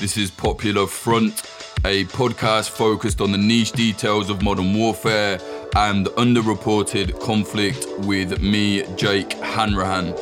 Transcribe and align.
This 0.00 0.16
is 0.16 0.30
Popular 0.30 0.86
Front, 0.86 1.42
a 1.84 2.04
podcast 2.04 2.70
focused 2.70 3.20
on 3.20 3.32
the 3.32 3.38
niche 3.38 3.72
details 3.72 4.30
of 4.30 4.42
modern 4.42 4.72
warfare 4.72 5.40
and 5.74 6.06
underreported 6.06 7.20
conflict 7.20 7.84
with 8.06 8.40
me, 8.40 8.84
Jake 8.94 9.32
Hanrahan. 9.32 10.14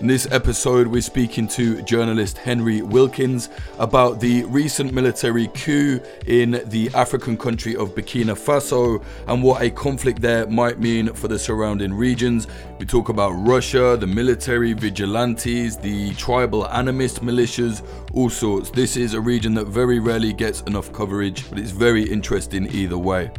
In 0.00 0.06
this 0.06 0.26
episode, 0.30 0.86
we're 0.86 1.02
speaking 1.02 1.46
to 1.48 1.82
journalist 1.82 2.38
Henry 2.38 2.80
Wilkins 2.80 3.50
about 3.78 4.18
the 4.18 4.44
recent 4.44 4.94
military 4.94 5.48
coup 5.48 6.00
in 6.26 6.62
the 6.68 6.90
African 6.94 7.36
country 7.36 7.76
of 7.76 7.94
Burkina 7.94 8.34
Faso 8.34 9.04
and 9.26 9.42
what 9.42 9.60
a 9.60 9.68
conflict 9.68 10.22
there 10.22 10.46
might 10.46 10.78
mean 10.78 11.12
for 11.12 11.28
the 11.28 11.38
surrounding 11.38 11.92
regions. 11.92 12.46
We 12.78 12.86
talk 12.86 13.10
about 13.10 13.32
Russia, 13.32 13.98
the 14.00 14.06
military, 14.06 14.72
vigilantes, 14.72 15.76
the 15.76 16.14
tribal 16.14 16.64
animist 16.64 17.18
militias, 17.18 17.86
all 18.14 18.30
sorts. 18.30 18.70
This 18.70 18.96
is 18.96 19.12
a 19.12 19.20
region 19.20 19.52
that 19.52 19.66
very 19.66 19.98
rarely 19.98 20.32
gets 20.32 20.62
enough 20.62 20.90
coverage, 20.94 21.46
but 21.50 21.58
it's 21.58 21.72
very 21.72 22.04
interesting 22.04 22.74
either 22.74 22.96
way. 22.96 23.30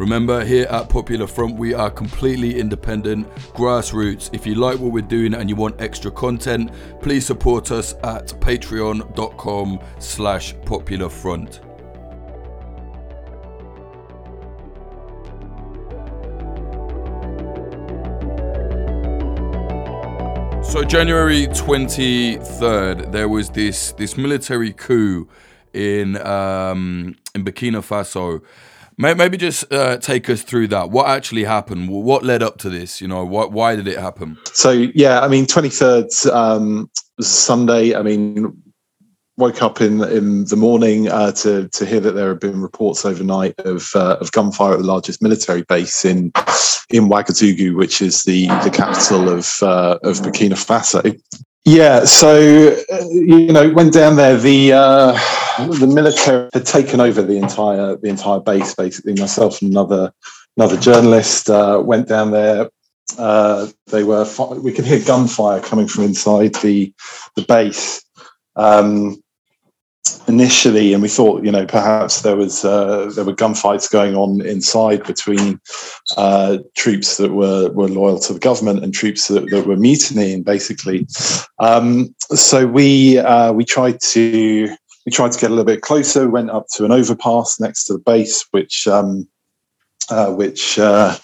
Remember, 0.00 0.42
here 0.42 0.64
at 0.70 0.88
Popular 0.88 1.26
Front, 1.26 1.56
we 1.56 1.74
are 1.74 1.90
completely 1.90 2.58
independent, 2.58 3.30
grassroots. 3.52 4.30
If 4.32 4.46
you 4.46 4.54
like 4.54 4.78
what 4.78 4.92
we're 4.92 5.02
doing 5.02 5.34
and 5.34 5.50
you 5.50 5.56
want 5.56 5.78
extra 5.78 6.10
content, 6.10 6.70
please 7.02 7.26
support 7.26 7.70
us 7.70 7.92
at 8.02 8.28
patreon.com 8.40 9.78
slash 9.98 10.54
popularfront. 10.54 11.60
So 20.64 20.82
January 20.82 21.46
23rd, 21.48 23.12
there 23.12 23.28
was 23.28 23.50
this 23.50 23.92
this 23.92 24.16
military 24.16 24.72
coup 24.72 25.28
in 25.74 26.16
um, 26.26 27.16
in 27.34 27.44
Burkina 27.44 27.82
Faso 27.82 28.40
Maybe 29.00 29.38
just 29.38 29.72
uh, 29.72 29.96
take 29.96 30.28
us 30.28 30.42
through 30.42 30.68
that. 30.68 30.90
What 30.90 31.08
actually 31.08 31.44
happened? 31.44 31.88
What 31.88 32.22
led 32.22 32.42
up 32.42 32.58
to 32.58 32.68
this? 32.68 33.00
You 33.00 33.08
know, 33.08 33.24
why 33.24 33.74
did 33.74 33.88
it 33.88 33.98
happen? 33.98 34.36
So 34.52 34.70
yeah, 34.70 35.20
I 35.20 35.28
mean, 35.28 35.46
twenty 35.46 35.70
third 35.70 36.06
um, 36.30 36.90
Sunday. 37.18 37.94
I 37.94 38.02
mean, 38.02 38.54
woke 39.38 39.62
up 39.62 39.80
in 39.80 40.04
in 40.04 40.44
the 40.44 40.56
morning 40.56 41.08
uh, 41.08 41.32
to 41.32 41.68
to 41.68 41.86
hear 41.86 42.00
that 42.00 42.12
there 42.12 42.28
had 42.28 42.40
been 42.40 42.60
reports 42.60 43.06
overnight 43.06 43.58
of 43.60 43.90
uh, 43.94 44.18
of 44.20 44.32
gunfire 44.32 44.74
at 44.74 44.80
the 44.80 44.86
largest 44.86 45.22
military 45.22 45.62
base 45.62 46.04
in 46.04 46.30
in 46.90 47.08
Ouagadougou, 47.08 47.76
which 47.76 48.02
is 48.02 48.24
the 48.24 48.48
the 48.64 48.70
capital 48.70 49.30
of 49.30 49.48
uh, 49.62 49.98
of 50.02 50.18
Burkina 50.18 50.52
Faso. 50.52 51.18
Yeah, 51.64 52.04
so 52.04 52.74
uh, 52.92 53.08
you 53.10 53.52
know, 53.52 53.70
went 53.70 53.92
down 53.92 54.16
there. 54.16 54.36
The 54.36 54.72
uh, 54.72 55.12
the 55.78 55.86
military 55.86 56.48
had 56.54 56.64
taken 56.64 57.00
over 57.00 57.22
the 57.22 57.36
entire 57.36 57.96
the 57.96 58.08
entire 58.08 58.40
base. 58.40 58.74
Basically, 58.74 59.12
myself 59.14 59.60
and 59.60 59.70
another 59.70 60.12
another 60.56 60.78
journalist 60.78 61.50
uh, 61.50 61.82
went 61.84 62.08
down 62.08 62.30
there. 62.30 62.70
Uh, 63.18 63.66
they 63.88 64.04
were 64.04 64.26
we 64.56 64.72
could 64.72 64.86
hear 64.86 65.04
gunfire 65.04 65.60
coming 65.60 65.86
from 65.86 66.04
inside 66.04 66.54
the 66.56 66.94
the 67.36 67.42
base. 67.42 68.02
Um, 68.56 69.22
initially, 70.30 70.92
and 70.92 71.02
we 71.02 71.08
thought, 71.08 71.44
you 71.44 71.52
know, 71.52 71.66
perhaps 71.66 72.22
there 72.22 72.36
was 72.36 72.64
uh, 72.64 73.10
there 73.14 73.24
were 73.24 73.34
gunfights 73.34 73.90
going 73.90 74.14
on 74.14 74.40
inside 74.44 75.04
between 75.04 75.60
uh, 76.16 76.58
troops 76.76 77.16
that 77.18 77.32
were 77.32 77.70
were 77.70 77.88
loyal 77.88 78.18
to 78.20 78.32
the 78.32 78.38
government 78.38 78.82
and 78.82 78.94
troops 78.94 79.28
that, 79.28 79.50
that 79.50 79.66
were 79.66 79.76
mutinying, 79.76 80.42
basically. 80.42 81.06
Um, 81.58 82.14
so 82.30 82.66
we 82.66 83.18
uh, 83.18 83.52
we 83.52 83.64
tried 83.64 84.00
to 84.00 84.74
we 85.04 85.12
tried 85.12 85.32
to 85.32 85.40
get 85.40 85.50
a 85.50 85.54
little 85.54 85.64
bit 85.64 85.82
closer. 85.82 86.28
Went 86.28 86.50
up 86.50 86.66
to 86.76 86.84
an 86.84 86.92
overpass 86.92 87.60
next 87.60 87.84
to 87.84 87.94
the 87.94 87.98
base, 87.98 88.44
which 88.52 88.88
um, 88.88 89.28
uh, 90.08 90.32
which. 90.32 90.78
Uh, 90.78 91.16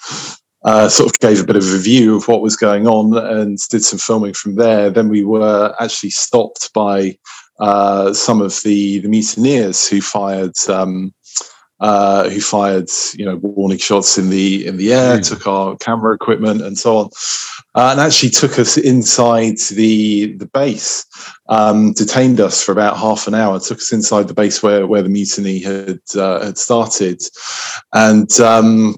uh, 0.64 0.88
sort 0.88 1.08
of 1.08 1.16
gave 1.20 1.40
a 1.40 1.46
bit 1.46 1.54
of 1.54 1.62
a 1.62 1.78
view 1.78 2.16
of 2.16 2.26
what 2.26 2.40
was 2.40 2.56
going 2.56 2.88
on 2.88 3.16
and 3.16 3.56
did 3.70 3.84
some 3.84 4.00
filming 4.00 4.34
from 4.34 4.56
there. 4.56 4.90
Then 4.90 5.08
we 5.08 5.22
were 5.22 5.72
actually 5.78 6.10
stopped 6.10 6.72
by 6.74 7.16
uh, 7.58 8.12
some 8.12 8.40
of 8.40 8.60
the 8.62 8.98
the 9.00 9.08
mutineers 9.08 9.88
who 9.88 10.00
fired 10.00 10.56
um, 10.68 11.14
uh, 11.80 12.28
who 12.30 12.40
fired 12.40 12.88
you 13.14 13.24
know 13.24 13.36
warning 13.36 13.78
shots 13.78 14.16
in 14.16 14.30
the 14.30 14.66
in 14.66 14.76
the 14.76 14.92
air, 14.92 15.18
mm. 15.18 15.28
took 15.28 15.46
our 15.46 15.76
camera 15.76 16.14
equipment 16.14 16.62
and 16.62 16.78
so 16.78 16.96
on, 16.96 17.10
uh, 17.74 17.90
and 17.90 18.00
actually 18.00 18.30
took 18.30 18.58
us 18.58 18.76
inside 18.76 19.58
the 19.72 20.32
the 20.34 20.46
base, 20.46 21.04
um, 21.48 21.92
detained 21.92 22.40
us 22.40 22.62
for 22.62 22.72
about 22.72 22.96
half 22.96 23.26
an 23.26 23.34
hour, 23.34 23.60
took 23.60 23.78
us 23.78 23.92
inside 23.92 24.28
the 24.28 24.34
base 24.34 24.62
where 24.62 24.86
where 24.86 25.02
the 25.02 25.08
mutiny 25.08 25.58
had 25.58 26.00
uh, 26.16 26.44
had 26.44 26.58
started, 26.58 27.22
and. 27.92 28.40
Um, 28.40 28.96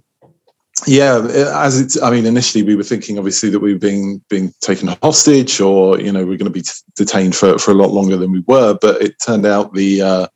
yeah, 0.87 1.27
as 1.55 1.81
it's. 1.81 2.01
I 2.01 2.11
mean, 2.11 2.27
initially 2.27 2.63
we 2.63 2.77
were 2.77 2.83
thinking, 2.83 3.19
obviously, 3.19 3.51
that 3.51 3.61
we 3.61 3.73
were 3.73 3.79
being 3.79 4.23
taken 4.61 4.89
hostage, 5.03 5.61
or 5.61 6.01
you 6.01 6.13
know, 6.13 6.25
we 6.25 6.35
are 6.35 6.39
going 6.39 6.51
to 6.51 6.51
be 6.51 6.63
t- 6.63 6.73
detained 6.97 7.35
for 7.35 7.59
for 7.59 7.71
a 7.71 7.75
lot 7.75 7.91
longer 7.91 8.17
than 8.17 8.33
we 8.33 8.45
were. 8.47 8.79
But 8.81 9.03
it 9.03 9.17
turned 9.25 9.47
out 9.47 9.75
the 9.75 10.03
uh, 10.03 10.27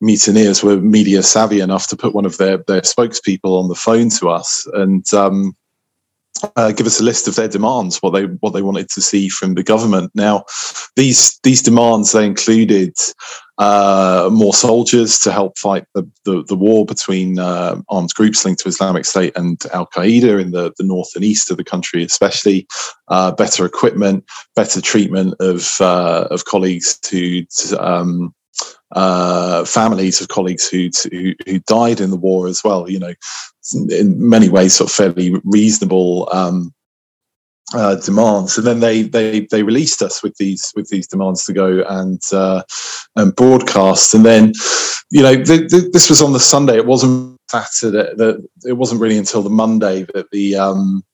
mutineers 0.00 0.62
were 0.62 0.80
media 0.80 1.22
savvy 1.22 1.60
enough 1.60 1.88
to 1.88 1.96
put 1.96 2.14
one 2.14 2.24
of 2.24 2.38
their 2.38 2.58
their 2.66 2.80
spokespeople 2.82 3.60
on 3.60 3.68
the 3.68 3.74
phone 3.74 4.08
to 4.10 4.28
us 4.30 4.66
and 4.74 5.12
um, 5.12 5.54
uh, 6.56 6.72
give 6.72 6.86
us 6.86 7.00
a 7.00 7.04
list 7.04 7.28
of 7.28 7.36
their 7.36 7.48
demands, 7.48 7.98
what 7.98 8.10
they 8.10 8.24
what 8.24 8.52
they 8.52 8.62
wanted 8.62 8.88
to 8.90 9.00
see 9.00 9.28
from 9.28 9.54
the 9.54 9.62
government. 9.62 10.10
Now, 10.14 10.44
these 10.96 11.38
these 11.42 11.62
demands 11.62 12.12
they 12.12 12.26
included 12.26 12.94
uh, 13.58 14.30
more 14.32 14.54
soldiers 14.54 15.18
to 15.18 15.30
help 15.30 15.58
fight 15.58 15.84
the, 15.94 16.08
the, 16.24 16.42
the 16.44 16.56
war 16.56 16.86
between 16.86 17.38
uh, 17.38 17.78
armed 17.90 18.14
groups 18.14 18.42
linked 18.42 18.62
to 18.62 18.68
Islamic 18.68 19.04
State 19.04 19.36
and 19.36 19.62
Al 19.74 19.86
Qaeda 19.86 20.40
in 20.40 20.52
the, 20.52 20.72
the 20.78 20.84
north 20.84 21.14
and 21.14 21.22
east 21.22 21.50
of 21.50 21.58
the 21.58 21.64
country, 21.64 22.02
especially 22.02 22.66
uh, 23.08 23.32
better 23.32 23.66
equipment, 23.66 24.24
better 24.56 24.80
treatment 24.80 25.34
of 25.40 25.78
uh, 25.80 26.26
of 26.30 26.46
colleagues 26.46 26.98
who 27.10 27.42
um, 27.78 28.34
uh, 28.92 29.64
families 29.64 30.20
of 30.20 30.28
colleagues 30.28 30.68
who, 30.68 30.88
who 31.10 31.34
who 31.46 31.58
died 31.60 32.00
in 32.00 32.10
the 32.10 32.16
war 32.16 32.46
as 32.46 32.64
well. 32.64 32.90
You 32.90 32.98
know, 32.98 33.14
in 33.74 34.28
many 34.28 34.48
ways, 34.48 34.74
sort 34.74 34.90
of 34.90 34.94
fairly 34.94 35.40
reasonable 35.44 36.28
um, 36.32 36.72
uh, 37.74 37.96
demands, 37.96 38.58
and 38.58 38.66
then 38.66 38.80
they 38.80 39.02
they 39.02 39.40
they 39.50 39.62
released 39.62 40.02
us 40.02 40.22
with 40.22 40.36
these 40.36 40.72
with 40.74 40.88
these 40.88 41.06
demands 41.06 41.44
to 41.44 41.52
go 41.52 41.82
and 41.88 42.20
uh, 42.32 42.62
and 43.16 43.34
broadcast, 43.36 44.14
and 44.14 44.24
then 44.24 44.52
you 45.10 45.22
know 45.22 45.42
th- 45.42 45.70
th- 45.70 45.92
this 45.92 46.08
was 46.08 46.22
on 46.22 46.32
the 46.32 46.40
Sunday. 46.40 46.76
It 46.76 46.86
wasn't 46.86 47.38
Saturday. 47.48 48.14
The, 48.14 48.46
it 48.66 48.74
wasn't 48.74 49.00
really 49.00 49.18
until 49.18 49.42
the 49.42 49.50
Monday 49.50 50.04
that 50.14 50.30
the 50.30 50.56
um, 50.56 51.04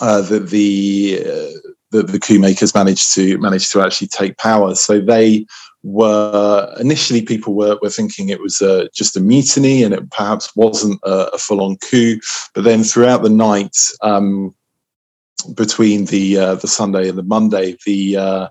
uh, 0.00 0.20
that 0.22 0.48
the, 0.50 1.18
uh, 1.20 1.70
the 1.90 2.02
the 2.02 2.20
coup 2.20 2.38
makers 2.38 2.74
managed 2.74 3.14
to 3.14 3.38
managed 3.38 3.72
to 3.72 3.80
actually 3.80 4.08
take 4.08 4.36
power. 4.38 4.74
So 4.74 5.00
they 5.00 5.46
were 5.84 6.74
initially 6.80 7.22
people 7.22 7.54
were, 7.54 7.78
were 7.82 7.90
thinking 7.90 8.30
it 8.30 8.40
was 8.40 8.60
uh, 8.62 8.86
just 8.94 9.16
a 9.16 9.20
mutiny 9.20 9.82
and 9.82 9.94
it 9.94 10.10
perhaps 10.10 10.54
wasn't 10.56 10.98
a, 11.04 11.28
a 11.34 11.38
full 11.38 11.60
on 11.60 11.76
coup. 11.76 12.18
But 12.54 12.64
then 12.64 12.82
throughout 12.82 13.22
the 13.22 13.30
night, 13.30 13.76
um, 14.00 14.54
between 15.54 16.06
the 16.06 16.38
uh, 16.38 16.54
the 16.54 16.68
Sunday 16.68 17.08
and 17.08 17.18
the 17.18 17.22
Monday, 17.22 17.76
the 17.84 18.16
uh, 18.16 18.48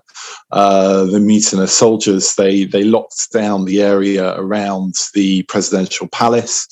uh, 0.52 1.04
the 1.04 1.18
mutinous 1.18 1.76
soldiers 1.76 2.36
they 2.36 2.64
they 2.64 2.84
locked 2.84 3.32
down 3.32 3.64
the 3.64 3.82
area 3.82 4.34
around 4.36 4.94
the 5.12 5.42
presidential 5.44 6.06
palace. 6.08 6.68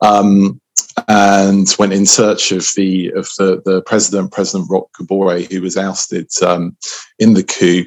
Um, 0.00 0.60
and 1.08 1.74
went 1.78 1.92
in 1.92 2.06
search 2.06 2.52
of 2.52 2.66
the 2.76 3.10
of 3.12 3.28
the, 3.38 3.62
the 3.64 3.82
president, 3.82 4.32
President 4.32 4.70
Roch 4.70 4.90
Kabore, 4.92 5.50
who 5.50 5.62
was 5.62 5.76
ousted 5.76 6.28
um, 6.42 6.76
in 7.18 7.34
the 7.34 7.42
coup. 7.42 7.84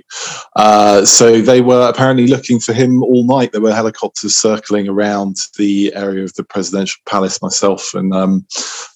Uh, 0.56 1.06
so 1.06 1.42
they 1.42 1.62
were 1.62 1.89
apparently 1.89 2.27
looking 2.27 2.59
for 2.59 2.74
him 2.74 3.04
all 3.04 3.25
night. 3.25 3.51
There 3.51 3.62
were 3.62 3.74
helicopters 3.74 4.36
circling 4.36 4.88
around 4.88 5.38
the 5.57 5.94
area 5.95 6.24
of 6.24 6.33
the 6.33 6.44
presidential 6.44 7.01
palace. 7.07 7.42
Myself 7.42 7.94
and 7.94 8.13
um, 8.13 8.45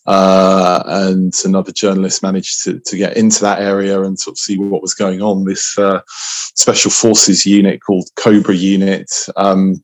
uh, 0.06 0.84
and 0.86 1.34
another 1.46 1.72
journalist 1.72 2.24
managed 2.24 2.64
to, 2.64 2.80
to 2.80 2.98
get 2.98 3.18
into 3.18 3.42
that 3.42 3.62
area 3.62 4.02
and 4.02 4.20
sort 4.20 4.34
of 4.34 4.40
see 4.40 4.58
what 4.58 4.82
was 4.82 4.94
going 4.94 5.22
on. 5.22 5.46
This 5.46 5.78
uh, 5.78 6.02
special 6.08 6.92
forces 6.92 7.46
unit 7.46 7.82
called 7.82 8.10
Cobra 8.16 8.56
Unit. 8.56 9.12
Um, 9.36 9.84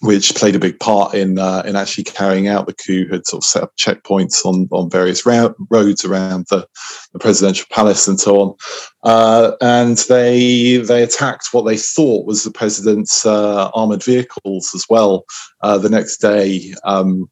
which 0.00 0.34
played 0.34 0.54
a 0.54 0.60
big 0.60 0.78
part 0.78 1.14
in 1.14 1.38
uh, 1.38 1.62
in 1.64 1.74
actually 1.74 2.04
carrying 2.04 2.46
out 2.46 2.66
the 2.66 2.74
coup, 2.74 3.08
had 3.10 3.26
sort 3.26 3.42
of 3.42 3.48
set 3.48 3.62
up 3.62 3.76
checkpoints 3.76 4.44
on 4.44 4.68
on 4.70 4.90
various 4.90 5.26
roads 5.26 6.04
around 6.04 6.46
the, 6.50 6.66
the, 7.12 7.18
presidential 7.18 7.66
palace 7.70 8.06
and 8.06 8.20
so 8.20 8.40
on, 8.40 8.54
uh, 9.02 9.52
and 9.60 9.98
they 10.08 10.76
they 10.76 11.02
attacked 11.02 11.48
what 11.52 11.62
they 11.62 11.76
thought 11.76 12.26
was 12.26 12.44
the 12.44 12.50
president's 12.50 13.26
uh, 13.26 13.70
armored 13.74 14.04
vehicles 14.04 14.72
as 14.74 14.84
well. 14.88 15.24
Uh, 15.62 15.78
the 15.78 15.90
next 15.90 16.18
day, 16.18 16.74
um, 16.84 17.28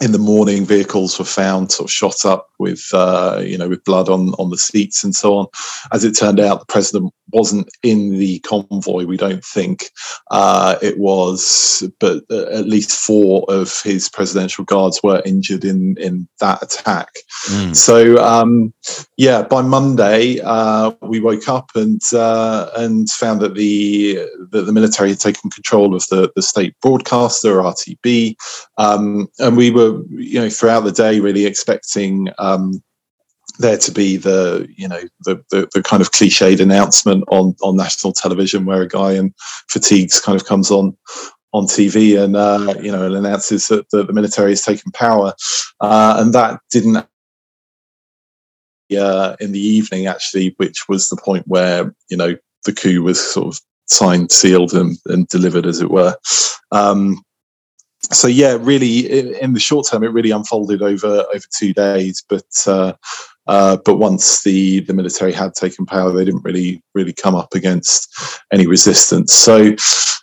in 0.00 0.12
the 0.12 0.18
morning, 0.18 0.64
vehicles 0.64 1.18
were 1.18 1.24
found 1.24 1.70
sort 1.70 1.88
of 1.88 1.92
shot 1.92 2.24
up 2.24 2.48
with 2.58 2.88
uh, 2.94 3.42
you 3.44 3.58
know 3.58 3.68
with 3.68 3.84
blood 3.84 4.08
on 4.08 4.30
on 4.34 4.50
the 4.50 4.58
seats 4.58 5.04
and 5.04 5.14
so 5.14 5.36
on. 5.36 5.46
As 5.92 6.04
it 6.04 6.12
turned 6.12 6.40
out, 6.40 6.60
the 6.60 6.66
president 6.66 7.12
wasn't 7.32 7.68
in 7.82 8.18
the 8.18 8.38
convoy. 8.40 9.04
We 9.04 9.16
don't 9.16 9.44
think 9.44 9.90
uh, 10.30 10.76
it 10.82 10.98
was, 10.98 11.88
but 12.00 12.24
uh, 12.30 12.46
at 12.50 12.66
least 12.66 12.92
four 12.92 13.44
of 13.48 13.80
his 13.82 14.08
presidential 14.08 14.64
guards 14.64 15.00
were 15.02 15.22
injured 15.24 15.64
in 15.64 15.96
in 15.98 16.28
that 16.40 16.62
attack. 16.62 17.08
Mm. 17.46 17.74
So 17.74 18.22
um, 18.22 18.72
yeah, 19.16 19.42
by 19.42 19.62
Monday 19.62 20.40
uh, 20.40 20.92
we 21.00 21.20
woke 21.20 21.48
up 21.48 21.70
and 21.74 22.00
uh, 22.12 22.70
and 22.76 23.08
found 23.10 23.40
that 23.40 23.54
the 23.54 24.16
that 24.50 24.62
the 24.62 24.72
military 24.72 25.10
had 25.10 25.20
taken 25.20 25.50
control 25.50 25.94
of 25.94 26.06
the 26.08 26.30
the 26.36 26.42
state 26.42 26.74
broadcaster 26.80 27.56
RTB, 27.56 28.36
um, 28.78 29.28
and 29.38 29.56
we 29.56 29.70
were 29.70 30.02
you 30.10 30.40
know 30.40 30.50
throughout 30.50 30.80
the 30.80 30.92
day 30.92 31.20
really 31.20 31.46
expecting. 31.46 32.28
Um, 32.38 32.82
there 33.62 33.78
to 33.78 33.92
be 33.92 34.16
the 34.16 34.68
you 34.76 34.86
know 34.86 35.00
the, 35.20 35.42
the, 35.50 35.68
the 35.72 35.82
kind 35.82 36.02
of 36.02 36.12
cliched 36.12 36.60
announcement 36.60 37.24
on 37.28 37.56
on 37.62 37.76
national 37.76 38.12
television 38.12 38.64
where 38.64 38.82
a 38.82 38.88
guy 38.88 39.12
in 39.12 39.32
fatigues 39.68 40.20
kind 40.20 40.40
of 40.40 40.46
comes 40.46 40.70
on 40.70 40.96
on 41.52 41.64
TV 41.64 42.22
and 42.22 42.36
uh, 42.36 42.74
you 42.80 42.92
know 42.92 43.06
and 43.06 43.14
announces 43.14 43.68
that 43.68 43.88
the, 43.90 44.04
the 44.04 44.12
military 44.12 44.50
has 44.50 44.62
taken 44.62 44.92
power, 44.92 45.34
uh, 45.80 46.16
and 46.18 46.34
that 46.34 46.60
didn't. 46.70 47.06
Uh, 48.94 49.36
in 49.40 49.52
the 49.52 49.58
evening, 49.58 50.06
actually, 50.06 50.52
which 50.58 50.86
was 50.86 51.08
the 51.08 51.16
point 51.16 51.48
where 51.48 51.94
you 52.10 52.16
know 52.16 52.36
the 52.66 52.74
coup 52.74 53.02
was 53.02 53.18
sort 53.18 53.54
of 53.54 53.60
signed, 53.86 54.30
sealed, 54.30 54.74
and, 54.74 54.98
and 55.06 55.28
delivered, 55.28 55.64
as 55.64 55.80
it 55.80 55.90
were. 55.90 56.14
Um, 56.72 57.22
so 58.10 58.28
yeah, 58.28 58.58
really, 58.60 59.40
in 59.40 59.52
the 59.54 59.60
short 59.60 59.86
term, 59.88 60.02
it 60.02 60.12
really 60.12 60.30
unfolded 60.30 60.82
over 60.82 61.24
over 61.34 61.44
two 61.58 61.72
days. 61.72 62.22
But 62.28 62.44
uh, 62.66 62.94
uh, 63.46 63.76
but 63.84 63.96
once 63.96 64.42
the 64.42 64.80
the 64.80 64.94
military 64.94 65.32
had 65.32 65.54
taken 65.54 65.86
power, 65.86 66.12
they 66.12 66.24
didn't 66.24 66.44
really 66.44 66.82
really 66.94 67.12
come 67.12 67.34
up 67.34 67.54
against 67.54 68.08
any 68.52 68.66
resistance. 68.66 69.32
So 69.32 69.74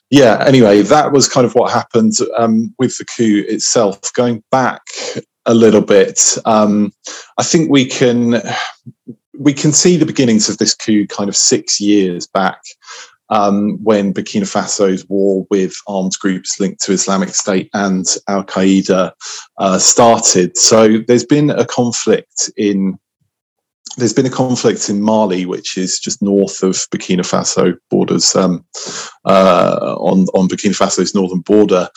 yeah, 0.10 0.44
anyway, 0.46 0.82
that 0.82 1.12
was 1.12 1.28
kind 1.28 1.46
of 1.46 1.54
what 1.54 1.72
happened 1.72 2.14
um, 2.38 2.74
with 2.80 2.98
the 2.98 3.06
coup 3.06 3.44
itself. 3.48 4.12
Going 4.14 4.44
back 4.52 4.82
a 5.46 5.54
little 5.54 5.82
bit, 5.82 6.38
um, 6.46 6.92
I 7.38 7.44
think 7.44 7.70
we 7.70 7.86
can 7.86 8.42
we 9.38 9.54
can 9.54 9.72
see 9.72 9.98
the 9.98 10.06
beginnings 10.06 10.50
of 10.50 10.58
this 10.58 10.76
coup 10.76 11.08
kind 11.08 11.30
of 11.30 11.36
six 11.36 11.80
years 11.80 12.28
back 12.28 12.62
um, 13.30 13.78
when 13.84 14.14
Burkina 14.14 14.52
Faso's 14.52 15.08
war 15.08 15.46
with 15.50 15.74
armed 15.88 16.18
groups 16.20 16.60
linked 16.60 16.82
to 16.84 16.92
Islamic 16.92 17.30
State 17.30 17.70
and 17.74 18.06
Al 18.28 18.44
Qaeda 18.44 19.12
uh, 19.58 19.78
started. 19.78 20.58
So 20.58 21.00
there's 21.08 21.26
been 21.26 21.50
a 21.50 21.66
conflict 21.66 22.50
in 22.58 22.98
there's 24.00 24.14
been 24.14 24.26
a 24.26 24.32
conflict 24.32 24.90
in 24.90 25.02
Mali, 25.02 25.46
which 25.46 25.78
is 25.78 26.00
just 26.00 26.22
north 26.22 26.64
of 26.64 26.76
Burkina 26.90 27.22
Faso 27.22 27.76
borders 27.90 28.36
um, 28.36 28.66
uh, 29.26 29.96
on 30.00 30.26
on 30.34 30.48
Burkina 30.48 30.76
Faso's 30.76 31.14
northern 31.14 31.42
border 31.42 31.90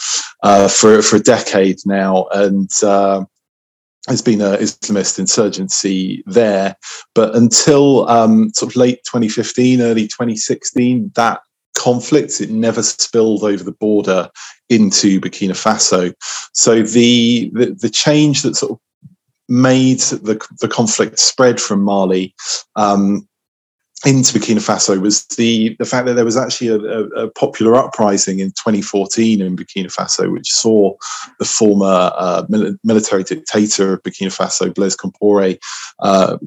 uh, 0.42 0.68
for 0.68 1.00
for 1.02 1.16
a 1.16 1.20
decade 1.20 1.78
now, 1.86 2.26
and 2.32 2.70
uh, 2.82 3.24
there's 4.06 4.22
been 4.22 4.40
an 4.40 4.58
Islamist 4.58 5.18
insurgency 5.18 6.22
there. 6.26 6.76
But 7.14 7.34
until 7.36 8.08
um, 8.08 8.50
sort 8.50 8.72
of 8.72 8.76
late 8.76 8.98
2015, 9.04 9.80
early 9.80 10.08
2016, 10.08 11.12
that 11.14 11.40
conflict 11.76 12.40
it 12.40 12.50
never 12.50 12.82
spilled 12.82 13.44
over 13.44 13.62
the 13.62 13.72
border 13.72 14.28
into 14.68 15.20
Burkina 15.20 15.52
Faso. 15.52 16.12
So 16.52 16.82
the 16.82 17.50
the, 17.54 17.76
the 17.80 17.90
change 17.90 18.42
that 18.42 18.56
sort 18.56 18.72
of 18.72 18.78
made 19.52 20.00
the, 20.00 20.42
the 20.60 20.68
conflict 20.68 21.18
spread 21.18 21.60
from 21.60 21.82
Mali 21.82 22.34
um, 22.74 23.28
into 24.06 24.36
Burkina 24.36 24.58
Faso 24.58 24.98
was 25.00 25.26
the 25.26 25.76
the 25.78 25.84
fact 25.84 26.06
that 26.06 26.14
there 26.14 26.24
was 26.24 26.38
actually 26.38 26.68
a, 26.68 26.78
a, 26.78 27.02
a, 27.24 27.30
popular 27.30 27.76
uprising 27.76 28.40
in 28.40 28.48
2014 28.48 29.42
in 29.42 29.54
Burkina 29.54 29.94
Faso, 29.94 30.32
which 30.32 30.50
saw 30.50 30.94
the 31.38 31.44
former 31.44 32.10
uh, 32.16 32.44
military 32.82 33.22
dictator 33.22 33.92
of 33.92 34.02
Burkina 34.02 34.34
Faso, 34.34 34.74
Blaise 34.74 34.96
Compaoré, 34.96 35.58
uh, 36.00 36.38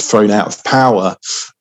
thrown 0.00 0.30
out 0.30 0.46
of 0.46 0.62
power. 0.64 1.16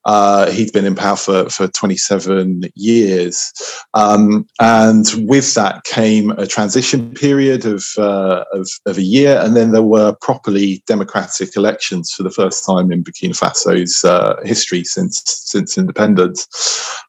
Uh, 0.05 0.49
he'd 0.51 0.71
been 0.71 0.85
in 0.85 0.95
power 0.95 1.17
for, 1.17 1.49
for 1.49 1.67
27 1.67 2.63
years. 2.75 3.51
Um, 3.93 4.47
and 4.61 5.05
with 5.27 5.53
that 5.55 5.83
came 5.83 6.31
a 6.31 6.47
transition 6.47 7.13
period 7.13 7.65
of, 7.65 7.85
uh, 7.97 8.45
of, 8.53 8.69
of, 8.85 8.97
a 8.97 9.01
year. 9.01 9.41
And 9.43 9.55
then 9.55 9.71
there 9.71 9.83
were 9.83 10.15
properly 10.21 10.81
democratic 10.87 11.57
elections 11.57 12.13
for 12.13 12.23
the 12.23 12.31
first 12.31 12.65
time 12.65 12.91
in 12.91 13.03
Burkina 13.03 13.37
Faso's 13.37 14.05
uh, 14.05 14.41
history 14.45 14.83
since, 14.85 15.21
since 15.25 15.77
independence 15.77 16.47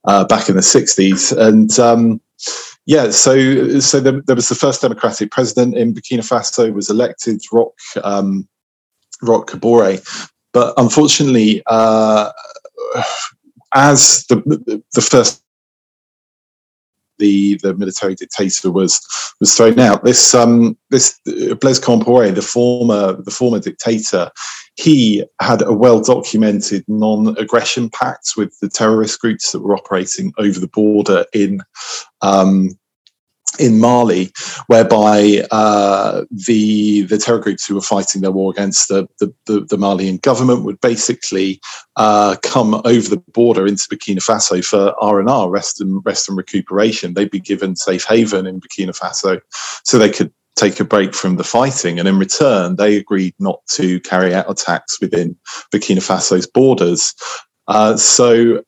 uh, 0.04 0.24
back 0.24 0.48
in 0.48 0.56
the 0.56 0.62
60s. 0.62 1.36
And 1.36 1.78
um, 1.78 2.20
yeah, 2.86 3.10
so 3.10 3.80
so 3.80 4.00
there, 4.00 4.22
there, 4.22 4.36
was 4.36 4.48
the 4.48 4.54
first 4.54 4.80
democratic 4.80 5.30
president 5.30 5.76
in 5.76 5.92
Burkina 5.92 6.20
Faso 6.20 6.72
was 6.72 6.88
elected, 6.88 7.42
Rock 7.52 7.74
um, 8.02 8.48
Roch 9.20 9.50
Kaboré, 9.50 10.00
but 10.52 10.74
unfortunately, 10.76 11.62
uh, 11.66 12.32
as 13.74 14.24
the 14.28 14.82
the 14.94 15.00
first 15.00 15.42
the 17.18 17.58
the 17.62 17.74
military 17.74 18.14
dictator 18.14 18.70
was 18.70 19.00
was 19.40 19.54
thrown 19.54 19.78
out. 19.78 20.04
This 20.04 20.34
um 20.34 20.76
this 20.90 21.18
Blaise 21.60 21.80
Compaoré, 21.80 22.34
the 22.34 22.42
former 22.42 23.20
the 23.20 23.30
former 23.30 23.58
dictator, 23.58 24.30
he 24.76 25.24
had 25.40 25.62
a 25.62 25.72
well 25.72 26.00
documented 26.00 26.84
non 26.88 27.36
aggression 27.38 27.90
pact 27.90 28.32
with 28.36 28.56
the 28.60 28.68
terrorist 28.68 29.20
groups 29.20 29.52
that 29.52 29.60
were 29.60 29.76
operating 29.76 30.32
over 30.38 30.58
the 30.58 30.68
border 30.68 31.24
in 31.32 31.60
um, 32.22 32.70
in 33.58 33.80
Mali, 33.80 34.32
whereby 34.66 35.46
uh, 35.50 36.24
the 36.30 37.02
the 37.02 37.18
terror 37.18 37.38
groups 37.38 37.66
who 37.66 37.74
were 37.74 37.80
fighting 37.80 38.22
their 38.22 38.32
war 38.32 38.50
against 38.50 38.88
the 38.88 39.08
the, 39.18 39.32
the, 39.46 39.60
the 39.60 39.78
Malian 39.78 40.18
government 40.18 40.64
would 40.64 40.80
basically 40.80 41.60
uh, 41.96 42.36
come 42.42 42.74
over 42.84 43.08
the 43.08 43.22
border 43.32 43.66
into 43.66 43.88
Burkina 43.88 44.18
Faso 44.18 44.64
for 44.64 44.94
R 45.02 45.20
and 45.20 45.28
R, 45.28 45.50
rest 45.50 45.80
and 45.80 46.04
rest 46.04 46.28
and 46.28 46.36
recuperation. 46.36 47.14
They'd 47.14 47.30
be 47.30 47.40
given 47.40 47.76
safe 47.76 48.04
haven 48.04 48.46
in 48.46 48.60
Burkina 48.60 48.96
Faso, 48.98 49.40
so 49.84 49.98
they 49.98 50.10
could 50.10 50.32
take 50.56 50.80
a 50.80 50.84
break 50.84 51.14
from 51.14 51.36
the 51.36 51.44
fighting. 51.44 51.98
And 51.98 52.08
in 52.08 52.18
return, 52.18 52.76
they 52.76 52.96
agreed 52.96 53.34
not 53.38 53.60
to 53.74 54.00
carry 54.00 54.34
out 54.34 54.50
attacks 54.50 55.00
within 55.00 55.36
Burkina 55.72 55.98
Faso's 55.98 56.46
borders. 56.46 57.14
Uh, 57.68 57.96
so 57.96 58.62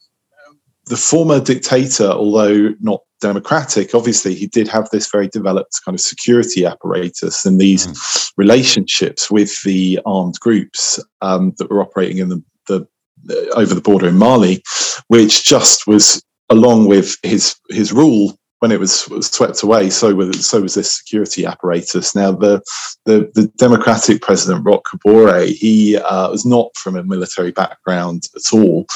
the 0.90 0.96
former 0.96 1.40
dictator, 1.40 2.08
although 2.10 2.74
not 2.80 3.00
democratic, 3.20 3.94
obviously 3.94 4.34
he 4.34 4.48
did 4.48 4.66
have 4.66 4.90
this 4.90 5.08
very 5.08 5.28
developed 5.28 5.80
kind 5.84 5.94
of 5.94 6.00
security 6.00 6.66
apparatus 6.66 7.46
and 7.46 7.60
these 7.60 7.86
mm. 7.86 8.32
relationships 8.36 9.30
with 9.30 9.62
the 9.62 10.00
armed 10.04 10.38
groups 10.40 10.98
um, 11.22 11.54
that 11.58 11.70
were 11.70 11.80
operating 11.80 12.18
in 12.18 12.28
the, 12.28 12.42
the 12.66 12.86
uh, 13.30 13.58
over 13.58 13.72
the 13.72 13.80
border 13.80 14.08
in 14.08 14.18
Mali, 14.18 14.64
which 15.06 15.44
just 15.44 15.86
was 15.86 16.22
along 16.48 16.86
with 16.86 17.16
his 17.22 17.54
his 17.68 17.92
rule 17.92 18.36
when 18.58 18.72
it 18.72 18.80
was, 18.80 19.08
was 19.08 19.28
swept 19.28 19.62
away, 19.62 19.90
so 19.90 20.12
was 20.14 20.46
so 20.46 20.60
was 20.60 20.74
this 20.74 20.98
security 20.98 21.46
apparatus. 21.46 22.16
Now, 22.16 22.32
the 22.32 22.60
the, 23.06 23.30
the 23.34 23.46
Democratic 23.58 24.22
President 24.22 24.66
Roch 24.66 24.84
Kaboré, 24.84 25.54
he 25.54 25.96
uh, 25.96 26.30
was 26.30 26.44
not 26.44 26.76
from 26.76 26.96
a 26.96 27.04
military 27.04 27.52
background 27.52 28.24
at 28.34 28.52
all. 28.52 28.86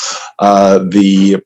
Uh, 0.40 0.78
the 0.78 1.42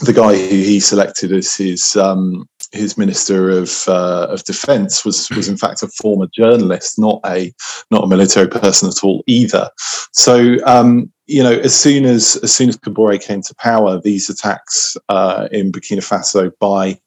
the 0.00 0.12
guy 0.12 0.36
who 0.36 0.56
he 0.56 0.80
selected 0.80 1.32
as 1.32 1.54
his 1.54 1.96
um, 1.96 2.48
his 2.72 2.98
minister 2.98 3.50
of 3.50 3.84
uh, 3.86 4.26
of 4.28 4.44
defence 4.44 5.04
was 5.04 5.30
was 5.30 5.48
in 5.48 5.56
fact 5.56 5.82
a 5.82 5.88
former 5.88 6.26
journalist, 6.34 6.98
not 6.98 7.20
a 7.26 7.52
not 7.90 8.04
a 8.04 8.08
military 8.08 8.48
person 8.48 8.88
at 8.88 9.04
all 9.04 9.22
either. 9.26 9.70
So 10.12 10.56
um, 10.66 11.12
you 11.26 11.42
know, 11.42 11.52
as 11.52 11.78
soon 11.78 12.04
as 12.04 12.36
as 12.42 12.54
soon 12.54 12.68
as 12.68 12.76
Kaboré 12.76 13.22
came 13.22 13.42
to 13.42 13.54
power, 13.56 14.00
these 14.00 14.28
attacks 14.28 14.96
uh, 15.08 15.48
in 15.52 15.72
Burkina 15.72 16.00
Faso 16.00 16.50
by 16.58 16.98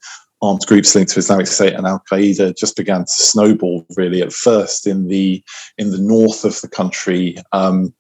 armed 0.42 0.66
groups 0.68 0.94
linked 0.96 1.12
to 1.12 1.20
Islamic 1.20 1.48
State 1.48 1.74
and 1.74 1.88
Al 1.88 2.04
Qaeda 2.12 2.56
just 2.56 2.76
began 2.76 3.02
to 3.02 3.12
snowball. 3.12 3.86
Really, 3.96 4.22
at 4.22 4.34
first 4.34 4.88
in 4.88 5.08
the 5.08 5.44
in 5.78 5.92
the 5.92 6.00
north 6.00 6.46
of 6.46 6.60
the 6.62 6.70
country. 6.70 7.38
Um, 7.52 7.94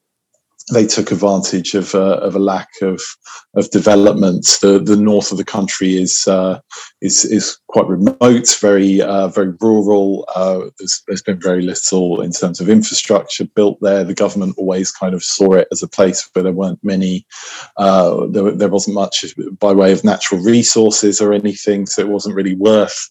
they 0.74 0.86
took 0.86 1.12
advantage 1.12 1.76
of, 1.76 1.96
uh, 1.96 2.18
of 2.18 2.36
a 2.36 2.40
lack 2.40 2.70
of 2.82 3.02
of 3.56 3.70
development. 3.72 4.46
The 4.62 4.80
the 4.80 4.98
north 4.98 5.32
of 5.32 5.38
the 5.38 5.46
country 5.46 5.96
is 5.96 6.28
uh, 6.28 6.60
is 7.02 7.24
is 7.24 7.58
quite 7.68 7.88
remote, 7.88 8.58
very 8.60 9.02
uh, 9.02 9.30
very 9.30 9.54
rural. 9.62 10.26
Uh, 10.36 10.70
there's, 10.78 11.02
there's 11.08 11.22
been 11.22 11.40
very 11.40 11.62
little 11.62 12.22
in 12.22 12.32
terms 12.32 12.60
of 12.60 12.70
infrastructure 12.70 13.46
built 13.46 13.78
there. 13.82 14.04
The 14.04 14.14
government 14.14 14.56
always 14.58 14.92
kind 14.92 15.14
of 15.14 15.24
saw 15.24 15.54
it 15.54 15.70
as 15.72 15.82
a 15.82 15.88
place 15.88 16.30
where 16.34 16.44
there 16.44 16.52
weren't 16.52 16.84
many. 16.84 17.26
Uh, 17.78 18.28
there, 18.28 18.52
there 18.52 18.70
wasn't 18.70 18.96
much 18.96 19.24
by 19.60 19.72
way 19.72 19.94
of 19.94 20.04
natural 20.04 20.42
resources 20.42 21.22
or 21.22 21.32
anything, 21.32 21.86
so 21.86 22.02
it 22.02 22.10
wasn't 22.10 22.36
really 22.36 22.56
worth 22.56 23.10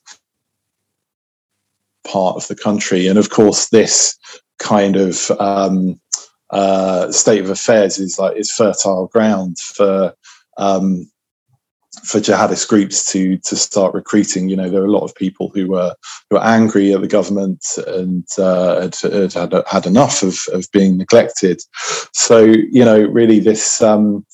part 2.06 2.36
of 2.36 2.46
the 2.48 2.56
country. 2.56 3.06
And 3.06 3.18
of 3.18 3.30
course, 3.30 3.70
this 3.70 4.16
kind 4.58 4.96
of 4.96 5.30
um, 5.40 6.00
uh, 6.50 7.10
state 7.10 7.40
of 7.40 7.50
affairs 7.50 7.98
is 7.98 8.18
like 8.18 8.36
it's 8.36 8.52
fertile 8.52 9.08
ground 9.08 9.58
for 9.58 10.14
um, 10.58 11.10
for 12.04 12.20
jihadist 12.20 12.68
groups 12.68 13.10
to 13.12 13.38
to 13.38 13.56
start 13.56 13.94
recruiting. 13.94 14.48
You 14.48 14.56
know, 14.56 14.68
there 14.68 14.82
are 14.82 14.86
a 14.86 14.90
lot 14.90 15.04
of 15.04 15.14
people 15.14 15.50
who 15.54 15.68
were 15.68 15.94
who 16.30 16.36
were 16.36 16.44
angry 16.44 16.92
at 16.92 17.00
the 17.00 17.08
government 17.08 17.64
and 17.86 18.26
uh, 18.38 18.80
had, 18.82 18.96
had, 18.96 19.32
had 19.32 19.64
had 19.66 19.86
enough 19.86 20.22
of 20.22 20.38
of 20.52 20.70
being 20.72 20.96
neglected. 20.96 21.62
So 22.12 22.44
you 22.44 22.84
know, 22.84 23.00
really, 23.00 23.40
this 23.40 23.82
um, 23.82 24.26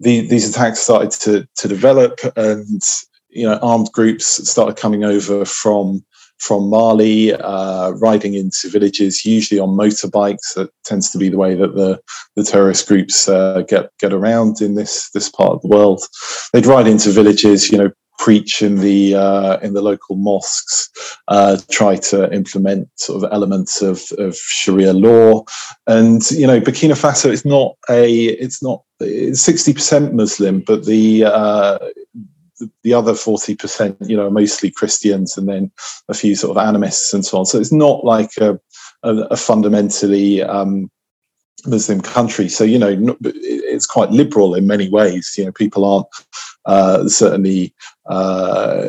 the, 0.00 0.26
these 0.28 0.48
attacks 0.48 0.80
started 0.80 1.10
to 1.22 1.48
to 1.56 1.68
develop, 1.68 2.20
and 2.36 2.82
you 3.28 3.46
know, 3.46 3.58
armed 3.62 3.90
groups 3.92 4.48
started 4.48 4.76
coming 4.76 5.04
over 5.04 5.44
from 5.44 6.04
from 6.38 6.68
Mali, 6.68 7.32
uh, 7.32 7.90
riding 7.92 8.34
into 8.34 8.68
villages, 8.68 9.24
usually 9.24 9.60
on 9.60 9.70
motorbikes. 9.70 10.54
That 10.54 10.70
tends 10.84 11.10
to 11.10 11.18
be 11.18 11.28
the 11.28 11.38
way 11.38 11.54
that 11.54 11.74
the, 11.74 12.00
the 12.34 12.44
terrorist 12.44 12.86
groups 12.88 13.28
uh, 13.28 13.62
get 13.68 13.90
get 13.98 14.12
around 14.12 14.60
in 14.60 14.74
this 14.74 15.10
this 15.10 15.28
part 15.28 15.52
of 15.52 15.62
the 15.62 15.68
world. 15.68 16.02
They'd 16.52 16.66
ride 16.66 16.86
into 16.86 17.10
villages, 17.10 17.70
you 17.70 17.78
know, 17.78 17.90
preach 18.18 18.62
in 18.62 18.76
the 18.76 19.14
uh, 19.14 19.58
in 19.58 19.74
the 19.74 19.82
local 19.82 20.16
mosques, 20.16 20.90
uh, 21.28 21.58
try 21.70 21.96
to 21.96 22.32
implement 22.32 22.88
sort 22.96 23.22
of 23.22 23.32
elements 23.32 23.82
of, 23.82 24.02
of 24.18 24.36
Sharia 24.36 24.92
law, 24.92 25.44
and 25.86 26.28
you 26.30 26.46
know 26.46 26.60
Burkina 26.60 26.94
Faso 26.94 27.30
is 27.30 27.44
not 27.44 27.76
a 27.88 28.26
it's 28.26 28.62
not 28.62 28.82
sixty 29.32 29.72
percent 29.72 30.14
Muslim, 30.14 30.60
but 30.66 30.84
the 30.84 31.24
uh, 31.24 31.78
the 32.82 32.94
other 32.94 33.12
40%, 33.12 34.08
you 34.08 34.16
know, 34.16 34.30
mostly 34.30 34.70
Christians 34.70 35.36
and 35.36 35.48
then 35.48 35.70
a 36.08 36.14
few 36.14 36.34
sort 36.34 36.56
of 36.56 36.68
animists 36.68 37.12
and 37.12 37.24
so 37.24 37.38
on. 37.38 37.46
So 37.46 37.58
it's 37.58 37.72
not 37.72 38.04
like 38.04 38.30
a, 38.38 38.58
a, 39.02 39.14
a 39.30 39.36
fundamentally 39.36 40.42
um, 40.42 40.90
Muslim 41.66 42.00
country. 42.00 42.48
So, 42.48 42.64
you 42.64 42.78
know, 42.78 43.16
it's 43.22 43.86
quite 43.86 44.10
liberal 44.10 44.54
in 44.54 44.66
many 44.66 44.88
ways. 44.88 45.34
You 45.36 45.46
know, 45.46 45.52
people 45.52 45.84
aren't 45.84 46.06
uh, 46.64 47.08
certainly, 47.08 47.74
uh, 48.06 48.88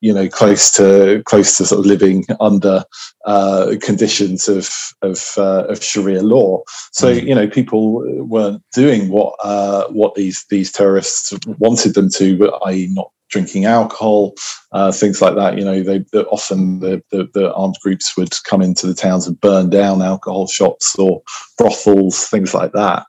you 0.00 0.12
know 0.12 0.28
close 0.28 0.70
to 0.72 1.22
close 1.24 1.56
to 1.56 1.66
sort 1.66 1.80
of 1.80 1.86
living 1.86 2.24
under 2.40 2.84
uh, 3.24 3.74
conditions 3.80 4.48
of 4.48 4.70
of, 5.02 5.32
uh, 5.36 5.64
of 5.68 5.82
Sharia 5.82 6.22
law. 6.22 6.62
So 6.92 7.12
mm. 7.12 7.26
you 7.26 7.34
know 7.34 7.48
people 7.48 8.02
weren't 8.24 8.62
doing 8.74 9.08
what 9.08 9.34
uh, 9.42 9.88
what 9.88 10.14
these 10.14 10.44
these 10.50 10.72
terrorists 10.72 11.32
wanted 11.58 11.94
them 11.94 12.08
to, 12.10 12.52
i.e., 12.66 12.88
not 12.90 13.10
drinking 13.28 13.66
alcohol, 13.66 14.34
uh, 14.72 14.90
things 14.92 15.20
like 15.20 15.34
that. 15.34 15.58
You 15.58 15.64
know, 15.64 15.82
they, 15.82 15.98
they 16.12 16.20
often 16.20 16.80
the, 16.80 17.02
the, 17.10 17.28
the 17.34 17.52
armed 17.54 17.76
groups 17.82 18.16
would 18.16 18.32
come 18.44 18.62
into 18.62 18.86
the 18.86 18.94
towns 18.94 19.26
and 19.26 19.40
burn 19.40 19.70
down 19.70 20.02
alcohol 20.02 20.46
shops 20.46 20.96
or 20.98 21.22
brothels, 21.56 22.26
things 22.26 22.54
like 22.54 22.72
that. 22.72 23.04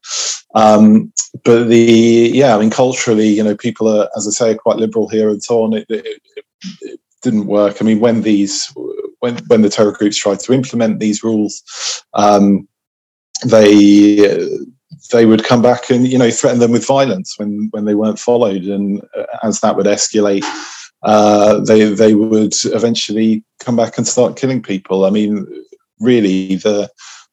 Um, 0.55 1.13
but 1.43 1.65
the 1.65 2.31
yeah, 2.33 2.55
I 2.55 2.59
mean, 2.59 2.69
culturally, 2.69 3.27
you 3.27 3.43
know, 3.43 3.55
people 3.55 3.87
are, 3.87 4.09
as 4.17 4.27
I 4.27 4.31
say, 4.31 4.55
quite 4.55 4.77
liberal 4.77 5.07
here 5.07 5.29
and 5.29 5.43
so 5.43 5.63
on. 5.63 5.73
It, 5.73 5.85
it, 5.89 6.05
it 6.35 6.45
didn't 7.21 7.47
work. 7.47 7.77
I 7.79 7.85
mean, 7.85 7.99
when 7.99 8.21
these 8.21 8.73
when 9.19 9.37
when 9.47 9.61
the 9.61 9.69
terror 9.69 9.91
groups 9.91 10.17
tried 10.17 10.39
to 10.41 10.53
implement 10.53 10.99
these 10.99 11.23
rules, 11.23 11.63
um, 12.13 12.67
they 13.45 14.47
they 15.11 15.25
would 15.25 15.43
come 15.43 15.61
back 15.61 15.89
and 15.89 16.07
you 16.07 16.17
know 16.17 16.31
threaten 16.31 16.59
them 16.59 16.71
with 16.71 16.85
violence 16.85 17.37
when 17.37 17.69
when 17.71 17.85
they 17.85 17.95
weren't 17.95 18.19
followed, 18.19 18.63
and 18.63 19.01
uh, 19.17 19.25
as 19.43 19.59
that 19.61 19.75
would 19.75 19.85
escalate, 19.85 20.45
uh, 21.03 21.59
they 21.61 21.85
they 21.85 22.13
would 22.13 22.53
eventually 22.65 23.43
come 23.59 23.75
back 23.75 23.97
and 23.97 24.07
start 24.07 24.37
killing 24.37 24.61
people. 24.61 25.05
I 25.05 25.09
mean, 25.09 25.47
really, 25.99 26.55
the 26.55 26.89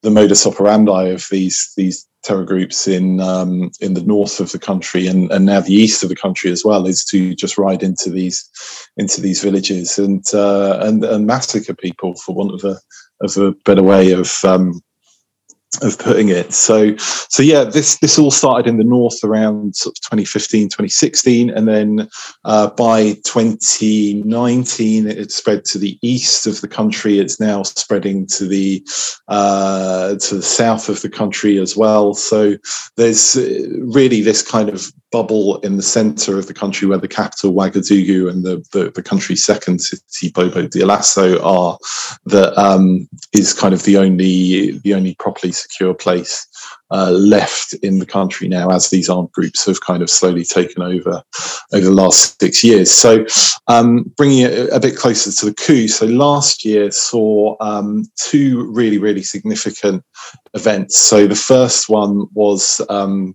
the 0.07 0.11
modus 0.13 0.47
operandi 0.47 1.09
of 1.09 1.27
these 1.33 1.73
these 1.77 2.07
terror 2.23 2.45
groups 2.45 2.87
in 2.87 3.21
um, 3.21 3.73
in 3.81 3.95
the 3.95 4.05
north 4.05 4.39
of 4.39 4.53
the 4.53 4.59
country 4.59 5.09
and, 5.09 5.33
and 5.33 5.45
now 5.45 5.59
the 5.59 5.75
east 5.75 6.05
of 6.05 6.09
the 6.09 6.15
country 6.15 6.53
as 6.53 6.65
well 6.65 6.87
is 6.87 7.05
to 7.05 7.35
just 7.35 7.59
ride 7.59 7.83
into 7.83 8.09
these 8.09 8.49
into 8.97 9.21
these 9.21 9.43
villages 9.43 9.99
and 9.99 10.25
uh, 10.33 10.79
and 10.83 11.05
and 11.05 11.27
massacre 11.27 11.75
people 11.75 12.15
for 12.15 12.37
want 12.37 12.55
of 12.55 12.63
a 12.63 12.79
of 13.21 13.37
a 13.37 13.51
better 13.65 13.83
way 13.83 14.13
of 14.13 14.33
um, 14.45 14.81
of 15.83 15.99
putting 15.99 16.29
it. 16.29 16.53
So, 16.53 16.97
so 16.97 17.43
yeah, 17.43 17.65
this 17.65 17.99
this 17.99 18.19
all 18.19 18.31
started 18.31 18.69
in 18.69 18.79
the 18.79 18.85
north 18.85 19.23
around 19.25 19.77
sort 19.77 19.97
of 19.97 20.03
2015, 20.03 20.69
2016, 20.69 21.51
and 21.51 21.69
then 21.69 22.09
uh, 22.45 22.71
by 22.71 23.15
2019, 23.25 25.07
it 25.07 25.33
spread 25.33 25.65
to 25.67 25.79
the 25.79 25.99
east 26.03 26.47
of 26.47 26.61
the 26.61 26.69
country. 26.69 27.19
It's 27.19 27.41
now 27.41 27.63
spreading 27.63 28.27
to 28.29 28.47
the 28.47 28.87
uh, 29.29 30.17
to 30.17 30.37
the 30.37 30.43
south 30.43 30.89
of 30.89 31.03
the 31.03 31.11
country 31.11 31.59
as 31.59 31.77
well. 31.77 32.15
So, 32.15 32.57
there's 32.97 33.37
uh, 33.37 33.69
really 33.81 34.23
this 34.23 34.43
kind 34.43 34.69
of 34.69 34.93
bubble 35.13 35.59
in 35.61 35.77
the 35.77 35.83
center 35.83 36.39
of 36.39 36.47
the 36.47 36.55
country 36.55 36.89
where 36.89 36.99
the 36.99 37.09
capital 37.09 37.53
Ouagadougou 37.53 38.29
and 38.31 38.45
the, 38.45 38.65
the, 38.73 38.91
the 38.91 39.03
country's 39.03 39.45
second 39.45 39.81
city 39.81 40.31
Bobo 40.33 40.67
Dioulasso 40.67 41.43
are 41.45 41.79
that 42.27 42.59
um, 42.59 43.09
is 43.33 43.55
kind 43.55 43.73
of 43.73 43.85
the 43.85 43.97
only 43.97 44.79
the 44.79 44.95
only 44.95 45.15
properly 45.15 45.53
secure 45.53 45.95
place 45.95 46.47
uh, 46.91 47.11
left 47.11 47.75
in 47.75 47.99
the 47.99 48.07
country 48.07 48.49
now 48.49 48.71
as 48.71 48.91
these 48.91 49.09
armed 49.09 49.33
groups 49.33 49.67
have 49.67 49.81
kind 49.81 50.03
of 50.03 50.11
slowly 50.11 50.45
taken 50.45 50.83
over 50.83 51.23
over 51.73 51.85
the 51.85 51.91
last 51.91 52.41
six 52.41 52.63
years. 52.63 52.93
So, 52.93 53.27
um, 53.67 54.05
bringing 54.17 54.43
it 54.43 54.73
a 54.73 54.81
bit 54.81 54.97
closer 54.97 55.33
to 55.33 55.47
the 55.47 55.55
coup. 55.55 55.89
So, 55.89 56.07
last 56.07 56.65
year 56.65 56.91
saw 56.91 57.57
um, 57.61 58.05
two 58.17 58.71
really, 58.73 58.99
really 58.99 59.23
significant 59.23 60.05
events. 60.55 60.97
So, 60.97 61.27
the 61.27 61.35
first 61.35 61.89
one 61.89 62.27
was 62.35 62.81
um, 62.89 63.35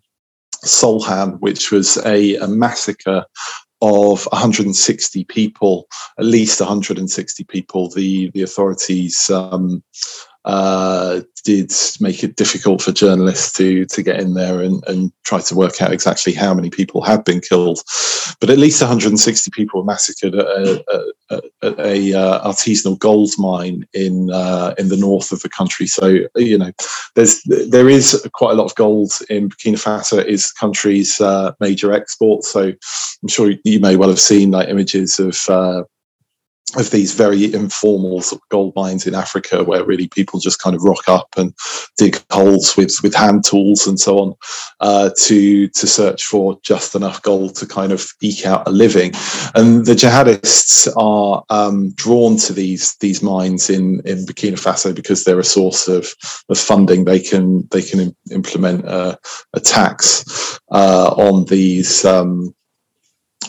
Solhan, 0.63 1.39
which 1.39 1.71
was 1.71 1.97
a, 2.05 2.35
a 2.37 2.47
massacre 2.47 3.25
of 3.81 4.25
160 4.25 5.23
people, 5.25 5.87
at 6.19 6.25
least 6.25 6.59
160 6.59 7.43
people. 7.45 7.89
The 7.89 8.29
the 8.31 8.43
authorities 8.43 9.29
um, 9.29 9.83
uh, 10.45 11.21
did 11.43 11.71
make 11.99 12.23
it 12.23 12.35
difficult 12.35 12.81
for 12.81 12.91
journalists 12.91 13.53
to 13.53 13.85
to 13.85 14.03
get 14.03 14.19
in 14.19 14.33
there 14.33 14.61
and, 14.61 14.83
and 14.87 15.11
try 15.23 15.39
to 15.39 15.55
work 15.55 15.81
out 15.81 15.91
exactly 15.91 16.33
how 16.33 16.53
many 16.53 16.69
people 16.69 17.01
had 17.01 17.23
been 17.23 17.41
killed. 17.41 17.81
But 18.39 18.49
at 18.49 18.57
least 18.57 18.81
160 18.81 19.51
people 19.51 19.79
were 19.79 19.85
massacred 19.85 20.35
at 20.35 20.45
a, 20.45 20.83
a, 21.29 21.41
a, 21.61 21.87
a 21.87 22.13
uh, 22.13 22.47
artisanal 22.47 22.97
gold 22.97 23.31
mine 23.37 23.87
in 23.93 24.31
uh, 24.31 24.73
in 24.77 24.89
the 24.89 24.97
north 24.97 25.31
of 25.31 25.41
the 25.41 25.49
country. 25.49 25.87
So 25.87 26.19
you 26.35 26.57
know, 26.57 26.71
there's 27.15 27.41
there 27.43 27.89
is 27.89 28.27
quite 28.33 28.51
a 28.51 28.55
lot 28.55 28.65
of 28.65 28.75
gold 28.75 29.13
in 29.29 29.49
Burkina 29.49 29.81
Faso. 29.81 30.19
It 30.19 30.27
is 30.27 30.47
the 30.47 30.59
country's 30.59 31.21
uh, 31.21 31.53
major 31.59 31.91
export. 31.91 32.43
So 32.43 32.73
I'm 33.21 33.29
sure 33.29 33.53
you 33.63 33.79
may 33.79 33.95
well 33.95 34.09
have 34.09 34.19
seen 34.19 34.51
like 34.51 34.69
images 34.69 35.19
of 35.19 35.37
uh, 35.49 35.83
of 36.77 36.89
these 36.91 37.13
very 37.13 37.53
informal 37.53 38.21
sort 38.21 38.41
of 38.41 38.49
gold 38.49 38.73
mines 38.75 39.05
in 39.05 39.13
Africa, 39.13 39.63
where 39.63 39.83
really 39.83 40.07
people 40.07 40.39
just 40.39 40.61
kind 40.61 40.75
of 40.75 40.83
rock 40.83 41.07
up 41.07 41.27
and 41.35 41.53
dig 41.97 42.21
holes 42.31 42.77
with 42.77 42.95
with 43.03 43.13
hand 43.13 43.43
tools 43.43 43.87
and 43.87 43.99
so 43.99 44.19
on 44.19 44.33
uh, 44.79 45.09
to 45.23 45.67
to 45.69 45.87
search 45.87 46.23
for 46.23 46.57
just 46.63 46.95
enough 46.95 47.21
gold 47.21 47.55
to 47.55 47.65
kind 47.65 47.91
of 47.91 48.07
eke 48.21 48.45
out 48.45 48.67
a 48.67 48.71
living. 48.71 49.11
And 49.53 49.85
the 49.85 49.93
jihadists 49.93 50.87
are 50.95 51.43
um, 51.49 51.91
drawn 51.91 52.37
to 52.37 52.53
these 52.53 52.95
these 53.01 53.21
mines 53.21 53.69
in 53.69 54.01
in 54.05 54.25
Burkina 54.25 54.53
Faso 54.53 54.95
because 54.95 55.23
they're 55.23 55.39
a 55.39 55.43
source 55.43 55.87
of, 55.87 56.07
of 56.49 56.57
funding. 56.57 57.05
They 57.05 57.19
can 57.19 57.67
they 57.71 57.81
can 57.81 58.15
implement 58.31 58.85
a, 58.85 59.19
a 59.53 59.59
tax 59.59 60.59
uh, 60.71 61.13
on 61.17 61.45
these. 61.45 62.05
Um, 62.05 62.55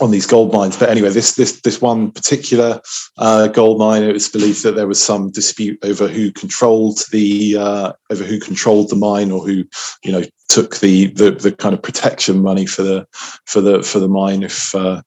on 0.02 0.10
these 0.10 0.26
gold 0.26 0.52
mines. 0.52 0.76
But 0.76 0.90
anyway, 0.90 1.10
this 1.10 1.34
this 1.34 1.60
this 1.60 1.80
one 1.80 2.10
particular 2.10 2.80
uh, 3.18 3.48
gold 3.48 3.78
mine, 3.78 4.02
it 4.02 4.12
was 4.12 4.28
believed 4.28 4.62
that 4.64 4.74
there 4.74 4.88
was 4.88 5.02
some 5.02 5.30
dispute 5.30 5.78
over 5.84 6.08
who 6.08 6.32
controlled 6.32 6.98
the 7.12 7.56
uh, 7.56 7.92
over 8.10 8.24
who 8.24 8.40
controlled 8.40 8.90
the 8.90 8.96
mine 8.96 9.30
or 9.30 9.40
who 9.40 9.64
you 10.02 10.12
know 10.12 10.24
took 10.48 10.78
the, 10.78 11.06
the 11.12 11.30
the 11.30 11.52
kind 11.52 11.74
of 11.74 11.82
protection 11.82 12.42
money 12.42 12.66
for 12.66 12.82
the 12.82 13.06
for 13.46 13.60
the 13.60 13.82
for 13.82 13.98
the 13.98 14.08
mine 14.08 14.42
if. 14.42 14.74
Uh, 14.74 15.02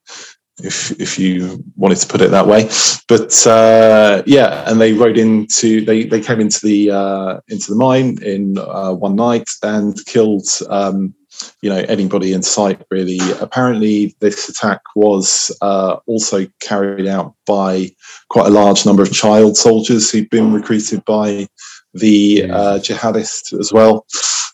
if 0.63 0.91
if 1.01 1.19
you 1.19 1.61
wanted 1.75 1.97
to 1.97 2.07
put 2.07 2.21
it 2.21 2.31
that 2.31 2.47
way, 2.47 2.69
but 3.09 3.45
uh, 3.45 4.23
yeah, 4.25 4.63
and 4.69 4.79
they 4.79 4.93
rode 4.93 5.17
into 5.17 5.83
they 5.83 6.05
they 6.05 6.21
came 6.21 6.39
into 6.39 6.65
the 6.65 6.91
uh, 6.91 7.39
into 7.49 7.71
the 7.71 7.77
mine 7.77 8.17
in 8.23 8.57
uh, 8.57 8.93
one 8.93 9.17
night 9.17 9.49
and 9.63 9.97
killed 10.05 10.47
um, 10.69 11.13
you 11.61 11.69
know 11.69 11.83
anybody 11.87 12.33
in 12.33 12.41
sight 12.41 12.81
really. 12.91 13.19
Apparently, 13.41 14.15
this 14.19 14.49
attack 14.49 14.81
was 14.95 15.55
uh, 15.61 15.97
also 16.05 16.45
carried 16.61 17.07
out 17.07 17.33
by 17.45 17.89
quite 18.29 18.47
a 18.47 18.51
large 18.51 18.85
number 18.85 19.03
of 19.03 19.11
child 19.11 19.57
soldiers 19.57 20.11
who'd 20.11 20.29
been 20.29 20.53
recruited 20.53 21.03
by 21.05 21.47
the 21.93 22.43
uh, 22.49 22.79
jihadists 22.79 23.57
as 23.59 23.71
well. 23.71 24.05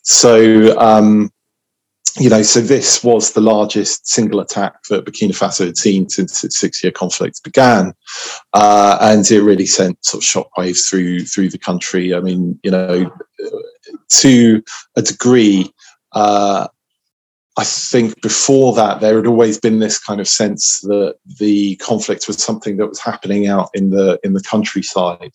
So. 0.04 0.78
Um, 0.80 1.32
you 2.20 2.30
know, 2.30 2.42
so 2.42 2.60
this 2.60 3.04
was 3.04 3.32
the 3.32 3.42
largest 3.42 4.06
single 4.06 4.42
attack 4.42 4.84
that 4.90 5.06
Burkina 5.06 5.32
Faso 5.32 5.66
had 5.66 5.78
seen 5.78 6.10
since 6.10 6.44
its 6.44 6.60
six-year 6.60 6.92
conflict 6.92 7.42
began, 7.44 7.94
uh, 8.52 8.98
and 9.00 9.30
it 9.32 9.42
really 9.42 9.66
sent 9.66 10.04
sort 10.04 10.22
of 10.22 10.28
shockwaves 10.28 10.90
through 10.90 11.24
through 11.24 11.50
the 11.50 11.58
country. 11.58 12.14
I 12.14 12.20
mean, 12.20 12.60
you 12.64 12.72
know, 12.72 13.10
to 14.10 14.64
a 14.98 15.02
degree, 15.02 15.72
uh, 16.12 16.68
I 17.58 17.65
think 17.65 18.22
before 18.22 18.74
that, 18.75 19.01
there 19.01 19.17
had 19.17 19.27
always 19.27 19.60
been 19.60 19.79
this 19.79 20.00
kind 20.00 20.22
of 20.22 20.27
sense 20.27 20.79
that 20.81 21.15
the 21.39 21.75
conflict 21.77 22.25
was 22.27 22.41
something 22.41 22.77
that 22.77 22.88
was 22.88 23.01
happening 23.01 23.48
out 23.48 23.70
in 23.74 23.89
the 23.89 24.17
in 24.24 24.31
the 24.31 24.41
countryside, 24.41 25.34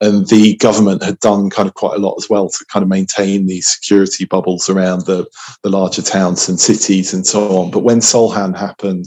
and 0.00 0.28
the 0.28 0.56
government 0.58 1.02
had 1.02 1.18
done 1.18 1.50
kind 1.50 1.68
of 1.68 1.74
quite 1.74 1.96
a 1.96 2.00
lot 2.00 2.14
as 2.18 2.30
well 2.30 2.48
to 2.50 2.64
kind 2.66 2.84
of 2.84 2.88
maintain 2.88 3.46
these 3.46 3.68
security 3.68 4.24
bubbles 4.24 4.68
around 4.68 5.06
the 5.06 5.26
the 5.64 5.68
larger 5.68 6.02
towns 6.02 6.48
and 6.48 6.60
cities 6.60 7.12
and 7.12 7.26
so 7.26 7.58
on. 7.58 7.72
But 7.72 7.82
when 7.82 8.00
Solhan 8.00 8.54
happened, 8.54 9.06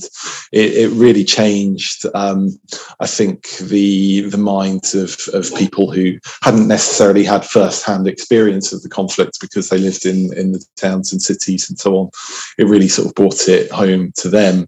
it, 0.51 0.73
it 0.73 0.89
really 0.89 1.23
changed. 1.23 2.05
Um, 2.13 2.59
I 2.99 3.07
think 3.07 3.55
the 3.59 4.23
the 4.23 4.37
minds 4.37 4.93
of 4.93 5.17
of 5.33 5.55
people 5.55 5.91
who 5.91 6.19
hadn't 6.43 6.67
necessarily 6.67 7.23
had 7.23 7.45
first 7.45 7.85
hand 7.85 8.05
experience 8.05 8.73
of 8.73 8.81
the 8.81 8.89
conflict 8.89 9.37
because 9.39 9.69
they 9.69 9.77
lived 9.77 10.05
in 10.05 10.37
in 10.37 10.51
the 10.51 10.65
towns 10.75 11.13
and 11.13 11.21
cities 11.21 11.69
and 11.69 11.79
so 11.79 11.95
on 11.95 12.09
it 12.57 12.65
really 12.65 12.87
sort 12.87 13.07
of 13.07 13.15
brought 13.15 13.47
it 13.47 13.71
home 13.71 14.11
to 14.17 14.29
them. 14.29 14.67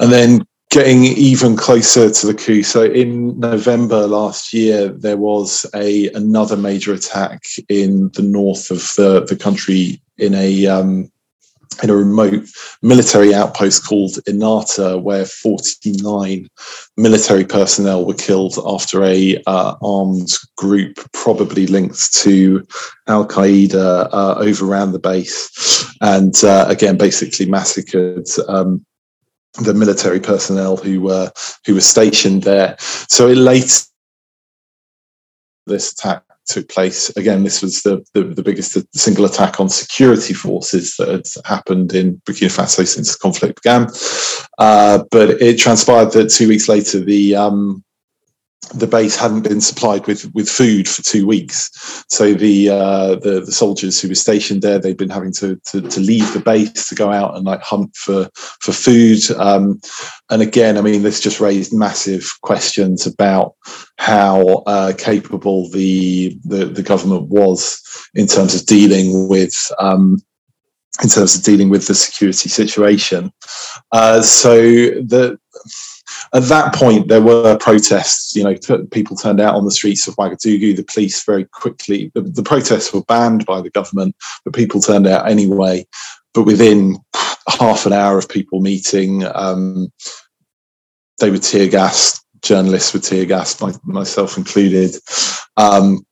And 0.00 0.10
then 0.10 0.46
getting 0.72 1.04
even 1.04 1.54
closer 1.54 2.10
to 2.10 2.26
the 2.26 2.34
coup. 2.34 2.62
So 2.62 2.84
in 2.84 3.38
November 3.38 4.06
last 4.06 4.54
year, 4.54 4.88
there 4.88 5.18
was 5.18 5.66
a 5.74 6.08
another 6.12 6.56
major 6.56 6.94
attack 6.94 7.42
in 7.68 8.10
the 8.14 8.22
north 8.22 8.70
of 8.70 8.78
the, 8.96 9.26
the 9.28 9.36
country 9.36 10.00
in 10.16 10.32
a 10.32 10.66
um, 10.66 11.11
in 11.82 11.90
a 11.90 11.96
remote 11.96 12.44
military 12.82 13.34
outpost 13.34 13.86
called 13.86 14.12
Inata, 14.28 15.00
where 15.00 15.24
49 15.24 16.48
military 16.96 17.44
personnel 17.44 18.04
were 18.04 18.14
killed 18.14 18.58
after 18.66 19.04
a 19.04 19.42
uh, 19.46 19.74
armed 19.82 20.32
group, 20.56 20.98
probably 21.12 21.66
linked 21.66 22.12
to 22.14 22.66
Al 23.08 23.26
Qaeda, 23.26 24.08
uh, 24.12 24.34
overran 24.38 24.92
the 24.92 24.98
base 24.98 25.50
and 26.00 26.42
uh, 26.44 26.66
again 26.68 26.96
basically 26.96 27.46
massacred. 27.46 28.26
Um, 28.48 28.84
the 29.60 29.74
military 29.74 30.18
personnel 30.18 30.78
who 30.78 31.02
were 31.02 31.30
who 31.66 31.74
were 31.74 31.80
stationed 31.82 32.42
there. 32.42 32.74
So 32.80 33.28
it 33.28 33.36
late 33.36 33.84
this 35.66 35.92
attack 35.92 36.24
took 36.46 36.68
place. 36.68 37.08
Again, 37.16 37.44
this 37.44 37.62
was 37.62 37.82
the, 37.82 38.04
the, 38.14 38.24
the, 38.24 38.42
biggest 38.42 38.76
single 38.96 39.24
attack 39.24 39.60
on 39.60 39.68
security 39.68 40.34
forces 40.34 40.96
that 40.96 41.08
had 41.08 41.26
happened 41.44 41.94
in 41.94 42.20
Burkina 42.26 42.48
Faso 42.48 42.86
since 42.86 43.12
the 43.12 43.18
conflict 43.18 43.62
began. 43.62 43.88
Uh, 44.58 45.04
but 45.10 45.30
it 45.42 45.58
transpired 45.58 46.12
that 46.12 46.30
two 46.30 46.48
weeks 46.48 46.68
later, 46.68 47.00
the 47.00 47.36
um, 47.36 47.84
the 48.74 48.86
base 48.86 49.16
hadn't 49.16 49.42
been 49.42 49.60
supplied 49.60 50.06
with 50.06 50.32
with 50.34 50.48
food 50.48 50.88
for 50.88 51.02
two 51.02 51.26
weeks. 51.26 52.04
So 52.08 52.32
the 52.32 52.70
uh, 52.70 53.14
the, 53.16 53.42
the 53.44 53.52
soldiers 53.52 54.00
who 54.00 54.08
were 54.08 54.14
stationed 54.14 54.62
there, 54.62 54.78
they'd 54.78 54.96
been 54.96 55.10
having 55.10 55.32
to, 55.34 55.56
to, 55.66 55.82
to 55.82 56.00
leave 56.00 56.32
the 56.32 56.40
base 56.40 56.88
to 56.88 56.94
go 56.94 57.10
out 57.10 57.36
and 57.36 57.44
like 57.44 57.60
hunt 57.60 57.94
for 57.96 58.28
for 58.34 58.72
food. 58.72 59.18
Um, 59.36 59.80
and 60.30 60.42
again, 60.42 60.78
I 60.78 60.80
mean, 60.80 61.02
this 61.02 61.20
just 61.20 61.40
raised 61.40 61.74
massive 61.74 62.30
questions 62.42 63.06
about 63.06 63.54
how 63.98 64.62
uh, 64.66 64.92
capable 64.96 65.68
the, 65.70 66.38
the, 66.44 66.64
the 66.64 66.82
government 66.82 67.28
was 67.28 67.82
in 68.14 68.26
terms 68.26 68.54
of 68.54 68.66
dealing 68.66 69.28
with. 69.28 69.54
Um, 69.78 70.22
in 71.02 71.08
terms 71.08 71.34
of 71.34 71.42
dealing 71.42 71.70
with 71.70 71.86
the 71.86 71.94
security 71.94 72.50
situation, 72.50 73.32
uh, 73.92 74.20
so 74.20 74.52
the 74.60 75.38
at 76.34 76.44
that 76.44 76.74
point, 76.74 77.08
there 77.08 77.20
were 77.20 77.58
protests. 77.58 78.34
You 78.34 78.44
know, 78.44 78.54
t- 78.54 78.86
people 78.90 79.16
turned 79.16 79.40
out 79.40 79.54
on 79.54 79.64
the 79.64 79.70
streets 79.70 80.08
of 80.08 80.16
Ouagadougou. 80.16 80.76
The 80.76 80.84
police 80.84 81.22
very 81.24 81.44
quickly. 81.44 82.10
The, 82.14 82.22
the, 82.22 82.42
protests 82.42 82.92
were 82.92 83.02
banned 83.02 83.44
by 83.44 83.60
the 83.60 83.70
government, 83.70 84.16
but 84.44 84.54
people 84.54 84.80
turned 84.80 85.06
out 85.06 85.28
anyway. 85.28 85.86
But 86.32 86.44
within 86.44 86.98
half 87.48 87.84
an 87.84 87.92
hour 87.92 88.16
of 88.16 88.30
people 88.30 88.60
meeting, 88.60 89.24
um, 89.34 89.92
they 91.18 91.30
were 91.30 91.38
tear 91.38 91.68
gassed. 91.68 92.24
Journalists 92.40 92.94
were 92.94 93.00
tear 93.00 93.26
gassed, 93.26 93.60
my, 93.60 93.72
myself 93.84 94.38
included. 94.38 94.96
Um, 95.58 96.04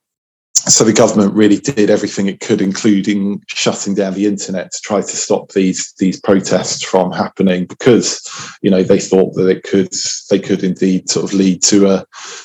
so 0.69 0.85
the 0.85 0.93
government 0.93 1.35
really 1.35 1.57
did 1.57 1.91
everything 1.91 2.27
it 2.27 2.41
could, 2.41 2.61
including 2.61 3.43
shutting 3.49 3.95
down 3.95 4.15
the 4.15 4.27
internet 4.27 4.71
to 4.71 4.81
try 4.83 5.01
to 5.01 5.17
stop 5.17 5.53
these 5.53 5.93
these 5.99 6.21
protests 6.21 6.83
from 6.83 7.13
happening, 7.13 7.67
because 7.67 8.21
you 8.63 8.71
know 8.71 8.83
they 8.83 9.01
thought 9.01 9.35
that 9.35 9.49
it 9.49 9.63
could 9.63 9.93
they 10.31 10.39
could 10.39 10.63
indeed 10.63 11.09
sort 11.09 11.25
of 11.25 11.33
lead 11.33 11.63
to 11.63 11.89
a 11.89 12.05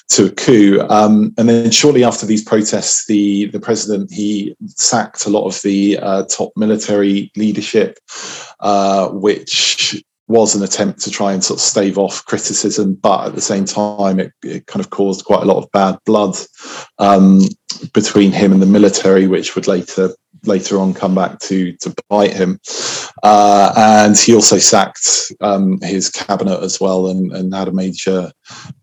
to 0.10 0.26
a 0.26 0.32
coup. 0.32 0.86
Um, 0.90 1.34
and 1.38 1.50
then 1.50 1.72
shortly 1.72 2.04
after 2.04 2.26
these 2.26 2.44
protests, 2.44 3.06
the 3.08 3.48
the 3.48 3.60
president 3.60 4.12
he 4.12 4.56
sacked 4.68 5.26
a 5.26 5.30
lot 5.30 5.46
of 5.46 5.62
the 5.62 5.98
uh, 6.00 6.24
top 6.26 6.52
military 6.56 7.32
leadership, 7.36 8.00
uh, 8.60 9.10
which 9.10 10.04
was 10.28 10.56
an 10.56 10.64
attempt 10.64 11.02
to 11.02 11.12
try 11.12 11.34
and 11.34 11.44
sort 11.44 11.60
of 11.60 11.62
stave 11.62 11.98
off 11.98 12.26
criticism, 12.26 12.96
but 12.96 13.28
at 13.28 13.36
the 13.36 13.42
same 13.42 13.66
time, 13.66 14.20
it, 14.20 14.32
it 14.44 14.66
kind 14.66 14.84
of 14.84 14.90
caused 14.90 15.26
quite 15.26 15.44
a 15.44 15.46
lot 15.46 15.58
of 15.58 15.72
bad 15.72 15.98
blood 16.06 16.36
um, 16.98 17.42
between 17.94 18.32
him 18.32 18.52
and 18.52 18.62
the 18.62 18.66
military, 18.66 19.28
which 19.28 19.56
would 19.56 19.68
later 19.68 20.10
later 20.48 20.80
on 20.80 20.94
come 20.94 21.16
back 21.16 21.40
to 21.40 21.74
to 21.78 21.94
bite 22.10 22.34
him. 22.34 22.60
Uh, 23.24 23.74
and 23.78 24.18
he 24.18 24.36
also 24.36 24.58
sacked 24.58 25.32
um, 25.42 25.80
his 25.82 26.10
cabinet 26.10 26.62
as 26.62 26.80
well, 26.80 27.08
and, 27.08 27.32
and 27.32 27.54
had 27.54 27.68
a 27.68 27.74
major 27.74 28.32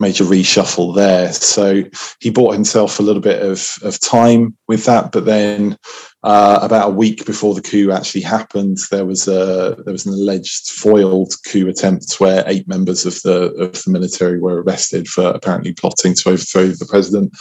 major 0.01 0.25
reshuffle 0.25 0.95
there. 0.95 1.33
So 1.33 1.85
he 2.21 2.31
bought 2.31 2.55
himself 2.55 2.99
a 2.99 3.03
little 3.03 3.23
bit 3.23 3.43
of 3.43 3.79
of 3.83 4.01
time 4.01 4.57
with 4.69 4.85
that, 4.87 5.13
but 5.13 5.25
then 5.25 5.77
uh, 6.25 6.61
about 6.63 6.89
a 6.91 6.95
week 6.95 7.27
before 7.27 7.55
the 7.55 7.61
coup 7.61 7.91
actually 7.91 8.21
happened, 8.21 8.79
there 8.91 9.05
was 9.05 9.27
a 9.27 9.77
there 9.85 9.93
was 9.93 10.07
an 10.07 10.13
alleged 10.13 10.71
foiled 10.71 11.35
coup 11.47 11.69
attempt 11.69 12.15
where 12.21 12.45
eight 12.47 12.67
members 12.69 13.05
of 13.05 13.21
the 13.23 13.53
of 13.55 13.83
the 13.83 13.91
military 13.91 14.39
were 14.39 14.63
arrested 14.63 15.09
for 15.09 15.27
apparently 15.31 15.73
plotting 15.73 16.15
to 16.15 16.31
overthrow 16.31 16.69
the 16.69 16.87
president. 16.87 17.35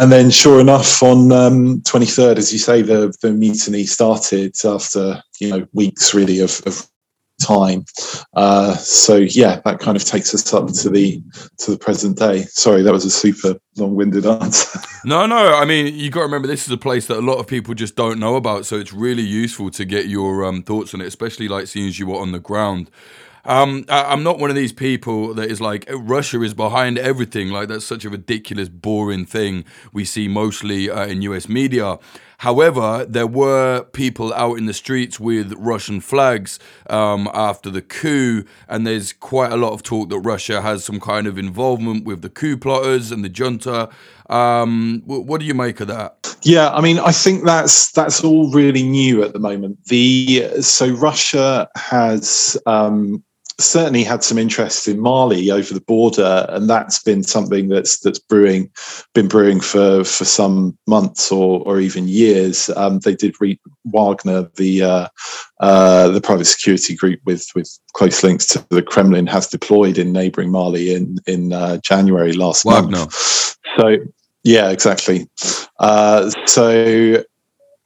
And 0.00 0.12
then, 0.12 0.30
sure 0.30 0.60
enough, 0.60 1.02
on 1.02 1.32
um, 1.32 1.80
23rd, 1.80 2.36
as 2.36 2.52
you 2.52 2.58
say, 2.58 2.82
the 2.82 3.12
the 3.20 3.32
mutiny 3.32 3.84
started 3.84 4.54
after 4.64 5.20
you 5.40 5.50
know 5.50 5.66
weeks 5.72 6.14
really 6.14 6.38
of, 6.38 6.62
of 6.66 6.88
time. 7.40 7.84
Uh, 8.34 8.76
so 8.76 9.16
yeah, 9.16 9.60
that 9.64 9.80
kind 9.80 9.96
of 9.96 10.04
takes 10.04 10.32
us 10.34 10.52
up 10.54 10.68
to 10.68 10.88
the 10.88 11.20
to 11.58 11.72
the 11.72 11.78
present 11.78 12.16
day. 12.16 12.42
Sorry, 12.44 12.82
that 12.82 12.92
was 12.92 13.04
a 13.04 13.10
super 13.10 13.56
long-winded 13.76 14.24
answer. 14.24 14.78
no, 15.04 15.26
no. 15.26 15.54
I 15.54 15.64
mean, 15.64 15.92
you 15.92 16.10
got 16.10 16.20
to 16.20 16.26
remember 16.26 16.46
this 16.46 16.66
is 16.66 16.72
a 16.72 16.78
place 16.78 17.06
that 17.06 17.18
a 17.18 17.20
lot 17.20 17.38
of 17.38 17.48
people 17.48 17.74
just 17.74 17.96
don't 17.96 18.20
know 18.20 18.36
about. 18.36 18.66
So 18.66 18.76
it's 18.76 18.92
really 18.92 19.22
useful 19.22 19.70
to 19.72 19.84
get 19.84 20.06
your 20.06 20.44
um, 20.44 20.62
thoughts 20.62 20.94
on 20.94 21.00
it, 21.00 21.06
especially 21.06 21.48
like 21.48 21.66
seeing 21.66 21.88
as 21.88 21.98
you 21.98 22.06
were 22.06 22.20
on 22.20 22.32
the 22.32 22.40
ground. 22.40 22.90
Um, 23.44 23.84
I, 23.88 24.12
am 24.12 24.22
not 24.22 24.38
one 24.38 24.50
of 24.50 24.56
these 24.56 24.72
people 24.72 25.34
that 25.34 25.50
is 25.50 25.60
like 25.60 25.88
Russia 25.90 26.42
is 26.42 26.54
behind 26.54 26.98
everything. 26.98 27.50
Like 27.50 27.68
that's 27.68 27.84
such 27.84 28.04
a 28.04 28.10
ridiculous, 28.10 28.68
boring 28.68 29.26
thing 29.26 29.64
we 29.92 30.04
see 30.04 30.28
mostly 30.28 30.90
uh, 30.90 31.06
in 31.06 31.22
U.S. 31.22 31.48
media. 31.48 31.98
However, 32.38 33.04
there 33.04 33.26
were 33.26 33.82
people 33.82 34.32
out 34.32 34.58
in 34.58 34.66
the 34.66 34.72
streets 34.72 35.18
with 35.18 35.52
Russian 35.54 36.00
flags 36.00 36.60
um, 36.88 37.28
after 37.34 37.68
the 37.68 37.82
coup, 37.82 38.44
and 38.68 38.86
there's 38.86 39.12
quite 39.12 39.50
a 39.50 39.56
lot 39.56 39.72
of 39.72 39.82
talk 39.82 40.08
that 40.10 40.20
Russia 40.20 40.62
has 40.62 40.84
some 40.84 41.00
kind 41.00 41.26
of 41.26 41.36
involvement 41.36 42.04
with 42.04 42.22
the 42.22 42.28
coup 42.28 42.56
plotters 42.56 43.10
and 43.10 43.24
the 43.24 43.28
junta. 43.28 43.88
Um, 44.30 45.02
what 45.04 45.40
do 45.40 45.46
you 45.46 45.54
make 45.54 45.80
of 45.80 45.88
that? 45.88 46.36
Yeah, 46.42 46.70
I 46.70 46.80
mean, 46.80 47.00
I 47.00 47.10
think 47.10 47.44
that's 47.44 47.90
that's 47.90 48.22
all 48.22 48.52
really 48.52 48.84
new 48.84 49.24
at 49.24 49.32
the 49.32 49.40
moment. 49.40 49.84
The 49.86 50.48
so 50.60 50.90
Russia 50.90 51.68
has 51.74 52.56
um, 52.66 53.24
certainly 53.60 54.04
had 54.04 54.22
some 54.22 54.38
interest 54.38 54.86
in 54.86 55.00
Mali 55.00 55.50
over 55.50 55.74
the 55.74 55.80
border, 55.80 56.46
and 56.48 56.70
that's 56.70 57.02
been 57.02 57.22
something 57.22 57.68
that's 57.68 57.98
that's 58.00 58.18
brewing, 58.18 58.70
been 59.14 59.28
brewing 59.28 59.60
for 59.60 60.04
for 60.04 60.24
some 60.24 60.78
months 60.86 61.32
or 61.32 61.60
or 61.66 61.80
even 61.80 62.08
years. 62.08 62.70
Um, 62.76 63.00
they 63.00 63.14
did 63.14 63.34
read 63.40 63.58
Wagner, 63.84 64.48
the 64.56 64.82
uh, 64.82 65.08
uh, 65.60 66.08
the 66.08 66.20
private 66.20 66.46
security 66.46 66.94
group 66.94 67.20
with 67.26 67.46
with 67.54 67.78
close 67.94 68.22
links 68.22 68.46
to 68.46 68.64
the 68.70 68.82
Kremlin, 68.82 69.26
has 69.26 69.48
deployed 69.48 69.98
in 69.98 70.12
neighbouring 70.12 70.50
Mali 70.50 70.94
in 70.94 71.18
in 71.26 71.52
uh, 71.52 71.78
January 71.78 72.32
last 72.32 72.64
Wagner. 72.64 72.98
month. 72.98 73.56
So 73.76 73.96
yeah, 74.44 74.70
exactly. 74.70 75.28
Uh, 75.80 76.30
so 76.46 77.24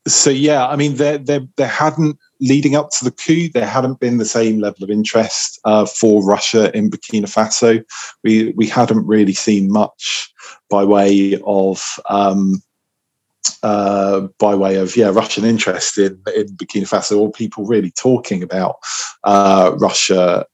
so 0.06 0.30
yeah, 0.30 0.66
I 0.66 0.76
mean 0.76 0.96
there 0.96 1.18
there 1.18 1.46
there 1.56 1.68
hadn't 1.68 2.18
leading 2.42 2.74
up 2.74 2.90
to 2.90 3.04
the 3.04 3.12
coup, 3.12 3.48
there 3.48 3.66
hadn't 3.66 4.00
been 4.00 4.18
the 4.18 4.24
same 4.24 4.58
level 4.58 4.82
of 4.82 4.90
interest 4.90 5.60
uh, 5.64 5.86
for 5.86 6.22
Russia 6.24 6.76
in 6.76 6.90
Burkina 6.90 7.26
Faso. 7.26 7.82
We 8.24 8.52
we 8.56 8.66
hadn't 8.66 9.06
really 9.06 9.32
seen 9.32 9.72
much 9.72 10.30
by 10.68 10.84
way 10.84 11.40
of 11.46 11.98
um, 12.10 12.62
uh, 13.62 14.22
by 14.38 14.54
way 14.54 14.76
of 14.76 14.96
yeah 14.96 15.10
Russian 15.10 15.44
interest 15.44 15.96
in 15.96 16.20
in 16.36 16.48
Burkina 16.56 16.88
Faso, 16.88 17.18
or 17.18 17.30
people 17.30 17.64
really 17.64 17.92
talking 17.92 18.42
about 18.42 18.76
uh, 19.24 19.74
Russia 19.78 20.44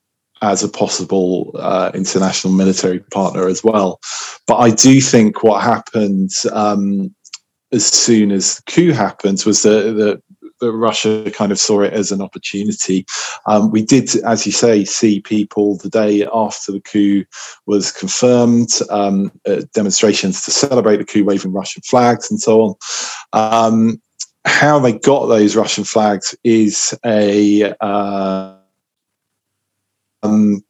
as 0.41 0.63
a 0.63 0.69
possible 0.69 1.51
uh, 1.55 1.91
international 1.95 2.53
military 2.53 3.01
partner 3.01 3.49
as 3.49 3.65
well. 3.65 3.99
But 4.47 4.59
I 4.59 4.71
do 4.71 5.01
think 5.01 5.43
what 5.43 5.63
happened 5.63 6.31
um, 6.53 7.13
as 7.73 7.87
soon 7.87 8.31
as 8.31 8.57
the 8.57 8.63
coup 8.73 8.93
happened 8.93 9.43
was 9.45 9.63
that, 9.63 9.95
that 9.97 10.23
that 10.61 10.73
Russia 10.73 11.31
kind 11.31 11.53
of 11.53 11.59
saw 11.59 11.81
it 11.81 11.93
as 11.93 12.13
an 12.13 12.21
opportunity. 12.21 13.07
Um, 13.47 13.71
we 13.71 13.83
did, 13.83 14.15
as 14.25 14.47
you 14.47 14.53
say, 14.53 14.85
see 14.85 15.21
people 15.21 15.77
the 15.79 15.89
day 15.89 16.27
after 16.33 16.73
the 16.73 16.81
coup 16.81 17.25
was 17.67 17.93
confirmed, 17.93 18.71
um, 18.91 19.33
uh, 19.47 19.63
demonstrations 19.75 20.43
to 20.43 20.51
celebrate 20.51 20.99
the 20.99 21.05
coup, 21.05 21.25
waving 21.25 21.53
Russian 21.53 21.83
flags 21.83 22.31
and 22.31 22.41
so 22.41 22.63
on. 22.63 22.75
Um, 23.33 24.03
how 24.45 24.79
they 24.79 24.93
got 24.93 25.27
those 25.27 25.57
Russian 25.57 25.85
flags 25.85 26.35
is 26.43 26.99
a 27.05 27.75
uh, 27.81 28.55
um, 30.23 30.65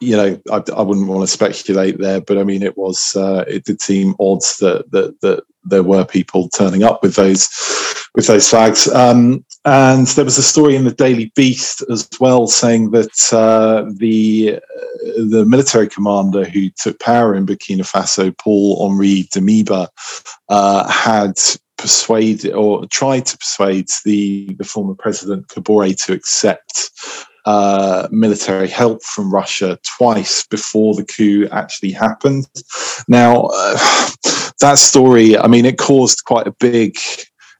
you 0.00 0.16
know, 0.16 0.40
I, 0.50 0.62
I, 0.76 0.82
wouldn't 0.82 1.06
want 1.06 1.22
to 1.22 1.26
speculate 1.26 1.98
there, 1.98 2.20
but 2.20 2.38
I 2.38 2.44
mean, 2.44 2.62
it 2.62 2.76
was 2.76 3.14
uh, 3.16 3.44
it 3.46 3.64
did 3.64 3.80
seem 3.80 4.14
odd 4.18 4.40
that 4.60 4.84
that 4.90 5.20
that 5.20 5.44
there 5.64 5.82
were 5.82 6.04
people 6.04 6.48
turning 6.48 6.82
up 6.82 7.02
with 7.02 7.14
those 7.14 7.48
with 8.14 8.26
those 8.26 8.48
flags. 8.48 8.88
Um, 8.88 9.44
and 9.64 10.06
there 10.08 10.24
was 10.24 10.38
a 10.38 10.42
story 10.42 10.76
in 10.76 10.84
the 10.84 10.92
Daily 10.92 11.32
Beast 11.34 11.82
as 11.90 12.08
well 12.20 12.46
saying 12.46 12.90
that 12.90 13.32
uh, 13.32 13.90
the 13.96 14.56
uh, 14.56 15.22
the 15.28 15.44
military 15.46 15.88
commander 15.88 16.44
who 16.44 16.68
took 16.70 16.98
power 16.98 17.34
in 17.34 17.46
Burkina 17.46 17.82
Faso, 17.82 18.36
Paul 18.38 18.84
Henri 18.84 19.24
Damiba, 19.32 19.88
uh, 20.48 20.88
had 20.90 21.34
persuaded 21.78 22.52
or 22.52 22.86
tried 22.86 23.26
to 23.26 23.38
persuade 23.38 23.88
the 24.04 24.54
the 24.54 24.64
former 24.64 24.94
president 24.94 25.48
Kabore 25.48 25.96
to 26.06 26.12
accept 26.12 26.90
uh, 27.44 28.08
military 28.10 28.68
help 28.68 29.02
from 29.02 29.32
Russia 29.32 29.78
twice 29.96 30.46
before 30.46 30.94
the 30.94 31.04
coup 31.04 31.48
actually 31.50 31.90
happened. 31.90 32.46
Now, 33.08 33.48
uh, 33.52 34.10
that 34.60 34.78
story, 34.78 35.36
I 35.36 35.48
mean, 35.48 35.66
it 35.66 35.78
caused 35.78 36.24
quite 36.24 36.46
a 36.46 36.54
big, 36.60 36.96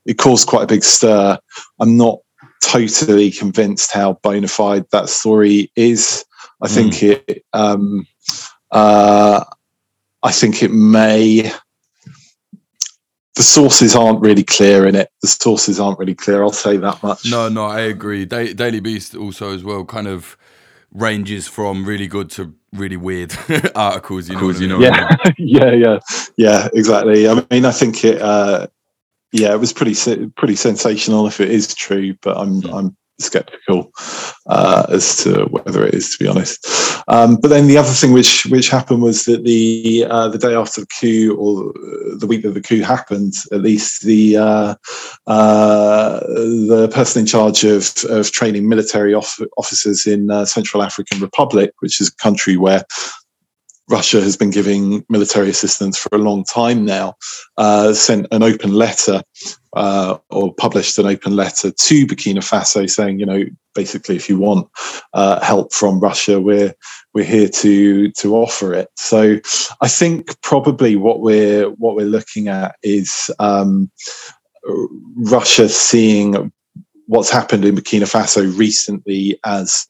it 0.05 0.17
caused 0.17 0.47
quite 0.47 0.63
a 0.63 0.67
big 0.67 0.83
stir. 0.83 1.37
I'm 1.79 1.97
not 1.97 2.19
totally 2.61 3.31
convinced 3.31 3.91
how 3.91 4.13
bona 4.23 4.47
fide 4.47 4.85
that 4.91 5.09
story 5.09 5.71
is. 5.75 6.25
I 6.61 6.67
mm. 6.67 6.73
think 6.73 7.03
it, 7.03 7.45
um, 7.53 8.07
uh, 8.71 9.43
I 10.23 10.31
think 10.31 10.63
it 10.63 10.71
may 10.71 11.51
the 13.35 13.43
sources 13.43 13.95
aren't 13.95 14.21
really 14.21 14.43
clear 14.43 14.87
in 14.87 14.95
it. 14.95 15.09
The 15.21 15.27
sources 15.27 15.79
aren't 15.79 15.97
really 15.97 16.13
clear. 16.13 16.43
I'll 16.43 16.51
say 16.51 16.77
that 16.77 17.01
much. 17.01 17.29
No, 17.29 17.49
no, 17.49 17.65
I 17.65 17.81
agree. 17.81 18.25
Da- 18.25 18.53
Daily 18.53 18.79
Beast 18.79 19.15
also 19.15 19.53
as 19.53 19.63
well 19.63 19.85
kind 19.85 20.07
of 20.07 20.37
ranges 20.91 21.47
from 21.47 21.83
really 21.83 22.05
good 22.05 22.29
to 22.31 22.53
really 22.73 22.97
weird 22.97 23.33
articles. 23.75 24.29
You 24.29 24.35
know, 24.35 24.49
you 24.51 24.67
know. 24.67 24.79
Yeah, 24.79 25.07
I 25.09 25.33
mean? 25.37 25.47
yeah, 25.47 25.71
yeah, 25.71 25.99
yeah. 26.37 26.69
Exactly. 26.73 27.27
I 27.27 27.43
mean, 27.49 27.65
I 27.65 27.71
think 27.71 28.03
it. 28.03 28.21
Uh, 28.21 28.67
yeah, 29.33 29.51
it 29.51 29.59
was 29.59 29.73
pretty 29.73 29.95
pretty 30.37 30.55
sensational 30.55 31.27
if 31.27 31.41
it 31.41 31.49
is 31.49 31.73
true, 31.73 32.15
but 32.21 32.37
I'm 32.37 32.61
mm. 32.61 32.73
I'm 32.73 32.97
skeptical 33.19 33.91
uh, 34.47 34.85
as 34.89 35.23
to 35.23 35.45
whether 35.45 35.85
it 35.85 35.93
is, 35.93 36.11
to 36.11 36.23
be 36.23 36.29
honest. 36.29 36.65
Um, 37.07 37.37
but 37.37 37.49
then 37.49 37.67
the 37.67 37.77
other 37.77 37.89
thing 37.89 38.13
which 38.13 38.45
which 38.45 38.69
happened 38.69 39.01
was 39.01 39.23
that 39.23 39.43
the 39.43 40.05
uh, 40.07 40.27
the 40.27 40.37
day 40.37 40.53
after 40.53 40.81
the 40.81 40.87
coup, 40.87 41.35
or 41.35 41.73
the 42.17 42.27
week 42.27 42.43
that 42.43 42.51
the 42.51 42.61
coup 42.61 42.81
happened, 42.81 43.33
at 43.51 43.61
least 43.61 44.03
the 44.03 44.37
uh, 44.37 44.75
uh 45.25 46.19
the 46.19 46.89
person 46.93 47.21
in 47.21 47.25
charge 47.25 47.63
of 47.63 47.91
of 48.09 48.31
training 48.31 48.69
military 48.69 49.15
off- 49.15 49.41
officers 49.57 50.05
in 50.05 50.29
uh, 50.29 50.45
Central 50.45 50.83
African 50.83 51.19
Republic, 51.19 51.73
which 51.79 51.99
is 51.99 52.09
a 52.09 52.15
country 52.23 52.55
where 52.55 52.83
Russia 53.89 54.21
has 54.21 54.37
been 54.37 54.49
giving 54.49 55.05
military 55.09 55.49
assistance 55.49 55.97
for 55.97 56.09
a 56.13 56.17
long 56.17 56.43
time 56.45 56.85
now, 56.85 57.15
uh, 57.57 57.93
sent 57.93 58.27
an 58.31 58.41
open 58.41 58.73
letter 58.73 59.21
uh, 59.75 60.17
or 60.29 60.53
published 60.53 60.97
an 60.97 61.05
open 61.05 61.35
letter 61.35 61.71
to 61.71 62.07
Burkina 62.07 62.37
Faso 62.37 62.89
saying, 62.89 63.19
you 63.19 63.25
know, 63.25 63.43
basically, 63.75 64.15
if 64.15 64.29
you 64.29 64.39
want 64.39 64.69
uh, 65.13 65.43
help 65.43 65.73
from 65.73 65.99
Russia, 65.99 66.39
we're 66.39 66.73
we're 67.13 67.25
here 67.25 67.49
to 67.49 68.11
to 68.11 68.35
offer 68.35 68.73
it. 68.73 68.89
So 68.95 69.39
I 69.81 69.87
think 69.87 70.39
probably 70.41 70.95
what 70.95 71.19
we're 71.19 71.69
what 71.71 71.95
we're 71.95 72.05
looking 72.05 72.47
at 72.47 72.75
is 72.83 73.29
um, 73.39 73.91
Russia 75.15 75.67
seeing 75.67 76.51
what's 77.07 77.29
happened 77.29 77.65
in 77.65 77.75
Burkina 77.75 78.03
Faso 78.03 78.57
recently 78.57 79.39
as 79.45 79.85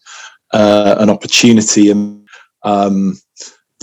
uh, 0.52 0.96
an 1.00 1.10
opportunity 1.10 1.92
and 1.92 2.28
um, 2.64 3.18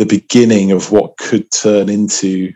the 0.01 0.07
beginning 0.07 0.73
of 0.73 0.91
what 0.91 1.19
could 1.19 1.51
turn 1.51 1.91
into 1.91 2.51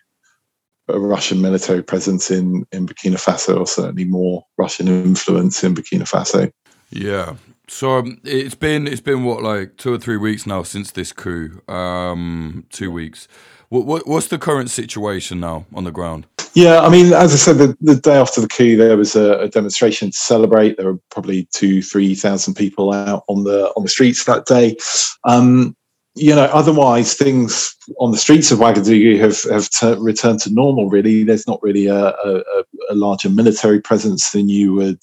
a 0.89 0.99
Russian 0.99 1.43
military 1.43 1.83
presence 1.83 2.31
in, 2.31 2.67
in 2.73 2.87
Burkina 2.87 3.17
Faso, 3.17 3.61
or 3.61 3.67
certainly 3.67 4.05
more 4.05 4.47
Russian 4.57 4.89
influence 4.89 5.63
in 5.63 5.75
Burkina 5.75 6.09
Faso. 6.09 6.51
Yeah. 6.89 7.37
So 7.69 7.99
um, 7.99 8.19
it's 8.25 8.55
been 8.55 8.87
it's 8.87 9.03
been 9.03 9.25
what 9.25 9.43
like 9.43 9.77
two 9.77 9.93
or 9.93 9.99
three 9.99 10.17
weeks 10.17 10.47
now 10.47 10.63
since 10.63 10.91
this 10.91 11.13
coup. 11.13 11.61
Um, 11.69 12.65
two 12.71 12.91
weeks. 12.91 13.29
What, 13.69 13.85
what 13.85 14.07
what's 14.07 14.29
the 14.29 14.39
current 14.39 14.71
situation 14.71 15.39
now 15.39 15.67
on 15.75 15.85
the 15.85 15.93
ground? 15.93 16.27
Yeah, 16.55 16.81
I 16.81 16.89
mean, 16.89 17.13
as 17.13 17.35
I 17.35 17.37
said, 17.37 17.59
the, 17.59 17.77
the 17.81 17.97
day 17.97 18.17
after 18.17 18.41
the 18.41 18.49
coup, 18.49 18.77
there 18.77 18.97
was 18.97 19.17
a, 19.17 19.41
a, 19.41 19.49
demonstration 19.49 20.13
to 20.13 20.17
celebrate. 20.17 20.77
There 20.77 20.93
were 20.93 21.01
probably 21.11 21.49
two, 21.53 21.83
three 21.83 22.15
thousand 22.15 22.55
people 22.55 22.93
out 22.93 23.25
on 23.29 23.45
the 23.45 23.67
on 23.77 23.83
the 23.83 23.89
streets 23.89 24.25
that 24.25 24.47
day. 24.47 24.77
Um, 25.25 25.77
you 26.15 26.35
know, 26.35 26.45
otherwise 26.45 27.15
things 27.15 27.75
on 27.99 28.13
the 28.13 28.17
streets 28.19 28.53
of 28.53 28.61
Ouagadougou 28.61 29.19
have 29.19 29.43
have 29.51 29.69
t- 29.71 30.01
returned 30.01 30.41
to 30.41 30.53
normal. 30.53 30.89
Really, 30.89 31.25
there's 31.25 31.49
not 31.49 31.63
really 31.63 31.87
a, 31.87 32.09
a, 32.11 32.43
a 32.91 32.95
larger 32.95 33.29
military 33.29 33.81
presence 33.81 34.31
than 34.31 34.49
you 34.49 34.75
would 34.75 35.01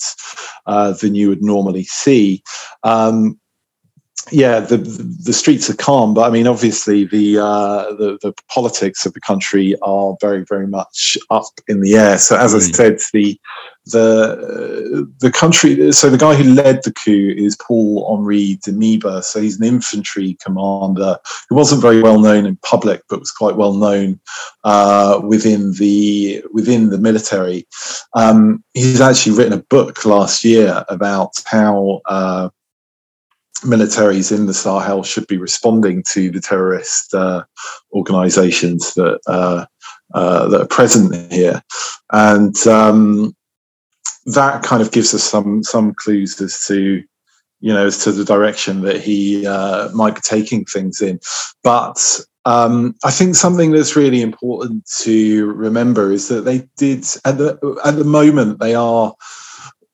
uh, 0.65 0.93
than 0.93 1.15
you 1.15 1.28
would 1.30 1.43
normally 1.43 1.84
see. 1.84 2.41
Um, 2.84 3.39
yeah, 4.32 4.60
the 4.60 4.78
the 4.78 5.34
streets 5.34 5.69
are 5.69 5.76
calm, 5.76 6.13
but 6.13 6.30
I 6.30 6.32
mean, 6.32 6.47
obviously, 6.47 7.06
the, 7.06 7.39
uh, 7.39 7.93
the 7.95 8.17
the 8.21 8.34
politics 8.47 9.06
of 9.06 9.13
the 9.13 9.19
country 9.19 9.76
are 9.82 10.15
very, 10.21 10.45
very 10.45 10.67
much 10.67 11.17
up 11.30 11.45
in 11.67 11.82
the 11.82 11.95
air. 11.95 12.17
So, 12.19 12.38
as. 12.38 12.54
I 12.54 12.60
said, 12.60 13.00
the 13.13 13.39
the 13.86 15.12
the 15.20 15.32
country. 15.32 15.91
So, 15.91 16.10
the 16.10 16.17
guy 16.17 16.36
who 16.36 16.54
led 16.54 16.84
the 16.84 16.94
coup 16.94 17.34
is 17.36 17.58
Paul 17.58 18.06
Henri 18.08 18.58
Damiba. 18.65 19.24
So, 19.24 19.41
he's 19.41 19.60
an 19.60 19.65
infantry 19.65 20.38
commander 20.44 21.17
who 21.50 21.56
wasn't 21.56 21.82
very 21.82 22.02
well 22.02 22.20
known 22.20 22.46
in 22.46 22.58
public, 22.58 23.02
but 23.10 23.20
was 23.20 23.32
quite 23.32 23.56
well 23.56 23.74
known 23.74 24.20
uh, 24.63 25.22
within 25.24 25.74
the 25.74 26.44
within 26.54 26.89
the 26.89 26.98
military. 26.98 27.67
Um, 28.13 28.63
he's 28.74 29.02
actually 29.02 29.38
written 29.38 29.60
a 29.60 29.63
book 29.63 30.06
last 30.06 30.44
year 30.44 30.86
about 30.89 31.34
how. 31.46 32.02
Uh, 32.06 32.50
militaries 33.63 34.36
in 34.36 34.48
the 34.48 34.56
Sahel 34.56 35.04
should 35.04 35.28
be 35.28 35.38
responding 35.38 36.04
to 36.10 36.32
the 36.32 36.41
terrorist 36.41 37.13
uh, 37.13 37.44
organizations 37.94 38.96
that 38.96 39.20
uh, 39.28 39.65
uh, 40.15 40.48
that 40.48 40.62
are 40.62 40.67
present 40.67 41.32
here, 41.32 41.62
and 42.12 42.56
um, 42.65 43.36
that 44.26 44.64
kind 44.64 44.82
of 44.82 44.92
gives 44.92 45.14
us 45.14 45.24
some 45.24 45.64
some 45.64 45.94
clues 45.94 46.40
as 46.42 46.64
to 46.68 47.04
you 47.60 47.74
know 47.74 47.86
as 47.86 48.04
to 48.04 48.12
the 48.12 48.26
direction 48.26 48.82
that 48.82 49.02
he 49.02 49.46
uh, 49.46 49.90
might 49.92 50.16
be 50.16 50.22
taking 50.22 50.66
things 50.66 51.02
in. 51.02 51.20
But 51.64 52.22
um, 52.46 52.96
I 53.04 53.12
think 53.12 53.36
something 53.36 53.72
that's 53.72 53.96
really 53.96 54.22
important 54.22 54.86
to 55.02 55.52
remember 55.52 56.12
is 56.12 56.28
that 56.30 56.42
they 56.42 56.68
did 56.78 57.06
at 57.26 57.38
the 57.38 57.80
at 57.86 57.96
the 57.96 58.04
moment 58.04 58.60
they 58.60 58.76
are 58.76 59.14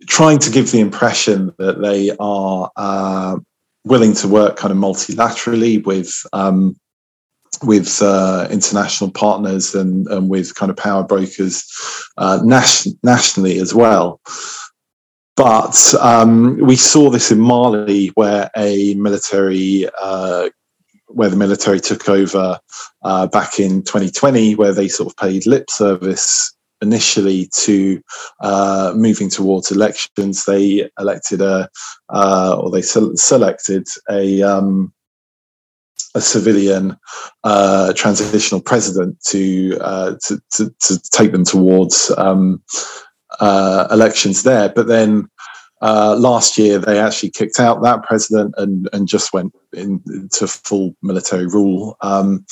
trying 0.08 0.40
to 0.40 0.52
give 0.52 0.72
the 0.72 0.80
impression 0.80 1.54
that 1.58 1.82
they 1.82 2.16
are 2.20 2.72
uh, 2.76 3.38
willing 3.84 4.14
to 4.14 4.28
work 4.28 4.56
kind 4.56 4.72
of 4.72 4.78
multilaterally 4.78 5.84
with 5.86 6.14
um, 6.34 6.78
with 7.64 8.02
uh, 8.02 8.48
international 8.52 9.12
partners 9.12 9.76
and, 9.76 10.08
and 10.08 10.30
with 10.30 10.56
kind 10.56 10.70
of 10.70 10.78
power 10.78 11.04
brokers 11.04 11.66
uh, 12.18 12.40
nation- 12.44 12.98
nationally 13.04 13.60
as 13.60 13.74
well. 13.74 14.22
But 15.36 15.94
um, 16.02 16.58
we 16.58 16.76
saw 16.76 17.12
this 17.12 17.32
in 17.32 17.40
Mali, 17.40 18.08
where 18.16 18.50
a 18.58 18.96
military, 18.96 19.88
uh, 20.02 20.50
where 21.08 21.30
the 21.30 21.36
military 21.36 21.80
took 21.80 22.10
over 22.10 22.60
uh, 23.04 23.28
back 23.28 23.60
in 23.60 23.84
2020, 23.84 24.56
where 24.56 24.74
they 24.74 24.88
sort 24.88 25.12
of 25.12 25.18
paid 25.18 25.46
lip 25.46 25.70
service 25.70 26.56
initially 26.82 27.50
to 27.54 28.02
uh, 28.42 28.94
moving 28.96 29.30
towards 29.30 29.72
elections, 29.72 30.46
they 30.46 30.90
elected 31.00 31.42
a 31.42 31.70
uh, 32.10 32.58
or 32.60 32.72
they 32.72 32.82
se- 32.82 33.16
selected 33.16 33.88
a 34.10 34.42
um, 34.42 34.92
a 36.18 36.22
civilian 36.22 36.98
uh, 37.44 37.94
transitional 37.94 38.62
president 38.62 39.20
to, 39.22 39.78
uh, 39.82 40.16
to, 40.26 40.42
to, 40.52 40.74
to 40.82 41.00
take 41.12 41.32
them 41.32 41.46
towards 41.46 42.12
um, 42.18 42.62
uh, 43.40 43.88
elections 43.92 44.44
there, 44.44 44.70
but 44.70 44.88
then. 44.88 45.30
Uh, 45.80 46.16
last 46.18 46.58
year, 46.58 46.80
they 46.80 47.00
actually 47.00 47.30
kicked 47.30 47.60
out 47.60 47.84
that 47.84 48.02
president 48.02 48.52
and, 48.58 48.90
and 48.94 49.08
just 49.08 49.32
went 49.32 49.54
in, 49.74 50.02
into 50.08 50.48
full 50.48 50.96
military 51.04 51.46
rule. 51.46 51.96
Um, 52.02 52.44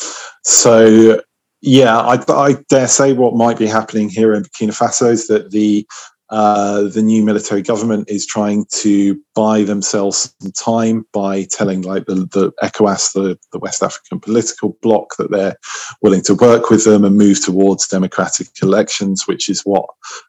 so 0.43 1.19
Yeah, 1.65 1.97
I, 1.97 2.23
I, 2.31 2.53
dare 2.69 2.87
say 2.87 3.13
what 3.13 3.33
might 3.33 3.57
be 3.57 3.65
happening 3.65 4.07
here 4.07 4.35
in 4.35 4.43
Burkina 4.43 4.77
Faso 4.77 5.09
is 5.09 5.27
that 5.27 5.49
the 5.49 5.87
uh, 6.35 6.81
the 6.89 7.01
new 7.01 7.23
military 7.23 7.61
government 7.61 8.09
is 8.09 8.25
trying 8.25 8.65
to 8.69 9.17
buy 9.35 9.63
themselves 9.63 10.35
some 10.41 10.51
time 10.51 11.05
by 11.13 11.43
telling 11.43 11.81
like 11.83 12.05
the, 12.07 12.15
the 12.33 12.51
ECOWAS, 12.61 13.13
the, 13.13 13.39
the 13.53 13.59
West 13.59 13.81
African 13.81 14.19
political 14.19 14.77
bloc, 14.81 15.15
that 15.17 15.31
they're 15.31 15.55
willing 16.01 16.21
to 16.23 16.35
work 16.35 16.69
with 16.69 16.83
them 16.83 17.05
and 17.05 17.15
move 17.15 17.41
towards 17.41 17.87
democratic 17.87 18.47
elections, 18.61 19.25
which 19.29 19.47
is 19.47 19.61
what 19.61 19.85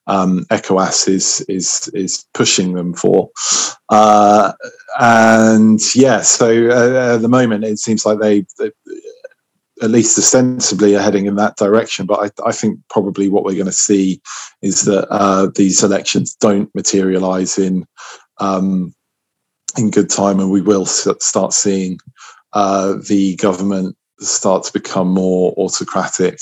um, 0.07 0.47
ECOWAS 0.53 1.09
is 1.09 1.45
is 1.49 1.91
is 1.93 2.25
pushing 2.35 2.75
them 2.75 2.95
for. 2.95 3.29
Uh, 3.89 4.53
and 5.01 5.81
yeah, 5.93 6.21
so 6.21 6.69
uh, 6.71 7.17
at 7.17 7.23
the 7.23 7.29
moment 7.29 7.65
it 7.65 7.81
seems 7.81 8.07
like 8.07 8.21
they, 8.21 8.47
they 8.61 8.71
at 9.83 9.91
least 9.91 10.19
ostensibly 10.19 10.97
are 10.97 11.03
heading 11.03 11.27
in 11.27 11.37
that 11.37 11.57
direction. 11.57 12.07
But 12.07 12.33
I, 12.41 12.49
I 12.49 12.53
think 12.53 12.81
probably 12.89 13.29
what 13.29 13.45
we're 13.45 13.55
going 13.55 13.67
to 13.67 13.73
see 13.73 14.21
is 14.63 14.83
that 14.83 15.07
uh, 15.11 15.51
these 15.55 15.83
elections 15.83 16.35
don't 16.35 16.75
materialise 16.75 17.59
in 17.59 17.87
um, 18.39 18.95
in 19.77 19.91
good 19.91 20.11
time, 20.11 20.41
and 20.41 20.51
we 20.51 20.63
will 20.63 20.87
start 20.87 21.53
seeing 21.53 21.99
uh, 22.53 22.95
the 23.09 23.37
government 23.37 23.97
start 24.21 24.65
to 24.65 24.73
become 24.73 25.09
more 25.09 25.53
autocratic. 25.59 26.39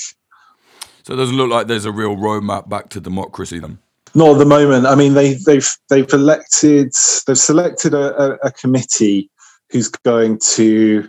So 1.03 1.12
it 1.12 1.16
doesn't 1.16 1.37
look 1.37 1.51
like 1.51 1.66
there's 1.66 1.85
a 1.85 1.92
real 1.92 2.16
roadmap 2.16 2.68
back 2.68 2.88
to 2.90 3.01
democracy 3.01 3.59
then. 3.59 3.79
Not 4.14 4.33
at 4.33 4.38
the 4.38 4.47
moment. 4.47 4.87
I 4.87 4.94
mean, 4.94 5.14
they, 5.14 5.35
they've 5.35 5.68
they've 5.90 6.12
elected 6.12 6.92
they've 7.27 7.37
selected 7.38 7.94
a, 7.94 8.16
a, 8.16 8.35
a 8.44 8.53
committee 8.53 9.31
who's 9.70 9.88
going 9.88 10.38
to 10.38 11.09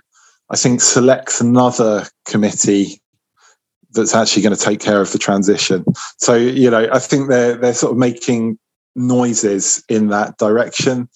I 0.49 0.58
think, 0.58 0.81
selects 0.81 1.41
another 1.41 2.05
committee 2.25 3.01
that's 3.91 4.13
actually 4.13 4.43
going 4.43 4.55
to 4.55 4.62
take 4.62 4.79
care 4.79 5.01
of 5.01 5.12
the 5.12 5.17
transition. 5.17 5.86
So, 6.17 6.36
you 6.36 6.69
know, 6.69 6.88
I 6.91 6.99
think 6.99 7.29
they're 7.29 7.55
they're 7.55 7.73
sort 7.73 7.93
of 7.93 7.97
making 7.97 8.60
noises 8.95 9.84
in 9.89 10.10
that 10.10 10.38
direction, 10.38 11.10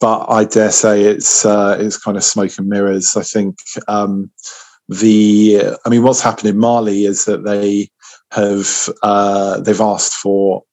but 0.00 0.26
I 0.28 0.44
dare 0.44 0.72
say 0.72 1.02
it's 1.02 1.44
uh, 1.44 1.76
it's 1.78 1.98
kind 1.98 2.16
of 2.16 2.24
smoke 2.24 2.52
and 2.58 2.68
mirrors. 2.68 3.16
I 3.16 3.22
think 3.22 3.56
um, 3.88 4.30
the 4.88 5.76
I 5.84 5.88
mean, 5.88 6.02
what's 6.02 6.20
happened 6.20 6.48
in 6.48 6.58
Mali 6.58 7.04
is 7.04 7.24
that 7.26 7.44
they 7.44 7.88
have 8.32 8.88
uh, 9.02 9.60
they've 9.60 9.80
asked 9.80 10.14
for 10.14 10.64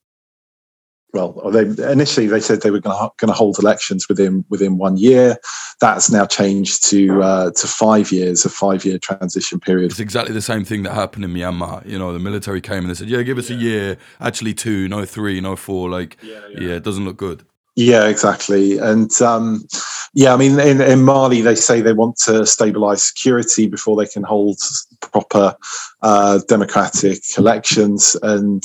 well, 1.14 1.34
they 1.52 1.62
initially 1.92 2.26
they 2.26 2.40
said 2.40 2.62
they 2.62 2.72
were 2.72 2.80
going 2.80 3.12
to 3.20 3.34
hold 3.34 3.60
elections 3.60 4.10
within 4.10 4.44
within 4.50 4.78
one 4.78 4.98
year. 4.98 5.38
That's 5.80 6.10
now 6.12 6.26
changed 6.26 6.90
to 6.90 7.22
uh, 7.22 7.52
to 7.52 7.68
five 7.68 8.12
years, 8.12 8.46
a 8.46 8.50
five 8.50 8.84
year 8.84 8.98
transition 8.98 9.60
period. 9.60 9.92
It's 9.92 10.00
exactly 10.00 10.34
the 10.34 10.42
same 10.42 10.66
thing 10.66 10.84
that 10.84 10.94
happened 10.94 11.26
in 11.26 11.32
Myanmar. 11.32 11.86
You 11.86 12.00
know, 12.00 12.14
the 12.14 12.20
military 12.20 12.62
came 12.62 12.80
and 12.80 12.90
they 12.90 12.96
said, 12.96 13.10
"Yeah, 13.10 13.22
give 13.22 13.38
us 13.38 13.52
yeah. 13.52 13.58
a 13.58 13.60
year." 13.60 13.98
Actually, 14.20 14.56
two, 14.56 14.88
no 14.88 15.06
three, 15.06 15.40
no 15.40 15.56
four. 15.56 15.88
Like, 15.88 16.18
yeah, 16.24 16.40
yeah. 16.50 16.60
yeah 16.60 16.76
it 16.76 16.84
doesn't 16.84 17.06
look 17.06 17.18
good. 17.18 17.46
Yeah, 17.76 18.08
exactly. 18.08 18.78
And 18.78 19.12
um, 19.22 19.66
yeah, 20.14 20.34
I 20.34 20.38
mean, 20.38 20.60
in, 20.60 20.80
in, 20.80 21.04
Mali, 21.04 21.42
they 21.42 21.56
say 21.56 21.82
they 21.82 21.94
want 21.94 22.18
to 22.26 22.46
stabilize 22.46 23.02
security 23.02 23.68
before 23.68 23.96
they 23.96 24.06
can 24.06 24.22
hold 24.22 24.60
proper 25.02 25.56
uh, 26.04 26.40
democratic 26.48 27.20
elections. 27.38 28.16
And 28.22 28.64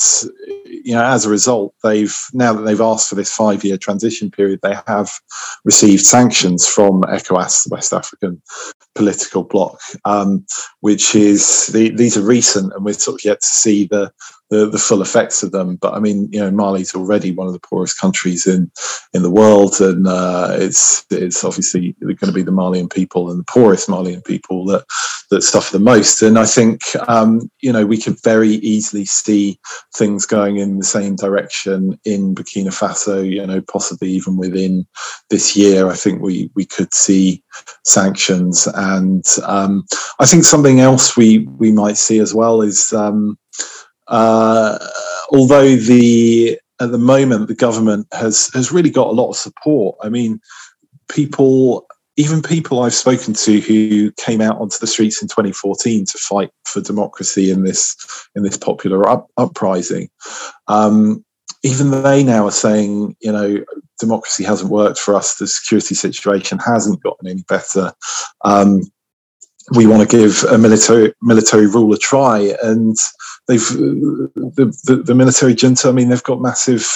you 0.66 0.94
know, 0.94 1.04
as 1.04 1.24
a 1.24 1.30
result, 1.30 1.74
they've 1.82 2.16
now 2.32 2.52
that 2.52 2.62
they've 2.62 2.80
asked 2.80 3.08
for 3.08 3.14
this 3.14 3.34
five-year 3.34 3.78
transition 3.78 4.30
period, 4.30 4.60
they 4.62 4.76
have 4.86 5.10
received 5.64 6.04
sanctions 6.04 6.66
from 6.66 7.02
ECOWAS, 7.02 7.64
the 7.64 7.70
West 7.70 7.92
African 7.92 8.42
political 8.94 9.44
bloc, 9.44 9.78
um, 10.04 10.44
which 10.80 11.14
is 11.14 11.68
the, 11.68 11.90
these 11.90 12.16
are 12.16 12.22
recent, 12.22 12.72
and 12.72 12.84
we're 12.84 12.94
sort 12.94 13.20
of 13.20 13.24
yet 13.24 13.40
to 13.40 13.46
see 13.46 13.86
the 13.86 14.10
the, 14.50 14.66
the 14.66 14.78
full 14.78 15.02
effects 15.02 15.42
of 15.42 15.52
them. 15.52 15.76
But 15.76 15.94
I 15.94 16.00
mean, 16.00 16.28
you 16.32 16.40
know, 16.40 16.50
Mali's 16.50 16.94
already 16.94 17.32
one 17.32 17.46
of 17.46 17.52
the 17.52 17.60
poorest 17.60 17.98
countries 18.00 18.46
in 18.46 18.70
in 19.12 19.22
the 19.22 19.30
world, 19.30 19.80
and 19.80 20.06
uh, 20.06 20.48
it's 20.52 21.04
it's 21.10 21.44
obviously 21.44 21.94
going 22.00 22.16
to 22.16 22.32
be 22.32 22.42
the 22.42 22.58
Malian 22.62 22.88
people 22.88 23.30
and 23.30 23.38
the 23.38 23.52
poorest 23.52 23.88
Malian 23.88 24.22
people 24.22 24.64
that 24.66 24.84
that 25.30 25.42
suffer 25.42 25.76
the 25.76 25.84
most. 25.84 26.22
And 26.22 26.38
I 26.38 26.46
think 26.46 26.82
um, 27.06 27.27
you 27.60 27.72
know 27.72 27.86
we 27.86 28.00
could 28.00 28.22
very 28.22 28.54
easily 28.74 29.04
see 29.04 29.58
things 29.96 30.26
going 30.26 30.58
in 30.58 30.78
the 30.78 30.84
same 30.84 31.16
direction 31.16 31.98
in 32.04 32.34
Burkina 32.34 32.72
Faso. 32.72 33.28
You 33.28 33.46
know, 33.46 33.60
possibly 33.60 34.10
even 34.10 34.36
within 34.36 34.86
this 35.30 35.56
year, 35.56 35.88
I 35.88 35.94
think 35.94 36.22
we 36.22 36.50
we 36.54 36.64
could 36.64 36.92
see 36.94 37.42
sanctions, 37.84 38.68
and 38.74 39.24
um, 39.44 39.84
I 40.18 40.26
think 40.26 40.44
something 40.44 40.80
else 40.80 41.16
we 41.16 41.46
we 41.58 41.72
might 41.72 41.96
see 41.96 42.18
as 42.18 42.34
well 42.34 42.62
is. 42.62 42.92
Um, 42.92 43.38
uh, 44.08 44.78
although 45.30 45.76
the 45.76 46.58
at 46.80 46.90
the 46.90 46.98
moment 46.98 47.48
the 47.48 47.54
government 47.54 48.06
has 48.12 48.50
has 48.54 48.72
really 48.72 48.90
got 48.90 49.08
a 49.08 49.12
lot 49.12 49.30
of 49.30 49.36
support. 49.36 49.96
I 50.02 50.08
mean, 50.08 50.40
people, 51.08 51.86
even 52.18 52.42
people 52.42 52.82
I've 52.82 52.94
spoken 52.94 53.32
to 53.32 53.60
who 53.60 54.10
came 54.12 54.40
out 54.40 54.60
onto 54.60 54.76
the 54.80 54.88
streets 54.88 55.22
in 55.22 55.28
2014 55.28 56.04
to 56.04 56.18
fight 56.18 56.50
for 56.64 56.80
democracy 56.80 57.52
in 57.52 57.62
this 57.62 57.96
in 58.34 58.42
this 58.42 58.56
popular 58.56 59.08
up, 59.08 59.28
uprising. 59.36 60.10
Um, 60.66 61.24
even 61.62 61.90
they 62.02 62.24
now 62.24 62.44
are 62.44 62.52
saying, 62.52 63.16
you 63.20 63.30
know, 63.30 63.64
democracy 64.00 64.42
hasn't 64.42 64.70
worked 64.70 64.98
for 64.98 65.14
us. 65.14 65.36
The 65.36 65.46
security 65.46 65.94
situation 65.94 66.58
hasn't 66.58 67.02
gotten 67.04 67.28
any 67.28 67.44
better. 67.48 67.92
Um, 68.44 68.82
we 69.76 69.86
want 69.86 70.08
to 70.08 70.16
give 70.16 70.42
a 70.50 70.58
military 70.58 71.14
military 71.22 71.68
rule 71.68 71.94
a 71.94 71.98
try, 71.98 72.52
and 72.64 72.96
they've 73.46 73.68
the, 73.68 74.76
the, 74.84 75.02
the 75.04 75.14
military 75.14 75.54
junta. 75.54 75.88
I 75.88 75.92
mean, 75.92 76.08
they've 76.08 76.22
got 76.24 76.40
massive 76.40 76.90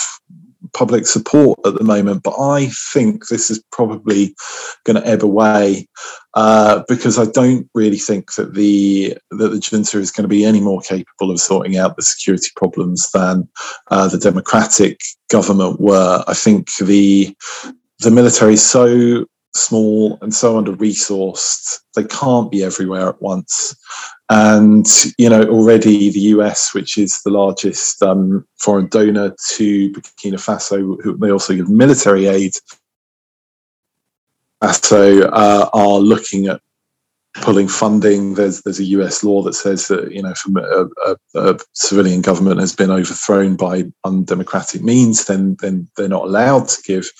public 0.74 1.06
support 1.06 1.58
at 1.66 1.74
the 1.74 1.84
moment, 1.84 2.22
but 2.22 2.38
I 2.40 2.70
think 2.92 3.28
this 3.28 3.50
is 3.50 3.62
probably 3.72 4.34
going 4.84 5.00
to 5.00 5.06
ebb 5.06 5.22
away 5.22 5.88
uh, 6.34 6.82
because 6.88 7.18
I 7.18 7.26
don't 7.26 7.68
really 7.74 7.98
think 7.98 8.34
that 8.34 8.54
the 8.54 9.16
that 9.30 9.48
the 9.48 9.60
junta 9.60 9.98
is 9.98 10.10
going 10.10 10.24
to 10.24 10.28
be 10.28 10.44
any 10.44 10.60
more 10.60 10.80
capable 10.80 11.30
of 11.30 11.40
sorting 11.40 11.76
out 11.76 11.96
the 11.96 12.02
security 12.02 12.48
problems 12.56 13.10
than 13.12 13.48
uh, 13.90 14.08
the 14.08 14.18
democratic 14.18 15.00
government 15.30 15.80
were. 15.80 16.24
I 16.26 16.34
think 16.34 16.74
the 16.76 17.36
the 18.00 18.10
military 18.10 18.54
is 18.54 18.68
so 18.68 19.26
small 19.54 20.18
and 20.22 20.34
so 20.34 20.56
under 20.56 20.72
resourced. 20.72 21.80
They 21.94 22.04
can't 22.04 22.50
be 22.50 22.64
everywhere 22.64 23.08
at 23.08 23.20
once. 23.20 23.76
And, 24.34 24.86
you 25.18 25.28
know, 25.28 25.42
already 25.42 26.10
the 26.10 26.20
US, 26.36 26.72
which 26.72 26.96
is 26.96 27.20
the 27.20 27.30
largest 27.30 28.02
um, 28.02 28.46
foreign 28.58 28.86
donor 28.86 29.34
to 29.50 29.92
Burkina 29.92 30.40
Faso, 30.40 30.96
who 31.02 31.18
they 31.18 31.30
also 31.30 31.54
give 31.54 31.68
military 31.68 32.28
aid, 32.28 32.54
so 34.70 35.28
uh, 35.28 35.68
are 35.74 35.98
looking 35.98 36.46
at 36.46 36.62
pulling 37.42 37.68
funding. 37.68 38.32
There's 38.32 38.62
there's 38.62 38.80
a 38.80 38.84
US 38.84 39.22
law 39.22 39.42
that 39.42 39.52
says 39.52 39.88
that 39.88 40.10
you 40.10 40.22
know 40.22 40.30
if 40.30 40.42
a, 40.56 40.86
a, 41.06 41.50
a, 41.50 41.58
civilian 41.74 42.22
government 42.22 42.60
has 42.60 42.74
been 42.74 42.90
overthrown 42.90 43.56
by 43.56 43.84
undemocratic 44.04 44.82
means, 44.82 45.26
then 45.26 45.56
then 45.60 45.90
they're 45.96 46.08
not 46.08 46.24
allowed 46.24 46.68
to 46.68 46.82
give 46.86 47.10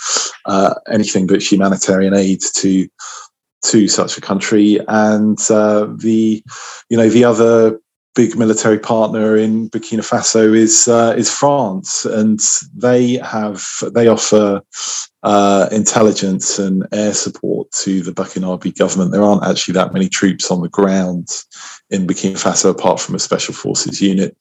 uh, 0.47 0.75
anything 0.91 1.27
but 1.27 1.43
humanitarian 1.43 2.15
aid 2.15 2.41
to 2.57 2.89
to 3.63 3.89
such 3.89 4.19
a 4.19 4.21
country. 4.21 4.79
And 4.89 5.39
uh, 5.51 5.87
the 5.97 6.43
you 6.89 6.97
know 6.97 7.09
the 7.09 7.25
other 7.25 7.81
big 8.15 8.37
military 8.37 8.79
partner 8.79 9.37
in 9.37 9.71
Burkina 9.71 10.01
Faso 10.01 10.55
is 10.55 10.89
uh, 10.89 11.15
is 11.17 11.31
France, 11.31 12.05
and 12.05 12.41
they 12.75 13.17
have 13.19 13.65
they 13.95 14.09
offer 14.09 14.63
uh, 15.23 15.69
intelligence 15.71 16.59
and 16.59 16.87
air 16.93 17.15
support 17.15 17.71
to 17.71 18.03
the 18.03 18.13
Burkinabe 18.13 18.77
government. 18.77 19.13
There 19.13 19.23
aren't 19.23 19.45
actually 19.45 19.75
that 19.75 19.93
many 19.93 20.09
troops 20.09 20.51
on 20.51 20.63
the 20.63 20.69
ground 20.69 21.29
in 21.91 22.07
Burkina 22.07 22.33
Faso, 22.33 22.71
apart 22.71 22.99
from 22.99 23.15
a 23.15 23.21
special 23.21 23.55
forces 23.55 24.01
unit 24.01 24.37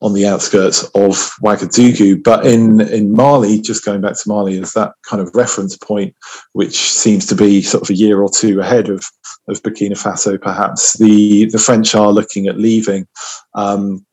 on 0.00 0.14
the 0.14 0.26
outskirts 0.26 0.84
of 0.94 1.32
Ouagadougou. 1.42 2.22
But 2.22 2.46
in, 2.46 2.80
in 2.80 3.12
Mali, 3.12 3.60
just 3.60 3.84
going 3.84 4.00
back 4.00 4.14
to 4.14 4.28
Mali, 4.28 4.58
is 4.58 4.72
that 4.72 4.94
kind 5.02 5.20
of 5.20 5.34
reference 5.34 5.76
point, 5.76 6.14
which 6.52 6.76
seems 6.78 7.26
to 7.26 7.34
be 7.34 7.60
sort 7.60 7.82
of 7.82 7.90
a 7.90 7.94
year 7.96 8.22
or 8.22 8.30
two 8.30 8.60
ahead 8.60 8.88
of, 8.88 9.04
of 9.48 9.62
Burkina 9.62 10.00
Faso, 10.00 10.40
perhaps. 10.40 10.96
The, 10.98 11.46
the 11.46 11.58
French 11.58 11.94
are 11.94 12.12
looking 12.12 12.46
at 12.46 12.58
leaving. 12.58 13.06
Um, 13.54 14.06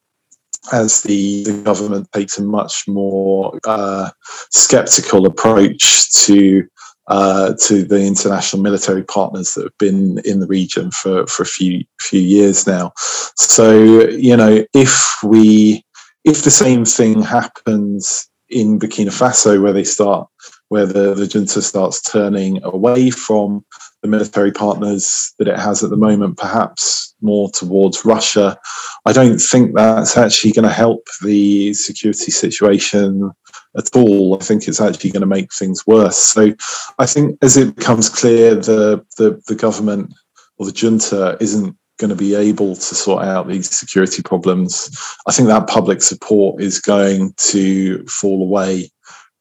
as 0.71 1.03
the, 1.03 1.43
the, 1.43 1.61
government 1.63 2.11
takes 2.11 2.37
a 2.37 2.43
much 2.43 2.87
more 2.87 3.59
uh, 3.65 4.09
skeptical 4.51 5.25
approach 5.25 6.11
to 6.11 6.67
uh, 7.07 7.53
to 7.59 7.83
the 7.83 8.05
international 8.05 8.61
military 8.61 9.03
partners 9.03 9.55
that 9.55 9.63
have 9.63 9.77
been 9.79 10.19
in 10.25 10.39
the 10.39 10.47
region 10.47 10.91
for, 10.91 11.25
for 11.25 11.43
a 11.43 11.47
few 11.47 11.83
few 11.99 12.21
years 12.21 12.67
now. 12.67 12.91
So 13.35 14.07
you 14.09 14.37
know, 14.37 14.63
if 14.73 15.17
we 15.23 15.83
if 16.23 16.43
the 16.43 16.51
same 16.51 16.85
thing 16.85 17.21
happens 17.21 18.29
in 18.49 18.79
Burkina 18.79 19.09
Faso, 19.09 19.61
where 19.61 19.73
they 19.73 19.83
start 19.83 20.27
where 20.69 20.85
the, 20.85 21.15
the 21.15 21.27
junta 21.27 21.61
starts 21.61 22.01
turning 22.01 22.63
away 22.63 23.09
from 23.09 23.65
the 24.01 24.07
military 24.07 24.51
partners 24.51 25.33
that 25.39 25.47
it 25.47 25.57
has 25.57 25.83
at 25.83 25.89
the 25.89 25.97
moment, 25.97 26.37
perhaps 26.37 27.08
more 27.21 27.49
towards 27.51 28.05
Russia. 28.05 28.57
I 29.05 29.13
don't 29.13 29.39
think 29.39 29.75
that's 29.75 30.17
actually 30.17 30.51
going 30.51 30.67
to 30.67 30.73
help 30.73 31.07
the 31.23 31.73
security 31.73 32.31
situation 32.31 33.31
at 33.77 33.89
all. 33.95 34.37
I 34.39 34.43
think 34.43 34.67
it's 34.67 34.81
actually 34.81 35.11
going 35.11 35.21
to 35.21 35.27
make 35.27 35.53
things 35.53 35.85
worse. 35.85 36.17
So 36.17 36.53
I 36.97 37.05
think 37.05 37.37
as 37.41 37.57
it 37.57 37.75
becomes 37.75 38.09
clear 38.09 38.55
the 38.55 39.05
the, 39.17 39.41
the 39.47 39.55
government 39.55 40.13
or 40.57 40.65
the 40.65 40.71
junta 40.71 41.37
isn't 41.39 41.75
going 41.97 42.09
to 42.09 42.15
be 42.15 42.33
able 42.33 42.75
to 42.75 42.95
sort 42.95 43.23
out 43.23 43.47
these 43.47 43.69
security 43.69 44.21
problems, 44.21 44.89
I 45.27 45.31
think 45.31 45.49
that 45.49 45.67
public 45.67 46.01
support 46.01 46.61
is 46.61 46.79
going 46.79 47.33
to 47.37 48.05
fall 48.07 48.41
away 48.41 48.89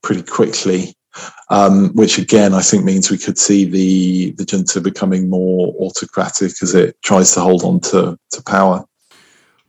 pretty 0.02 0.22
quickly. 0.22 0.94
Um, 1.50 1.90
which 1.94 2.18
again, 2.18 2.52
I 2.54 2.60
think 2.60 2.84
means 2.84 3.10
we 3.10 3.18
could 3.18 3.38
see 3.38 3.64
the 3.64 4.32
the 4.32 4.44
junta 4.44 4.80
becoming 4.80 5.30
more 5.30 5.74
autocratic 5.80 6.62
as 6.62 6.74
it 6.74 7.00
tries 7.02 7.32
to 7.34 7.40
hold 7.40 7.62
on 7.64 7.80
to, 7.80 8.18
to 8.32 8.42
power. 8.42 8.84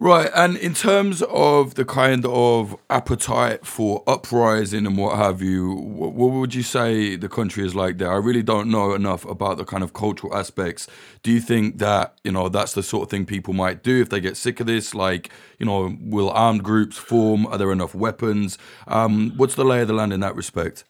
Right, 0.01 0.31
and 0.33 0.55
in 0.55 0.75
terms 0.75 1.21
of 1.23 1.75
the 1.75 1.83
kind 1.83 2.25
of 2.25 2.77
appetite 2.89 3.65
for 3.65 4.01
uprising 4.07 4.87
and 4.87 4.97
what 4.97 5.17
have 5.17 5.41
you, 5.41 5.75
what, 5.75 6.31
would 6.31 6.55
you 6.55 6.63
say 6.63 7.17
the 7.17 7.27
country 7.27 7.65
is 7.65 7.75
like 7.75 7.97
there? 7.97 8.09
I 8.09 8.15
really 8.15 8.41
don't 8.41 8.71
know 8.71 8.93
enough 8.93 9.25
about 9.25 9.57
the 9.57 9.65
kind 9.65 9.83
of 9.83 9.91
cultural 9.91 10.33
aspects. 10.33 10.87
Do 11.21 11.33
you 11.33 11.41
think 11.41 11.79
that 11.79 12.13
you 12.23 12.31
know 12.31 12.47
that's 12.47 12.71
the 12.75 12.81
sort 12.81 13.03
of 13.03 13.09
thing 13.09 13.25
people 13.25 13.53
might 13.53 13.83
do 13.83 14.01
if 14.01 14.07
they 14.07 14.21
get 14.21 14.37
sick 14.37 14.61
of 14.61 14.67
this? 14.67 14.95
Like, 14.95 15.31
you 15.57 15.65
know, 15.65 15.93
will 15.99 16.29
armed 16.29 16.63
groups 16.63 16.95
form? 16.95 17.45
Are 17.47 17.57
there 17.57 17.73
enough 17.73 17.93
weapons? 17.93 18.57
Um, 18.87 19.33
what's 19.35 19.55
the 19.55 19.65
lay 19.65 19.81
of 19.81 19.89
the 19.89 19.93
land 19.93 20.13
in 20.13 20.21
that 20.21 20.33
respect? 20.33 20.85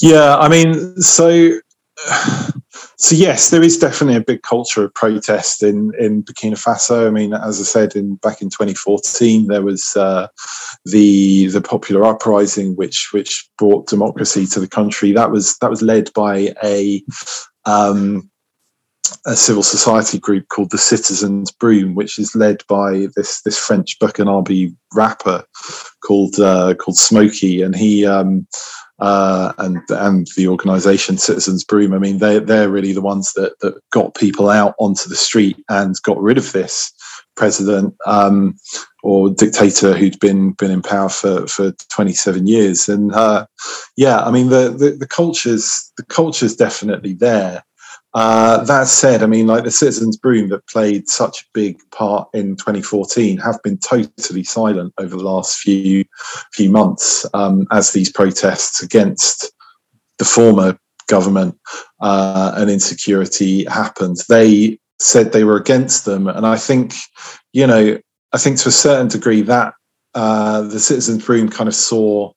Yeah, 0.00 0.36
I 0.36 0.48
mean, 0.48 0.96
so 1.00 1.60
so 2.98 3.14
yes, 3.14 3.50
there 3.50 3.62
is 3.62 3.78
definitely 3.78 4.16
a 4.16 4.24
big 4.24 4.42
culture 4.42 4.84
of 4.84 4.94
protest 4.94 5.62
in 5.62 5.92
in 5.98 6.22
Burkina 6.22 6.54
Faso. 6.54 7.06
I 7.06 7.10
mean, 7.10 7.32
as 7.32 7.60
I 7.60 7.64
said, 7.64 7.96
in 7.96 8.16
back 8.16 8.42
in 8.42 8.50
2014, 8.50 9.46
there 9.46 9.62
was 9.62 9.96
uh, 9.96 10.28
the 10.84 11.46
the 11.48 11.60
popular 11.60 12.04
uprising, 12.04 12.76
which 12.76 13.08
which 13.12 13.48
brought 13.58 13.88
democracy 13.88 14.46
to 14.46 14.60
the 14.60 14.68
country. 14.68 15.12
That 15.12 15.30
was 15.30 15.56
that 15.58 15.70
was 15.70 15.82
led 15.82 16.12
by 16.12 16.54
a 16.62 17.02
um, 17.64 18.30
a 19.26 19.36
civil 19.36 19.62
society 19.62 20.18
group 20.18 20.48
called 20.48 20.70
the 20.70 20.78
Citizens 20.78 21.50
Broom, 21.50 21.94
which 21.94 22.18
is 22.18 22.34
led 22.34 22.62
by 22.68 23.08
this 23.16 23.42
this 23.42 23.58
French 23.58 23.98
Burkinabe 23.98 24.74
rapper 24.94 25.44
called 26.02 26.38
uh, 26.38 26.74
called 26.74 26.96
Smockey, 26.96 27.64
and 27.64 27.74
he 27.74 28.06
um, 28.06 28.46
uh, 28.98 29.52
and 29.58 29.78
and 29.90 30.28
the 30.36 30.48
organisation 30.48 31.18
Citizens 31.18 31.64
Broom. 31.64 31.92
I 31.92 31.98
mean, 31.98 32.18
they 32.18 32.38
they're 32.38 32.70
really 32.70 32.92
the 32.92 33.02
ones 33.02 33.32
that 33.34 33.58
that 33.60 33.80
got 33.90 34.14
people 34.14 34.48
out 34.48 34.74
onto 34.78 35.08
the 35.08 35.16
street 35.16 35.62
and 35.68 35.94
got 36.02 36.20
rid 36.20 36.38
of 36.38 36.52
this 36.52 36.92
president 37.36 37.94
um, 38.06 38.56
or 39.02 39.30
dictator 39.30 39.94
who'd 39.94 40.18
been 40.18 40.52
been 40.52 40.70
in 40.70 40.82
power 40.82 41.08
for 41.08 41.46
for 41.46 41.72
27 41.90 42.46
years. 42.46 42.88
And 42.88 43.12
uh, 43.12 43.46
yeah, 43.96 44.20
I 44.20 44.30
mean, 44.30 44.48
the, 44.48 44.70
the 44.70 44.96
the 44.98 45.06
culture's 45.06 45.92
the 45.96 46.04
culture's 46.04 46.56
definitely 46.56 47.12
there. 47.12 47.62
Uh, 48.16 48.64
that 48.64 48.86
said, 48.86 49.22
I 49.22 49.26
mean, 49.26 49.46
like 49.46 49.64
the 49.64 49.70
Citizens 49.70 50.16
Broom 50.16 50.48
that 50.48 50.66
played 50.68 51.06
such 51.06 51.42
a 51.42 51.44
big 51.52 51.78
part 51.90 52.30
in 52.32 52.56
2014 52.56 53.36
have 53.36 53.62
been 53.62 53.76
totally 53.76 54.42
silent 54.42 54.94
over 54.96 55.14
the 55.14 55.22
last 55.22 55.58
few 55.58 56.02
few 56.54 56.70
months 56.70 57.26
um, 57.34 57.66
as 57.70 57.92
these 57.92 58.10
protests 58.10 58.82
against 58.82 59.52
the 60.16 60.24
former 60.24 60.78
government 61.08 61.58
uh, 62.00 62.54
and 62.56 62.70
insecurity 62.70 63.66
happened. 63.66 64.16
They 64.30 64.78
said 64.98 65.32
they 65.32 65.44
were 65.44 65.58
against 65.58 66.06
them, 66.06 66.26
and 66.26 66.46
I 66.46 66.56
think, 66.56 66.94
you 67.52 67.66
know, 67.66 67.98
I 68.32 68.38
think 68.38 68.56
to 68.60 68.70
a 68.70 68.72
certain 68.72 69.08
degree 69.08 69.42
that 69.42 69.74
uh, 70.14 70.62
the 70.62 70.80
Citizens 70.80 71.22
Broom 71.22 71.50
kind 71.50 71.68
of 71.68 71.74
saw 71.74 72.32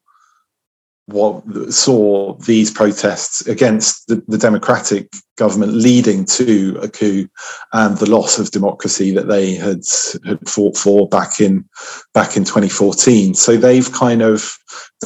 what 1.12 1.44
saw 1.74 2.34
these 2.38 2.72
protests 2.72 3.46
against 3.48 4.08
the, 4.08 4.24
the, 4.28 4.38
democratic 4.38 5.12
government 5.38 5.74
leading 5.74 6.24
to 6.24 6.78
a 6.82 6.88
coup 6.88 7.28
and 7.74 7.98
the 7.98 8.10
loss 8.10 8.38
of 8.38 8.52
democracy 8.52 9.12
that 9.12 9.28
they 9.28 9.56
had 9.56 9.82
had 10.26 10.48
fought 10.48 10.78
for 10.78 11.10
back 11.10 11.40
in 11.40 11.68
back 12.14 12.38
in 12.38 12.44
2014 12.44 13.34
so 13.34 13.58
they've 13.58 13.92
kind 13.92 14.22
of 14.22 14.56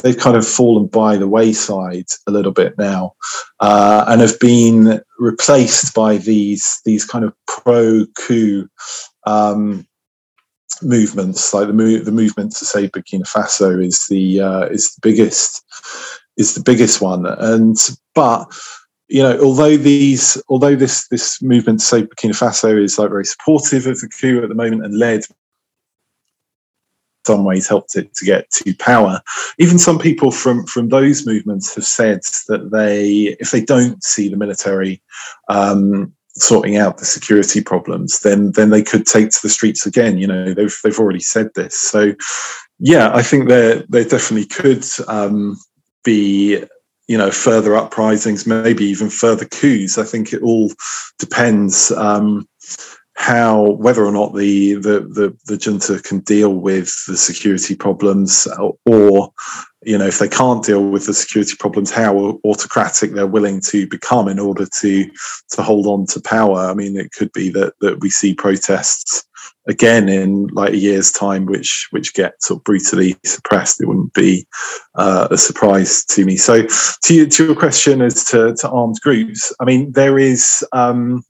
they've 0.02 0.18
kind 0.18 0.36
of 0.36 0.46
fallen 0.46 0.86
by 0.86 1.16
the 1.16 1.28
wayside 1.28 2.06
a 2.26 2.30
little 2.30 2.52
bit 2.52 2.76
now 2.78 3.12
uh, 3.60 4.04
and 4.08 4.20
have 4.20 4.38
been 4.40 5.00
replaced 5.18 5.94
by 5.94 6.16
these 6.18 6.80
these 6.84 7.04
kind 7.04 7.24
of 7.24 7.32
pro 7.46 8.04
coup 8.16 8.68
um, 9.26 9.86
movements, 10.84 11.52
like 11.54 11.68
the 11.68 12.00
the 12.04 12.12
movement 12.12 12.54
to 12.56 12.64
save 12.64 12.92
Burkina 12.92 13.22
Faso 13.22 13.84
is 13.84 14.06
the 14.08 14.40
uh, 14.40 14.64
is 14.66 14.94
the 14.94 15.00
biggest 15.02 15.62
is 16.36 16.54
the 16.54 16.62
biggest 16.62 17.00
one. 17.00 17.26
And 17.26 17.76
but 18.14 18.46
you 19.08 19.22
know, 19.22 19.38
although 19.40 19.76
these 19.76 20.42
although 20.48 20.76
this 20.76 21.08
this 21.08 21.42
movement 21.42 21.80
to 21.80 21.86
save 21.86 22.08
Burkina 22.08 22.32
Faso 22.32 22.82
is 22.82 22.98
like 22.98 23.10
very 23.10 23.24
supportive 23.24 23.86
of 23.86 24.00
the 24.00 24.08
coup 24.08 24.42
at 24.42 24.48
the 24.48 24.54
moment 24.54 24.84
and 24.84 24.98
led 24.98 25.24
some 27.26 27.44
ways 27.44 27.66
helped 27.66 27.96
it 27.96 28.12
to 28.14 28.24
get 28.24 28.50
to 28.50 28.74
power. 28.74 29.20
Even 29.58 29.78
some 29.78 29.98
people 29.98 30.30
from 30.30 30.66
from 30.66 30.88
those 30.88 31.26
movements 31.26 31.74
have 31.74 31.84
said 31.84 32.20
that 32.48 32.70
they, 32.70 33.36
if 33.40 33.50
they 33.50 33.64
don't 33.64 34.02
see 34.02 34.28
the 34.28 34.36
military 34.36 35.02
um, 35.48 36.12
sorting 36.36 36.76
out 36.76 36.98
the 36.98 37.04
security 37.04 37.60
problems, 37.60 38.20
then 38.20 38.52
then 38.52 38.70
they 38.70 38.82
could 38.82 39.06
take 39.06 39.30
to 39.30 39.38
the 39.42 39.48
streets 39.48 39.86
again. 39.86 40.18
You 40.18 40.26
know, 40.26 40.54
they've 40.54 40.76
they've 40.82 40.98
already 40.98 41.20
said 41.20 41.50
this. 41.54 41.78
So, 41.78 42.14
yeah, 42.78 43.10
I 43.14 43.22
think 43.22 43.48
there 43.48 43.84
there 43.88 44.04
definitely 44.04 44.46
could 44.46 44.84
um, 45.08 45.56
be 46.04 46.64
you 47.06 47.18
know 47.18 47.30
further 47.30 47.76
uprisings, 47.76 48.46
maybe 48.46 48.84
even 48.84 49.10
further 49.10 49.44
coups. 49.44 49.98
I 49.98 50.04
think 50.04 50.32
it 50.32 50.42
all 50.42 50.72
depends. 51.18 51.90
Um, 51.92 52.48
how 53.16 53.70
whether 53.72 54.04
or 54.04 54.10
not 54.10 54.34
the, 54.34 54.74
the 54.74 55.00
the 55.00 55.36
the 55.46 55.56
junta 55.56 56.00
can 56.02 56.18
deal 56.20 56.54
with 56.54 56.92
the 57.06 57.16
security 57.16 57.76
problems 57.76 58.48
or 58.86 59.32
you 59.86 59.98
know 59.98 60.06
if 60.06 60.18
they 60.18 60.28
can't 60.28 60.64
deal 60.64 60.88
with 60.88 61.06
the 61.06 61.14
security 61.14 61.54
problems 61.56 61.90
how 61.90 62.38
autocratic 62.44 63.12
they're 63.12 63.26
willing 63.26 63.60
to 63.60 63.86
become 63.86 64.28
in 64.28 64.38
order 64.38 64.66
to 64.80 65.10
to 65.50 65.62
hold 65.62 65.86
on 65.86 66.06
to 66.06 66.20
power. 66.20 66.58
I 66.58 66.74
mean 66.74 66.96
it 66.96 67.12
could 67.12 67.32
be 67.32 67.50
that 67.50 67.74
that 67.80 68.00
we 68.00 68.10
see 68.10 68.34
protests 68.34 69.24
again 69.66 70.08
in 70.08 70.46
like 70.48 70.72
a 70.72 70.76
year's 70.76 71.10
time 71.10 71.46
which 71.46 71.88
which 71.90 72.14
get 72.14 72.42
sort 72.42 72.60
of 72.60 72.64
brutally 72.64 73.16
suppressed. 73.24 73.80
It 73.80 73.86
wouldn't 73.86 74.14
be 74.14 74.46
uh, 74.94 75.28
a 75.30 75.38
surprise 75.38 76.04
to 76.06 76.24
me. 76.24 76.36
So 76.36 76.66
to, 77.04 77.26
to 77.26 77.44
your 77.44 77.56
question 77.56 78.02
as 78.02 78.24
to, 78.26 78.54
to 78.56 78.68
armed 78.70 79.00
groups 79.02 79.52
i 79.60 79.64
mean 79.64 79.92
there 79.92 80.18
is 80.18 80.64
um, 80.72 81.24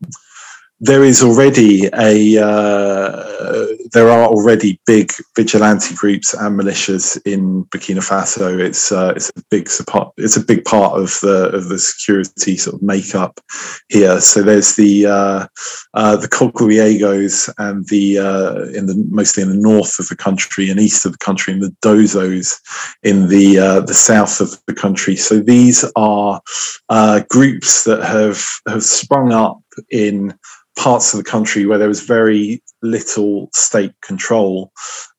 there 0.80 1.04
is 1.04 1.22
already 1.22 1.86
a 1.94 2.42
uh, 2.42 3.66
there 3.92 4.10
are 4.10 4.26
already 4.26 4.80
big 4.86 5.12
vigilante 5.36 5.94
groups 5.94 6.34
and 6.34 6.58
militias 6.58 7.20
in 7.24 7.64
Burkina 7.66 8.00
Faso. 8.00 8.58
It's 8.58 8.90
uh, 8.90 9.12
it's 9.14 9.30
a 9.36 9.42
big 9.50 9.70
support, 9.70 10.12
it's 10.16 10.36
a 10.36 10.44
big 10.44 10.64
part 10.64 10.98
of 11.00 11.16
the 11.22 11.50
of 11.54 11.68
the 11.68 11.78
security 11.78 12.56
sort 12.56 12.74
of 12.74 12.82
makeup 12.82 13.40
here. 13.88 14.20
So 14.20 14.42
there's 14.42 14.74
the 14.74 15.06
uh, 15.06 15.46
uh, 15.94 16.16
the 16.16 16.28
Koglweogos 16.28 17.54
and 17.58 17.86
the 17.88 18.18
uh, 18.18 18.64
in 18.76 18.86
the 18.86 18.96
mostly 19.10 19.44
in 19.44 19.50
the 19.50 19.56
north 19.56 19.98
of 20.00 20.08
the 20.08 20.16
country 20.16 20.70
and 20.70 20.80
east 20.80 21.06
of 21.06 21.12
the 21.12 21.18
country, 21.18 21.52
and 21.52 21.62
the 21.62 21.74
Dozos 21.82 22.58
in 23.04 23.28
the 23.28 23.58
uh, 23.58 23.80
the 23.80 23.94
south 23.94 24.40
of 24.40 24.58
the 24.66 24.74
country. 24.74 25.14
So 25.14 25.38
these 25.38 25.84
are 25.94 26.40
uh, 26.88 27.22
groups 27.30 27.84
that 27.84 28.02
have 28.02 28.44
have 28.66 28.82
sprung 28.82 29.32
up 29.32 29.60
in 29.90 30.34
parts 30.76 31.12
of 31.12 31.18
the 31.18 31.30
country 31.30 31.66
where 31.66 31.78
there 31.78 31.88
was 31.88 32.00
very 32.00 32.62
little 32.82 33.48
state 33.52 33.92
control. 34.02 34.72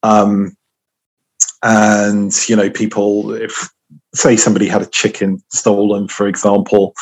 Um, 0.03 0.55
and, 1.63 2.31
you 2.47 2.55
know, 2.55 2.69
people, 2.69 3.34
if 3.34 3.69
say 4.13 4.36
somebody 4.36 4.67
had 4.67 4.82
a 4.82 4.88
chicken 4.88 5.41
stolen, 5.51 6.07
for 6.07 6.27
example, 6.27 6.93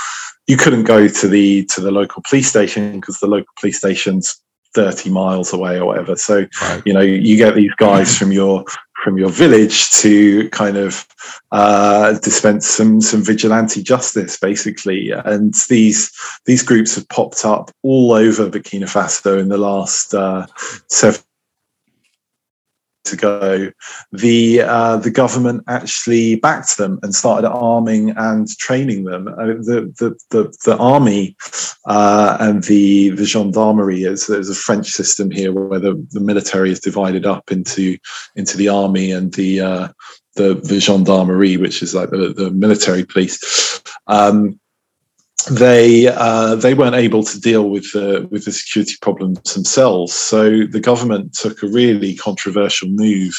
you 0.48 0.58
couldn't 0.58 0.84
go 0.84 1.08
to 1.08 1.28
the 1.28 1.66
to 1.66 1.82
the 1.82 1.92
local 1.92 2.22
police 2.28 2.50
station 2.50 3.00
because 3.00 3.20
the 3.20 3.28
local 3.28 3.54
police 3.60 3.78
station's 3.78 4.42
30 4.74 5.10
miles 5.10 5.54
away 5.54 5.78
or 5.78 5.86
whatever. 5.86 6.16
So, 6.16 6.46
right. 6.62 6.82
you 6.86 6.94
know, 6.94 7.02
you 7.02 7.38
get 7.38 7.56
these 7.56 7.74
guys 7.78 8.18
from 8.18 8.32
your 8.32 8.66
from 9.04 9.18
your 9.18 9.30
village 9.30 9.92
to 9.92 10.50
kind 10.50 10.78
of 10.78 11.06
uh, 11.52 12.18
dispense 12.20 12.66
some 12.66 13.02
some 13.02 13.22
vigilante 13.22 13.84
justice, 13.84 14.38
basically. 14.40 15.12
And 15.12 15.54
these 15.70 16.12
these 16.46 16.64
groups 16.64 16.96
have 16.96 17.08
popped 17.10 17.46
up 17.46 17.72
all 17.84 18.14
over 18.14 18.50
Burkina 18.50 18.86
Faso 18.86 19.40
in 19.40 19.50
the 19.50 19.58
last 19.58 20.14
uh, 20.14 20.48
seven 20.88 21.22
ago, 23.12 23.72
the 24.12 24.62
uh, 24.62 24.98
the 24.98 25.12
government 25.12 25.64
actually 25.68 26.36
backed 26.36 26.78
them 26.78 27.00
and 27.04 27.14
started 27.14 27.50
arming 27.50 28.12
and 28.12 28.48
training 28.58 29.04
them. 29.04 29.28
Uh, 29.28 29.46
the, 29.46 29.94
the 30.00 30.18
the 30.30 30.58
the 30.64 30.78
army 30.78 31.36
uh, 31.86 32.38
and 32.40 32.64
the 32.64 33.10
the 33.10 33.26
gendarmerie 33.26 34.04
is 34.04 34.28
there's 34.28 34.50
a 34.50 34.56
French 34.56 34.88
system 34.88 35.32
here 35.32 35.52
where 35.52 35.80
the, 35.80 36.08
the 36.12 36.22
military 36.22 36.72
is 36.72 36.80
divided 36.80 37.26
up 37.26 37.52
into 37.52 37.98
into 38.36 38.56
the 38.56 38.70
army 38.70 39.12
and 39.12 39.34
the 39.34 39.60
uh, 39.60 39.88
the 40.36 40.56
the 40.56 40.80
gendarmerie, 40.80 41.58
which 41.58 41.82
is 41.82 41.94
like 41.94 42.10
the, 42.12 42.34
the 42.36 42.52
military 42.52 43.04
police. 43.04 43.82
Um, 44.08 44.60
they 45.52 46.08
uh, 46.08 46.56
they 46.56 46.74
weren't 46.74 46.96
able 46.96 47.24
to 47.24 47.40
deal 47.40 47.70
with 47.70 47.92
the 47.92 48.28
with 48.32 48.46
the 48.46 48.52
security 48.52 48.96
problems 49.02 49.54
themselves. 49.54 50.14
So 50.14 50.66
the 50.66 50.80
government 50.80 51.34
took 51.34 51.62
a 51.64 51.68
really 51.68 52.16
controversial 52.16 52.88
move 52.90 53.34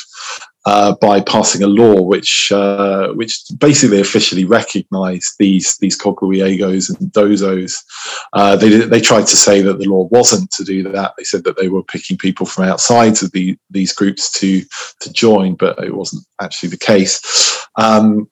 uh, 0.67 0.95
by 1.01 1.21
passing 1.21 1.63
a 1.63 1.67
law 1.67 2.01
which 2.03 2.51
uh, 2.53 3.09
which 3.15 3.41
basically 3.59 4.01
officially 4.01 4.45
recognised 4.45 5.35
these 5.39 5.77
these 5.79 5.99
Koglweogos 5.99 6.91
and 6.91 7.13
Dozos. 7.13 7.83
Uh, 8.33 8.57
they 8.57 8.69
they 8.69 9.01
tried 9.01 9.27
to 9.29 9.37
say 9.37 9.63
that 9.63 9.79
the 9.79 9.89
law 9.89 10.09
wasn't 10.11 10.51
to 10.53 10.65
do 10.65 10.83
that. 10.83 11.15
They 11.17 11.25
said 11.25 11.45
that 11.45 11.57
they 11.57 11.69
were 11.69 11.83
picking 11.83 12.19
people 12.19 12.47
from 12.47 12.65
outside 12.65 13.23
of 13.23 13.33
the, 13.33 13.57
these 13.71 13.93
groups 13.93 14.31
to 14.41 14.63
to 15.01 15.13
join, 15.13 15.55
but 15.55 15.83
it 15.83 15.95
wasn't 15.95 16.25
actually 16.41 16.71
the 16.71 16.79
case. 16.79 17.67
Um, 17.77 18.29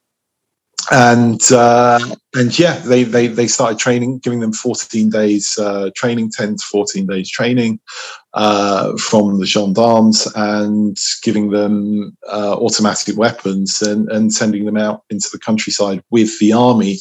and 0.91 1.41
uh, 1.53 2.01
and 2.35 2.59
yeah, 2.59 2.79
they, 2.79 3.05
they 3.05 3.27
they 3.27 3.47
started 3.47 3.79
training, 3.79 4.19
giving 4.19 4.41
them 4.41 4.53
14 4.53 5.11
days 5.11 5.57
uh, 5.59 5.91
training, 5.95 6.31
10 6.31 6.57
to 6.57 6.65
14 6.65 7.07
days 7.07 7.31
training 7.31 7.79
uh, 8.35 8.97
from 8.97 9.39
the 9.39 9.47
gendarmes, 9.47 10.27
and 10.35 10.97
giving 11.23 11.51
them 11.51 12.17
uh, 12.29 12.55
automatic 12.55 13.17
weapons 13.17 13.83
and, 13.83 14.11
and 14.11 14.33
sending 14.33 14.65
them 14.65 14.77
out 14.77 15.03
into 15.11 15.29
the 15.31 15.39
countryside 15.39 16.03
with 16.11 16.39
the 16.39 16.53
army. 16.53 16.99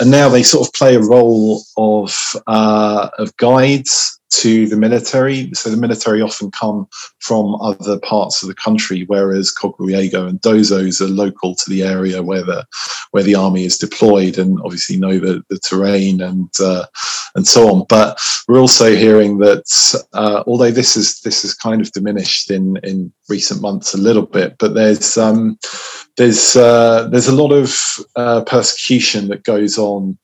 And 0.00 0.10
now 0.10 0.28
they 0.28 0.42
sort 0.42 0.66
of 0.66 0.74
play 0.74 0.96
a 0.96 1.00
role 1.00 1.62
of 1.76 2.16
uh, 2.46 3.08
of 3.18 3.36
guides 3.36 4.20
to 4.40 4.66
the 4.66 4.76
military. 4.76 5.50
So 5.54 5.70
the 5.70 5.76
military 5.76 6.20
often 6.20 6.50
come 6.50 6.86
from 7.20 7.56
other 7.60 7.98
parts 7.98 8.42
of 8.42 8.48
the 8.48 8.54
country, 8.54 9.04
whereas 9.06 9.54
Koglweogo 9.54 10.28
and 10.28 10.40
Dozos 10.40 11.00
are 11.00 11.08
local 11.08 11.54
to 11.54 11.70
the 11.70 11.82
area 11.82 12.22
where 12.22 12.42
the 12.42 12.66
where 13.10 13.22
the 13.22 13.34
army 13.34 13.64
is 13.64 13.78
deployed, 13.78 14.38
and 14.38 14.58
obviously 14.64 14.96
know 14.96 15.18
the, 15.18 15.42
the 15.50 15.58
terrain 15.58 16.20
and 16.20 16.50
uh, 16.60 16.86
and 17.34 17.46
so 17.46 17.72
on. 17.72 17.86
But 17.88 18.18
we're 18.48 18.60
also 18.60 18.94
hearing 18.94 19.38
that 19.38 19.64
uh, 20.12 20.42
although 20.46 20.70
this 20.70 20.96
is 20.96 21.20
this 21.20 21.44
is 21.44 21.54
kind 21.54 21.80
of 21.80 21.92
diminished 21.92 22.50
in 22.50 22.76
in 22.82 23.12
recent 23.28 23.60
months 23.60 23.94
a 23.94 23.98
little 23.98 24.26
bit, 24.26 24.56
but 24.58 24.74
there's 24.74 25.16
um, 25.16 25.58
there's 26.16 26.56
uh, 26.56 27.08
there's 27.08 27.28
a 27.28 27.34
lot 27.34 27.52
of 27.52 27.78
uh, 28.16 28.42
persecution 28.44 29.28
that 29.28 29.44
goes 29.44 29.78
on 29.78 30.18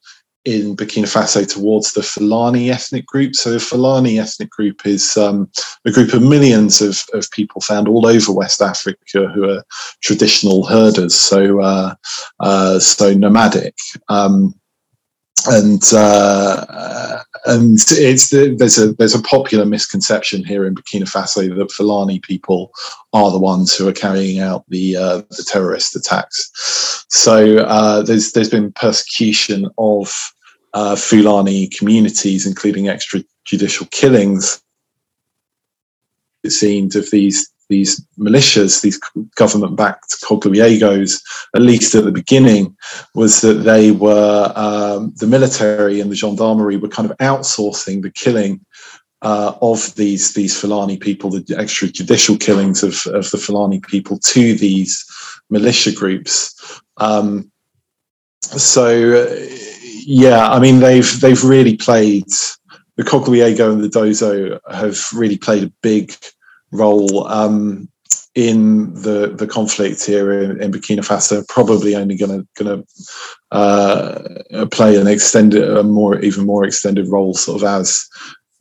in 0.45 0.75
Burkina 0.75 1.05
Faso 1.05 1.47
towards 1.47 1.93
the 1.93 2.03
Fulani 2.03 2.71
ethnic 2.71 3.07
group. 3.07 3.35
So 3.35 3.53
the 3.53 3.61
Fulani 3.61 4.19
ethnic 4.19 4.51
group 4.51 4.87
is 4.87 5.17
um, 5.17 5.51
a 5.85 5.91
group 5.91 6.15
of 6.15 6.23
millions 6.23 6.81
of, 6.81 7.03
of 7.13 7.31
people 7.31 7.61
found 7.61 7.89
all 7.89 8.07
over 8.07 8.33
West 8.33 8.63
Africa 8.63 9.29
who 9.35 9.49
are 9.51 9.63
traditional 10.03 10.65
herders, 10.67 11.15
so 11.15 11.61
uh, 11.61 11.95
uh, 12.41 12.79
so 12.79 13.13
nomadic. 13.13 13.75
Um, 14.09 14.55
and 15.47 15.83
uh, 15.93 17.23
and 17.47 17.79
it's 17.91 18.31
the, 18.31 18.55
there's 18.59 18.79
a 18.79 18.93
there's 18.95 19.15
a 19.15 19.23
popular 19.23 19.65
misconception 19.65 20.45
here 20.45 20.67
in 20.67 20.75
Burkina 20.75 21.03
Faso 21.03 21.57
that 21.57 21.73
Fulani 21.73 22.21
people 22.21 22.73
are 23.13 23.31
the 23.31 23.39
ones 23.39 23.75
who 23.75 23.89
are 23.89 23.93
carrying 23.93 24.41
out 24.41 24.65
the 24.69 24.97
uh, 24.97 25.23
the 25.31 25.45
terrorist 25.47 25.97
attacks. 25.97 26.51
So 27.09 27.59
uh, 27.59 28.03
there's 28.03 28.33
there's 28.33 28.51
been 28.51 28.73
persecution 28.73 29.69
of 29.79 30.13
uh, 30.75 30.97
Fulani 30.97 31.69
communities, 31.69 32.47
including 32.47 32.85
extrajudicial 32.85 33.91
killings. 33.91 34.63
It 36.43 36.51
seemed 36.51 36.97
of 36.97 37.11
these 37.11 37.51
these 37.71 38.05
militias, 38.19 38.83
these 38.83 39.01
government-backed 39.37 40.21
Koglweogos, 40.23 41.23
at 41.57 41.63
least 41.63 41.95
at 41.95 42.05
the 42.05 42.13
beginning, 42.13 42.77
was 43.15 43.41
that 43.41 43.65
they 43.65 43.93
were 43.93 44.53
um, 44.55 45.15
the 45.17 45.27
military 45.27 46.01
and 46.01 46.11
the 46.11 46.17
gendarmerie 46.17 46.77
were 46.77 46.89
kind 46.89 47.11
of 47.11 47.17
outsourcing 47.19 48.03
the 48.03 48.11
killing 48.11 48.61
uh, 49.23 49.55
of 49.63 49.95
these 49.95 50.35
these 50.35 50.59
Fulani 50.59 50.97
people, 50.99 51.31
the 51.31 51.41
extrajudicial 51.65 52.39
killings 52.39 52.83
of, 52.83 53.07
of 53.07 53.31
the 53.31 53.39
Fulani 53.39 53.81
people 53.81 54.19
to 54.19 54.55
these 54.55 55.05
militia 55.49 55.93
groups. 55.93 56.55
Um, 56.97 57.51
so, 58.43 59.27
yeah, 60.05 60.51
I 60.51 60.59
mean 60.59 60.81
they've 60.81 61.21
they've 61.21 61.45
really 61.45 61.77
played 61.77 62.27
the 62.97 63.05
Koglweogo 63.05 63.73
and 63.73 63.83
the 63.83 63.89
Dozo 63.89 64.59
have 64.71 64.99
really 65.15 65.39
played 65.39 65.65
a 65.65 65.73
big 65.83 66.15
role 66.73 67.27
um, 67.29 67.89
in 68.35 68.95
the 68.95 69.35
the 69.37 69.47
conflict 69.47 70.05
here 70.05 70.33
in, 70.33 70.63
in 70.63 70.73
Burkina 70.73 71.01
Faso. 71.01 71.47
Probably 71.49 71.97
only 71.97 72.17
going 72.17 72.41
to 72.41 72.63
going 72.63 72.83
to 72.83 73.57
uh, 73.57 74.67
play 74.67 74.97
an 74.97 75.07
extended, 75.07 75.63
a 75.63 75.83
more 75.83 76.21
even 76.21 76.47
more 76.47 76.65
extended 76.65 77.09
role, 77.09 77.35
sort 77.35 77.63
of 77.63 77.69
as 77.69 78.07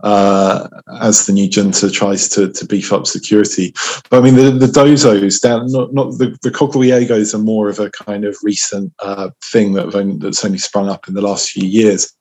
uh, 0.02 0.68
as 1.02 1.26
the 1.26 1.34
new 1.34 1.48
junta 1.48 1.90
tries 1.90 2.30
to, 2.30 2.52
to 2.52 2.66
beef 2.66 2.94
up 2.94 3.06
security. 3.08 3.74
But 4.10 4.20
I 4.20 4.22
mean, 4.22 4.36
the, 4.36 4.52
the 4.52 4.68
Dozos 4.68 5.42
down, 5.42 5.72
not, 5.72 5.94
not 5.94 6.18
the, 6.18 6.38
the 6.42 6.52
Koglweogos 6.52 7.34
are 7.34 7.40
more 7.40 7.70
of 7.70 7.80
a 7.80 7.90
kind 7.92 8.26
of 8.26 8.38
recent 8.44 8.94
uh, 9.00 9.30
thing 9.52 9.74
that 9.74 9.94
only, 9.96 10.18
that's 10.18 10.46
only 10.46 10.58
sprung 10.58 10.90
up 10.90 11.08
in 11.08 11.14
the 11.14 11.22
last 11.22 11.50
few 11.50 11.68
years. 11.68 12.12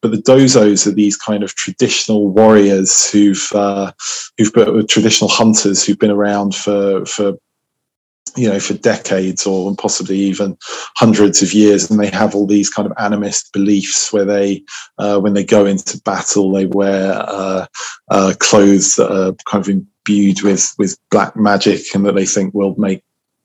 But 0.00 0.10
the 0.10 0.18
Dozos 0.18 0.86
are 0.86 0.92
these 0.92 1.16
kind 1.16 1.42
of 1.42 1.54
traditional 1.54 2.28
warriors 2.28 3.10
who've 3.10 3.48
uh, 3.54 3.92
who've 4.36 4.52
been 4.52 4.86
traditional 4.86 5.28
hunters 5.28 5.84
who've 5.84 5.98
been 5.98 6.10
around 6.10 6.54
for 6.54 7.04
for 7.06 7.34
you 8.36 8.48
know 8.48 8.58
for 8.58 8.74
decades 8.74 9.46
or 9.46 9.74
possibly 9.76 10.16
even 10.16 10.56
hundreds 10.96 11.42
of 11.42 11.52
years 11.52 11.90
and 11.90 12.00
they 12.00 12.08
have 12.08 12.34
all 12.34 12.46
these 12.46 12.70
kind 12.70 12.90
of 12.90 12.96
animist 12.96 13.52
beliefs 13.52 14.12
where 14.12 14.24
they 14.24 14.62
uh, 14.98 15.18
when 15.18 15.34
they 15.34 15.44
go 15.44 15.66
into 15.66 16.00
battle 16.02 16.50
they 16.52 16.66
wear 16.66 17.12
uh, 17.14 17.66
uh, 18.10 18.32
clothes 18.38 18.96
that 18.96 19.10
are 19.12 19.34
kind 19.46 19.64
of 19.64 19.68
imbued 19.68 20.42
with 20.42 20.72
with 20.78 20.96
black 21.10 21.36
magic 21.36 21.82
and 21.94 22.06
that 22.06 22.14
they 22.14 22.26
think 22.26 22.54
will 22.54 22.74
make 22.76 23.02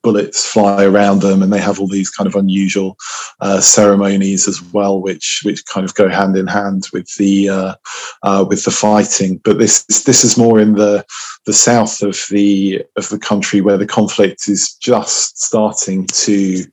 bullets 0.08 0.46
fly 0.46 0.86
around 0.86 1.20
them, 1.22 1.44
and 1.44 1.52
they 1.52 1.60
have 1.60 1.82
all 1.82 1.88
these 1.90 2.10
kind 2.10 2.28
of 2.28 2.36
unusual 2.36 2.96
uh, 3.42 3.60
ceremonies 3.60 4.48
as 4.48 4.62
well, 4.72 5.02
which 5.02 5.42
which 5.44 5.66
kind 5.66 5.86
of 5.86 5.94
go 5.96 6.08
hand 6.08 6.38
in 6.38 6.48
hand 6.48 6.88
with 6.94 7.14
the 7.16 7.50
uh, 7.50 7.76
uh, 8.24 8.46
with 8.48 8.64
the 8.64 8.72
fighting. 8.72 9.42
But 9.44 9.58
this 9.58 9.84
this 10.06 10.24
is 10.24 10.38
more 10.38 10.62
in 10.62 10.76
the 10.76 11.06
the 11.46 11.52
south 11.52 12.02
of 12.02 12.16
the 12.30 12.82
of 12.96 13.10
the 13.10 13.20
country 13.20 13.60
where 13.60 13.78
the 13.78 13.94
conflict 14.00 14.48
is 14.48 14.76
just 14.76 15.44
starting 15.44 16.06
to 16.26 16.64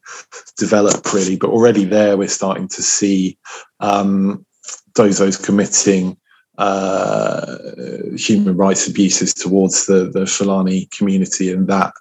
develop, 0.56 1.12
really. 1.12 1.36
But 1.36 1.50
already 1.50 1.84
there, 1.84 2.16
we're 2.16 2.28
starting 2.28 2.68
to 2.68 2.82
see 2.82 3.36
um, 3.80 4.46
those 4.94 5.38
committing 5.38 6.16
uh, 6.56 7.56
human 8.16 8.56
rights 8.56 8.86
abuses 8.86 9.34
towards 9.34 9.86
the 9.86 10.08
the 10.12 10.24
Fulani 10.24 10.86
community, 10.96 11.50
and 11.52 11.66
that 11.66 11.92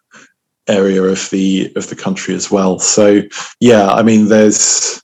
area 0.67 1.03
of 1.03 1.29
the 1.29 1.71
of 1.75 1.89
the 1.89 1.95
country 1.95 2.33
as 2.33 2.49
well. 2.51 2.79
So 2.79 3.21
yeah, 3.59 3.91
I 3.91 4.03
mean, 4.03 4.27
there's 4.27 5.01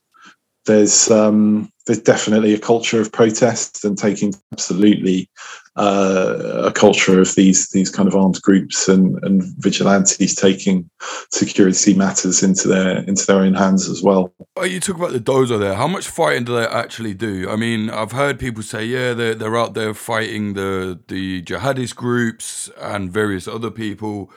there's 0.66 1.10
um, 1.10 1.70
there's 1.86 2.00
definitely 2.00 2.54
a 2.54 2.58
culture 2.58 3.00
of 3.00 3.12
protest 3.12 3.84
and 3.84 3.98
taking 3.98 4.34
absolutely 4.52 5.28
uh, 5.76 6.64
a 6.64 6.72
culture 6.72 7.20
of 7.20 7.34
these 7.34 7.68
these 7.70 7.90
kind 7.90 8.08
of 8.08 8.14
armed 8.14 8.40
groups 8.42 8.88
and, 8.88 9.18
and 9.24 9.42
vigilantes 9.58 10.34
taking 10.34 10.88
security 11.32 11.94
matters 11.94 12.42
into 12.42 12.68
their 12.68 12.98
into 13.04 13.26
their 13.26 13.40
own 13.40 13.54
hands 13.54 13.88
as 13.88 14.02
well. 14.02 14.32
Oh, 14.56 14.64
you 14.64 14.80
talk 14.80 14.96
about 14.96 15.12
the 15.12 15.20
dozo 15.20 15.58
there. 15.58 15.74
How 15.74 15.86
much 15.86 16.08
fighting 16.08 16.44
do 16.44 16.54
they 16.54 16.66
actually 16.66 17.14
do? 17.14 17.48
I 17.48 17.56
mean, 17.56 17.88
I've 17.88 18.12
heard 18.12 18.38
people 18.38 18.62
say, 18.62 18.84
yeah, 18.84 19.14
they're 19.14 19.34
they're 19.34 19.56
out 19.56 19.74
there 19.74 19.94
fighting 19.94 20.54
the 20.54 21.00
the 21.08 21.42
jihadist 21.42 21.96
groups 21.96 22.70
and 22.78 23.10
various 23.10 23.48
other 23.48 23.70
people 23.70 24.30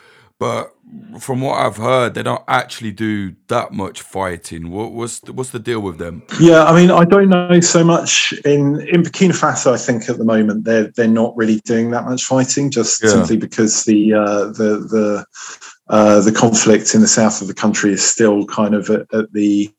but 0.44 0.74
from 1.22 1.40
what 1.40 1.58
I've 1.58 1.78
heard, 1.78 2.16
they 2.16 2.22
don't 2.22 2.44
actually 2.50 2.92
do 2.92 3.34
that 3.48 3.72
much 3.72 4.02
fighting. 4.02 4.72
What, 4.72 4.92
what's 4.92 5.22
the, 5.22 5.32
what's 5.32 5.52
the 5.52 5.60
deal 5.60 5.80
with 5.80 6.00
them? 6.00 6.22
Yeah, 6.38 6.66
I 6.66 6.76
mean, 6.76 6.92
I 6.92 7.06
don't 7.06 7.30
know 7.30 7.62
so 7.62 7.82
much 7.82 8.34
in 8.44 8.82
in 8.90 9.04
Burkina 9.04 9.32
Faso. 9.32 9.72
I 9.72 9.78
think 9.78 10.10
at 10.10 10.18
the 10.18 10.26
moment 10.26 10.66
they're 10.66 10.92
they're 10.98 11.08
not 11.08 11.34
really 11.38 11.62
doing 11.64 11.92
that 11.92 12.04
much 12.04 12.26
fighting, 12.26 12.72
just 12.72 13.02
yeah. 13.02 13.12
simply 13.12 13.38
because 13.38 13.86
the 13.86 14.14
uh, 14.16 14.46
the 14.48 14.86
the 14.96 15.26
uh, 15.88 16.20
the 16.20 16.34
conflict 16.34 16.94
in 16.94 17.00
the 17.00 17.08
south 17.08 17.42
of 17.42 17.48
the 17.48 17.54
country 17.54 17.94
is 17.94 18.04
still 18.04 18.46
kind 18.48 18.76
of 18.76 18.90
at, 18.90 19.14
at 19.14 19.32
the 19.32 19.72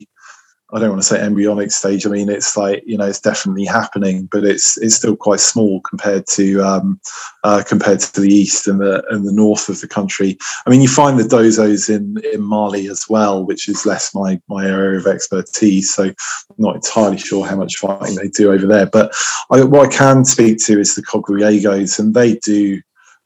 I 0.74 0.80
don't 0.80 0.90
want 0.90 1.02
to 1.02 1.06
say 1.06 1.20
embryonic 1.20 1.70
stage. 1.70 2.04
I 2.04 2.10
mean, 2.10 2.28
it's 2.28 2.56
like 2.56 2.82
you 2.84 2.98
know, 2.98 3.06
it's 3.06 3.20
definitely 3.20 3.64
happening, 3.64 4.28
but 4.32 4.44
it's 4.44 4.76
it's 4.78 4.96
still 4.96 5.16
quite 5.16 5.38
small 5.38 5.80
compared 5.82 6.26
to 6.28 6.60
um, 6.62 7.00
uh, 7.44 7.62
compared 7.66 8.00
to 8.00 8.20
the 8.20 8.28
east 8.28 8.66
and 8.66 8.80
the 8.80 9.04
and 9.10 9.24
the 9.24 9.32
north 9.32 9.68
of 9.68 9.80
the 9.80 9.86
country. 9.86 10.36
I 10.66 10.70
mean, 10.70 10.82
you 10.82 10.88
find 10.88 11.16
the 11.16 11.22
dozos 11.22 11.88
in 11.88 12.18
in 12.32 12.42
Mali 12.42 12.88
as 12.88 13.08
well, 13.08 13.44
which 13.44 13.68
is 13.68 13.86
less 13.86 14.12
my 14.14 14.40
my 14.48 14.66
area 14.66 14.98
of 14.98 15.06
expertise. 15.06 15.94
So, 15.94 16.04
I'm 16.04 16.14
not 16.58 16.76
entirely 16.76 17.18
sure 17.18 17.46
how 17.46 17.56
much 17.56 17.76
fighting 17.76 18.16
they 18.16 18.28
do 18.28 18.50
over 18.50 18.66
there. 18.66 18.86
But 18.86 19.14
I, 19.52 19.62
what 19.62 19.88
I 19.88 19.96
can 19.96 20.24
speak 20.24 20.58
to 20.66 20.80
is 20.80 20.96
the 20.96 21.02
Koglweogos, 21.02 22.00
and 22.00 22.14
they 22.14 22.34
do 22.36 22.80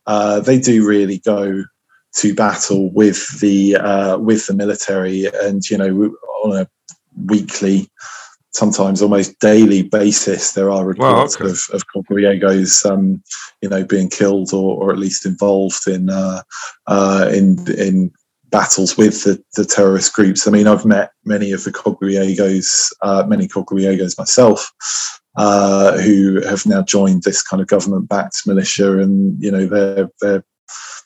uh, 0.06 0.40
they 0.40 0.58
do 0.58 0.86
really 0.86 1.18
go 1.20 1.64
to 2.16 2.34
battle 2.34 2.90
with 2.92 3.40
the 3.40 3.76
uh, 3.76 4.18
with 4.18 4.46
the 4.46 4.54
military, 4.54 5.26
and 5.26 5.62
you 5.70 5.78
know 5.78 6.14
on 6.44 6.56
a 6.58 6.68
weekly, 7.16 7.88
sometimes 8.52 9.02
almost 9.02 9.38
daily 9.40 9.82
basis, 9.82 10.52
there 10.52 10.70
are 10.70 10.84
reports 10.84 11.38
wow, 11.38 11.46
okay. 11.46 11.50
of, 11.50 11.60
of 11.72 11.84
Koglweogos, 11.94 12.84
um, 12.90 13.22
you 13.62 13.68
know, 13.68 13.84
being 13.84 14.08
killed 14.08 14.52
or, 14.52 14.76
or 14.82 14.92
at 14.92 14.98
least 14.98 15.26
involved 15.26 15.86
in 15.86 16.10
uh, 16.10 16.42
uh, 16.86 17.30
in 17.32 17.58
in 17.72 18.10
battles 18.50 18.96
with 18.96 19.24
the, 19.24 19.42
the 19.56 19.64
terrorist 19.64 20.14
groups. 20.14 20.46
I 20.46 20.50
mean, 20.50 20.66
I've 20.66 20.86
met 20.86 21.12
many 21.24 21.52
of 21.52 21.64
the 21.64 21.70
Koglweogos, 21.70 22.92
uh, 23.02 23.24
many 23.28 23.46
Koglweogos 23.46 24.18
myself, 24.18 24.72
uh, 25.36 25.98
who 25.98 26.40
have 26.42 26.64
now 26.64 26.82
joined 26.82 27.24
this 27.24 27.42
kind 27.42 27.60
of 27.60 27.68
government-backed 27.68 28.46
militia, 28.46 28.98
and 28.98 29.40
you 29.42 29.50
know, 29.50 29.66
they're 29.66 30.08
they're 30.20 30.44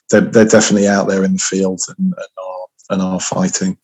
they're, 0.09 0.21
they're 0.21 0.45
definitely 0.45 0.87
out 0.87 1.07
there 1.07 1.23
in 1.23 1.33
the 1.33 1.39
field 1.39 1.81
and, 1.87 2.13
and 2.13 2.27
are 2.37 2.67
and 2.89 3.01
are 3.01 3.19
fighting. 3.19 3.77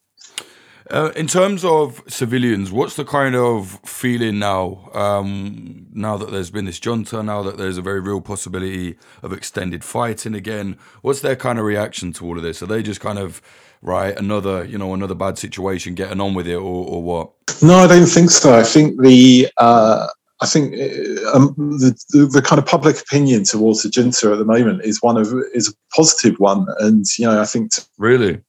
Uh, 0.92 1.12
in 1.16 1.28
terms 1.28 1.64
of 1.64 2.02
civilians, 2.08 2.72
what's 2.72 2.96
the 2.96 3.06
kind 3.06 3.36
of 3.36 3.80
feeling 3.86 4.40
now? 4.40 4.90
Um, 4.94 5.86
now 5.94 6.18
that 6.18 6.32
there's 6.32 6.50
been 6.50 6.66
this 6.66 6.80
junta, 6.80 7.22
now 7.22 7.44
that 7.44 7.58
there's 7.58 7.78
a 7.78 7.82
very 7.82 8.00
real 8.00 8.22
possibility 8.22 8.98
of 9.22 9.32
extended 9.32 9.84
fighting 9.84 10.34
again, 10.34 10.78
what's 11.04 11.22
their 11.22 11.36
kind 11.36 11.60
of 11.60 11.66
reaction 11.66 12.12
to 12.14 12.26
all 12.26 12.38
of 12.38 12.44
this? 12.44 12.64
Are 12.64 12.66
they 12.66 12.82
just 12.82 13.02
kind 13.02 13.20
of 13.20 13.40
right 13.82 14.18
another 14.18 14.66
you 14.66 14.78
know 14.78 14.94
another 14.96 15.14
bad 15.14 15.38
situation, 15.38 15.94
getting 15.94 16.20
on 16.20 16.34
with 16.34 16.48
it, 16.48 16.56
or, 16.56 16.88
or 16.88 17.04
what? 17.04 17.32
No, 17.62 17.78
I 17.78 17.88
don't 17.88 18.08
think 18.08 18.32
so. 18.32 18.58
I 18.58 18.64
think 18.64 19.00
the 19.00 19.48
uh, 19.58 20.08
I 20.42 20.48
think 20.48 20.74
uh, 20.74 21.38
um, 21.38 21.54
the, 21.58 21.96
the, 22.10 22.26
the 22.26 22.42
kind 22.42 22.58
of 22.58 22.66
public 22.66 23.00
opinion 23.00 23.44
towards 23.44 23.84
the 23.84 23.90
junta 23.90 24.32
at 24.32 24.40
the 24.40 24.46
moment 24.46 24.84
is 24.84 25.04
one 25.04 25.18
of 25.18 25.34
is 25.54 25.70
a 25.70 25.74
positive 25.96 26.40
one, 26.40 26.66
and 26.80 27.06
you 27.20 27.28
know 27.28 27.40
I 27.40 27.46
think 27.46 27.74
really 28.00 28.42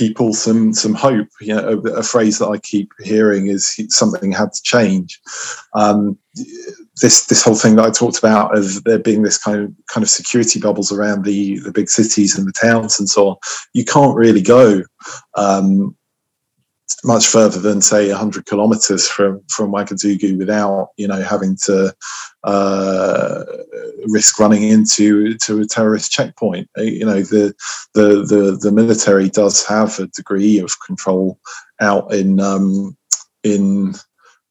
people 0.00 0.32
some 0.32 0.72
some 0.72 0.94
hope. 0.94 1.28
You 1.42 1.54
know, 1.54 1.82
a, 1.84 1.98
a, 1.98 2.02
phrase 2.02 2.38
that 2.38 2.48
I 2.48 2.56
keep 2.56 2.90
hearing 3.00 3.48
is 3.48 3.78
something 3.90 4.32
had 4.32 4.52
to 4.54 4.62
change. 4.62 5.20
Um, 5.74 6.16
this 7.02 7.26
this 7.26 7.44
whole 7.44 7.54
thing 7.54 7.76
that 7.76 7.84
I 7.84 7.90
talked 7.90 8.18
about 8.18 8.56
of 8.56 8.82
there 8.84 8.98
being 8.98 9.22
this 9.22 9.36
kind 9.36 9.60
of 9.60 9.72
kind 9.92 10.02
of 10.02 10.08
security 10.08 10.58
bubbles 10.58 10.90
around 10.90 11.26
the 11.26 11.58
the 11.60 11.70
big 11.70 11.90
cities 11.90 12.38
and 12.38 12.48
the 12.48 12.52
towns 12.52 12.98
and 12.98 13.10
so 13.10 13.28
on. 13.28 13.36
You 13.74 13.84
can't 13.84 14.16
really 14.16 14.42
go 14.42 14.82
um, 15.36 15.94
much 17.04 17.26
further 17.26 17.60
than 17.60 17.80
say 17.80 18.08
100 18.08 18.46
kilometers 18.46 19.08
from 19.08 19.40
from 19.48 19.72
Ouagadougou 19.72 20.38
without 20.38 20.90
you 20.96 21.08
know 21.08 21.20
having 21.22 21.56
to 21.64 21.94
uh, 22.44 23.44
risk 24.08 24.38
running 24.38 24.62
into 24.62 25.36
to 25.38 25.60
a 25.60 25.66
terrorist 25.66 26.10
checkpoint. 26.10 26.68
Uh, 26.78 26.82
you 26.82 27.04
know 27.04 27.22
the 27.22 27.54
the 27.94 28.24
the 28.24 28.58
the 28.60 28.72
military 28.72 29.28
does 29.28 29.66
have 29.66 29.98
a 29.98 30.06
degree 30.08 30.58
of 30.58 30.72
control 30.86 31.38
out 31.80 32.12
in 32.12 32.40
um, 32.40 32.96
in 33.42 33.94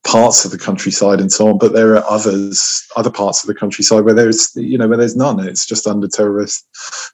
parts 0.06 0.46
of 0.46 0.52
the 0.52 0.58
countryside 0.58 1.20
and 1.20 1.32
so 1.32 1.50
on, 1.50 1.58
but 1.58 1.74
there 1.74 1.96
are 1.96 2.10
others, 2.10 2.86
other 2.96 3.12
parts 3.12 3.44
of 3.44 3.48
the 3.48 3.54
countryside 3.54 4.06
where 4.06 4.14
there's, 4.14 4.52
you 4.56 4.78
know, 4.78 4.88
where 4.88 4.98
there's 4.98 5.16
none. 5.16 5.40
It's 5.40 5.66
just 5.66 5.86
under 5.86 6.08
terrorist 6.08 6.66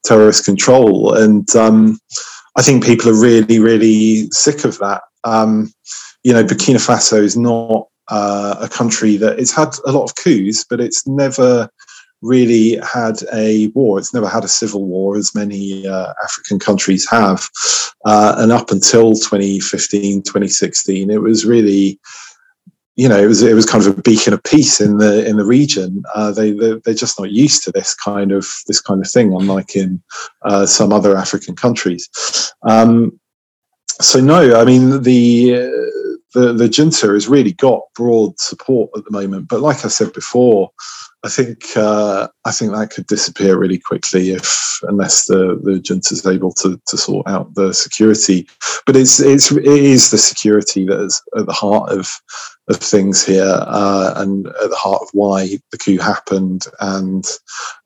terrorist 0.04 0.46
control, 0.46 1.14
and 1.14 1.54
um, 1.56 2.00
I 2.58 2.62
think 2.62 2.86
people 2.86 3.10
are 3.10 3.20
really, 3.20 3.60
really 3.60 4.30
sick 4.32 4.64
of 4.66 4.78
that. 4.80 5.02
Um, 5.26 5.74
you 6.24 6.34
know, 6.34 6.44
Burkina 6.44 6.78
Faso 6.78 7.22
is 7.22 7.36
not 7.36 7.88
uh, 8.08 8.56
a 8.60 8.70
country 8.70 9.18
that 9.18 9.40
it's 9.40 9.54
had 9.54 9.76
a 9.86 9.92
lot 9.92 10.04
of 10.04 10.16
coups, 10.16 10.66
but 10.70 10.80
it's 10.80 11.06
never 11.08 11.70
really 12.22 12.78
had 12.78 13.18
a 13.34 13.68
war. 13.68 14.00
It's 14.00 14.14
never 14.14 14.28
had 14.28 14.44
a 14.44 14.50
civil 14.50 14.86
war 14.86 15.18
as 15.18 15.36
many 15.36 15.88
uh, 15.88 16.14
African 16.24 16.60
countries 16.60 17.10
have. 17.10 17.48
Uh, 18.06 18.36
and 18.38 18.52
up 18.52 18.72
until 18.72 19.14
2015, 19.14 20.24
2016, 20.24 21.10
it 21.10 21.22
was 21.22 21.46
really, 21.46 22.00
you 22.96 23.10
know, 23.10 23.22
it 23.22 23.28
was 23.28 23.44
it 23.44 23.54
was 23.54 23.66
kind 23.66 23.86
of 23.86 23.98
a 23.98 24.02
beacon 24.02 24.34
of 24.34 24.44
peace 24.44 24.80
in 24.80 24.98
the 24.98 25.28
in 25.28 25.38
the 25.38 25.46
region. 25.46 26.04
Uh, 26.14 26.32
they 26.32 26.52
they're, 26.52 26.94
just 26.94 27.20
not 27.20 27.32
used 27.32 27.64
to 27.64 27.72
this 27.72 27.94
kind 27.94 28.32
of 28.32 28.48
this 28.68 28.80
kind 28.80 29.02
of 29.02 29.10
thing, 29.10 29.34
unlike 29.34 29.76
in 29.76 30.02
uh, 30.44 30.66
some 30.66 30.94
other 30.94 31.18
African 31.18 31.56
countries. 31.56 32.10
Um, 32.64 33.20
so 34.02 34.20
no, 34.20 34.60
I 34.60 34.66
mean 34.66 35.02
the 35.04 35.86
the 36.36 36.54
the 36.54 36.68
junta 36.68 37.08
has 37.08 37.28
really 37.28 37.54
got 37.54 37.82
broad 37.96 38.39
support 38.39 38.91
at 38.96 39.06
the 39.06 39.12
moment. 39.12 39.48
But 39.48 39.62
like 39.62 39.84
I 39.84 39.88
said 39.88 40.14
before, 40.14 40.70
I 41.24 41.30
think 41.30 41.76
uh, 41.76 42.28
I 42.43 42.52
think 42.52 42.72
that 42.72 42.91
could 42.91 43.08
disappear 43.08 43.58
really 43.58 43.80
quickly 43.80 44.32
if 44.32 44.80
unless 44.84 45.26
the 45.26 45.60
the 45.64 45.80
junta 45.80 46.14
is 46.14 46.26
able 46.26 46.52
to 46.54 46.80
to 46.88 46.98
sort 46.98 47.28
out 47.28 47.56
the 47.56 47.74
security. 47.74 48.48
But 48.86 48.96
it's 48.96 49.20
it's 49.20 49.52
it 49.52 49.66
is 49.66 50.12
the 50.12 50.18
security 50.18 50.86
that 50.86 51.00
is 51.00 51.22
at 51.38 51.48
the 51.48 51.54
heart 51.54 51.89
of 51.89 52.12
of 52.68 52.78
things 52.78 53.26
here 53.26 53.60
uh, 53.62 54.14
and 54.18 54.48
at 54.48 54.70
the 54.70 54.76
heart 54.76 55.02
of 55.02 55.10
why 55.14 55.58
the 55.72 55.78
coup 55.78 55.98
happened 55.98 56.66
and 56.80 57.26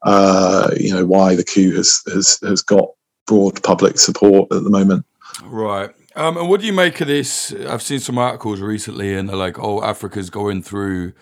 uh, 0.03 0.71
you 0.77 0.91
know 0.91 1.05
why 1.05 1.35
the 1.35 1.45
coup 1.45 1.75
has 1.75 2.01
has 2.11 2.39
has 2.41 2.61
got 2.63 2.89
broad 3.27 3.61
public 3.63 3.99
support 3.99 4.51
at 4.51 4.63
the 4.63 4.69
moment. 4.69 5.05
Right. 5.43 5.91
Um, 6.19 6.35
and 6.35 6.49
what 6.49 6.59
do 6.59 6.67
you 6.67 6.73
make 6.73 6.99
of 6.99 7.07
this? 7.07 7.53
I've 7.53 7.81
seen 7.81 8.01
some 8.01 8.17
articles 8.17 8.59
recently, 8.59 9.15
and 9.15 9.29
they're 9.29 9.37
like, 9.37 9.57
"Oh, 9.57 9.81
Africa's 9.81 10.29
going 10.29 10.61
through 10.61 11.13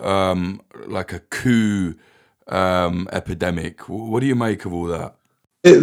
um, 0.00 0.60
like 0.88 1.12
a 1.12 1.20
coup 1.20 1.94
um, 2.48 3.08
epidemic." 3.12 3.88
What 3.88 4.18
do 4.18 4.26
you 4.26 4.34
make 4.34 4.64
of 4.64 4.74
all 4.74 4.86
that? 4.86 5.14
It, 5.62 5.78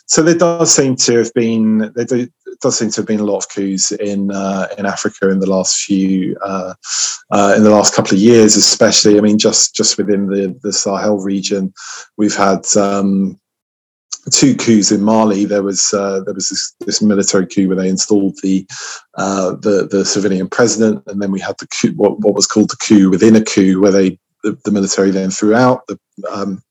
so 0.06 0.24
there 0.24 0.34
does 0.34 0.74
seem 0.74 0.96
to 0.96 1.18
have 1.18 1.32
been 1.32 1.92
there 1.94 2.04
do, 2.04 2.28
does 2.60 2.76
seem 2.76 2.90
to 2.90 3.00
have 3.02 3.06
been 3.06 3.20
a 3.20 3.24
lot 3.24 3.44
of 3.44 3.48
coups 3.48 3.92
in 3.92 4.32
uh, 4.32 4.66
in 4.76 4.84
Africa 4.84 5.30
in 5.30 5.38
the 5.38 5.48
last 5.48 5.82
few 5.82 6.36
uh, 6.44 6.74
uh, 7.30 7.54
in 7.56 7.62
the 7.62 7.70
last 7.70 7.94
couple 7.94 8.14
of 8.14 8.20
years, 8.20 8.56
especially. 8.56 9.18
I 9.18 9.20
mean, 9.20 9.38
just 9.38 9.72
just 9.72 9.98
within 9.98 10.26
the 10.26 10.58
the 10.64 10.72
Sahel 10.72 11.18
region, 11.18 11.72
we've 12.16 12.34
had 12.34 12.66
um, 12.76 13.38
two 14.30 14.54
coups 14.54 14.90
in 14.90 15.02
Mali. 15.02 15.44
There 15.44 15.62
was 15.62 15.92
uh, 15.92 16.20
there 16.20 16.34
was 16.34 16.48
this, 16.48 16.74
this, 16.86 17.02
military 17.02 17.46
coup 17.46 17.68
where 17.68 17.76
they 17.76 17.88
installed 17.88 18.36
the 18.42 18.66
uh, 19.16 19.52
the 19.52 19.88
the 19.90 20.04
civilian 20.04 20.48
president, 20.48 21.02
and 21.06 21.20
then 21.20 21.30
we 21.30 21.40
had 21.40 21.56
the 21.58 21.66
coup, 21.68 21.92
what, 21.96 22.20
what 22.20 22.34
was 22.34 22.46
called 22.46 22.70
the 22.70 22.76
coup 22.76 23.10
within 23.10 23.36
a 23.36 23.44
coup, 23.44 23.80
where 23.80 23.92
they 23.92 24.18
the, 24.42 24.58
the 24.64 24.70
military 24.70 25.10
then 25.10 25.30
threw 25.30 25.54
out 25.54 25.86
the 25.86 25.98
um, 26.32 26.62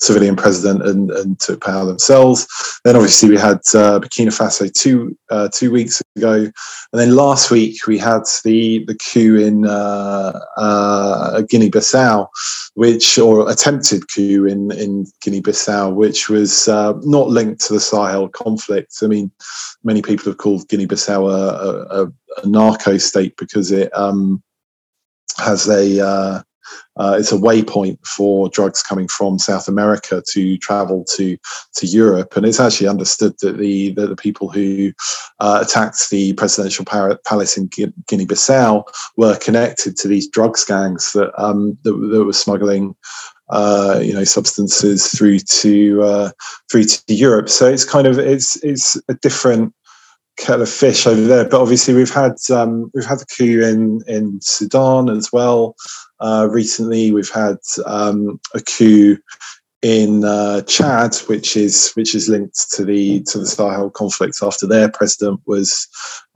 civilian 0.00 0.36
president 0.36 0.86
and, 0.86 1.10
and 1.10 1.38
took 1.40 1.60
power 1.60 1.84
themselves. 1.84 2.46
Then 2.84 2.96
obviously 2.96 3.28
we 3.28 3.36
had 3.36 3.58
uh, 3.74 4.00
Burkina 4.00 4.28
Faso 4.28 4.72
two 4.72 5.16
uh, 5.30 5.48
two 5.52 5.70
weeks 5.70 6.02
ago, 6.16 6.34
and 6.34 6.52
then 6.92 7.16
last 7.16 7.50
week 7.50 7.86
we 7.86 7.98
had 7.98 8.22
the 8.44 8.84
the 8.86 8.94
coup 8.94 9.36
in 9.36 9.66
uh, 9.66 10.38
uh 10.56 11.42
Guinea-Bissau, 11.42 12.28
which 12.74 13.18
or 13.18 13.50
attempted 13.50 14.04
coup 14.14 14.46
in 14.46 14.70
in 14.72 15.06
Guinea-Bissau, 15.22 15.94
which 15.94 16.28
was 16.28 16.68
uh, 16.68 16.94
not 17.02 17.28
linked 17.28 17.60
to 17.66 17.74
the 17.74 17.80
Sahel 17.80 18.28
conflict. 18.28 18.94
I 19.02 19.06
mean, 19.06 19.30
many 19.82 20.02
people 20.02 20.26
have 20.26 20.38
called 20.38 20.68
Guinea-Bissau 20.68 21.30
a, 21.30 22.02
a, 22.02 22.42
a 22.42 22.46
narco 22.46 22.98
state 22.98 23.36
because 23.36 23.72
it 23.72 23.96
um, 23.96 24.42
has 25.38 25.68
a 25.68 26.44
uh, 26.96 27.16
it's 27.18 27.32
a 27.32 27.36
waypoint 27.36 27.98
for 28.06 28.48
drugs 28.48 28.82
coming 28.82 29.08
from 29.08 29.38
South 29.38 29.68
America 29.68 30.22
to 30.32 30.56
travel 30.58 31.04
to 31.16 31.36
to 31.74 31.86
Europe, 31.86 32.36
and 32.36 32.44
it's 32.46 32.60
actually 32.60 32.88
understood 32.88 33.34
that 33.42 33.58
the 33.58 33.92
that 33.94 34.08
the 34.08 34.16
people 34.16 34.50
who 34.50 34.92
uh, 35.40 35.62
attacked 35.62 36.10
the 36.10 36.32
presidential 36.34 36.84
palace 36.84 37.56
in 37.56 37.68
Guinea-Bissau 38.06 38.84
were 39.16 39.38
connected 39.38 39.96
to 39.98 40.08
these 40.08 40.28
drugs 40.28 40.64
gangs 40.64 41.12
that 41.12 41.30
um, 41.42 41.78
that, 41.84 41.92
that 41.92 42.24
were 42.24 42.32
smuggling 42.32 42.94
uh, 43.50 44.00
you 44.02 44.12
know 44.12 44.24
substances 44.24 45.06
through 45.08 45.38
to 45.38 46.02
uh, 46.02 46.30
through 46.70 46.84
to 46.84 47.14
Europe. 47.14 47.48
So 47.48 47.66
it's 47.66 47.84
kind 47.84 48.06
of 48.06 48.18
it's 48.18 48.62
it's 48.62 49.00
a 49.08 49.14
different 49.14 49.74
kettle 50.38 50.62
of 50.62 50.70
fish 50.70 51.06
over 51.06 51.20
there. 51.20 51.44
But 51.44 51.60
obviously 51.60 51.94
we've 51.94 52.12
had 52.12 52.36
um, 52.50 52.90
we've 52.94 53.04
had 53.04 53.18
the 53.18 53.26
coup 53.26 53.62
in 53.62 54.02
in 54.06 54.40
Sudan 54.40 55.08
as 55.08 55.30
well. 55.32 55.76
Uh, 56.20 56.48
recently, 56.50 57.12
we've 57.12 57.30
had 57.30 57.58
um, 57.86 58.40
a 58.54 58.60
coup 58.60 59.18
in 59.82 60.24
uh, 60.24 60.62
Chad, 60.62 61.14
which 61.26 61.56
is 61.56 61.92
which 61.94 62.14
is 62.14 62.28
linked 62.28 62.70
to 62.72 62.84
the 62.84 63.22
to 63.24 63.38
the 63.38 63.46
Sahel 63.46 63.90
conflicts 63.90 64.42
after 64.42 64.66
their 64.66 64.90
president 64.90 65.40
was 65.46 65.86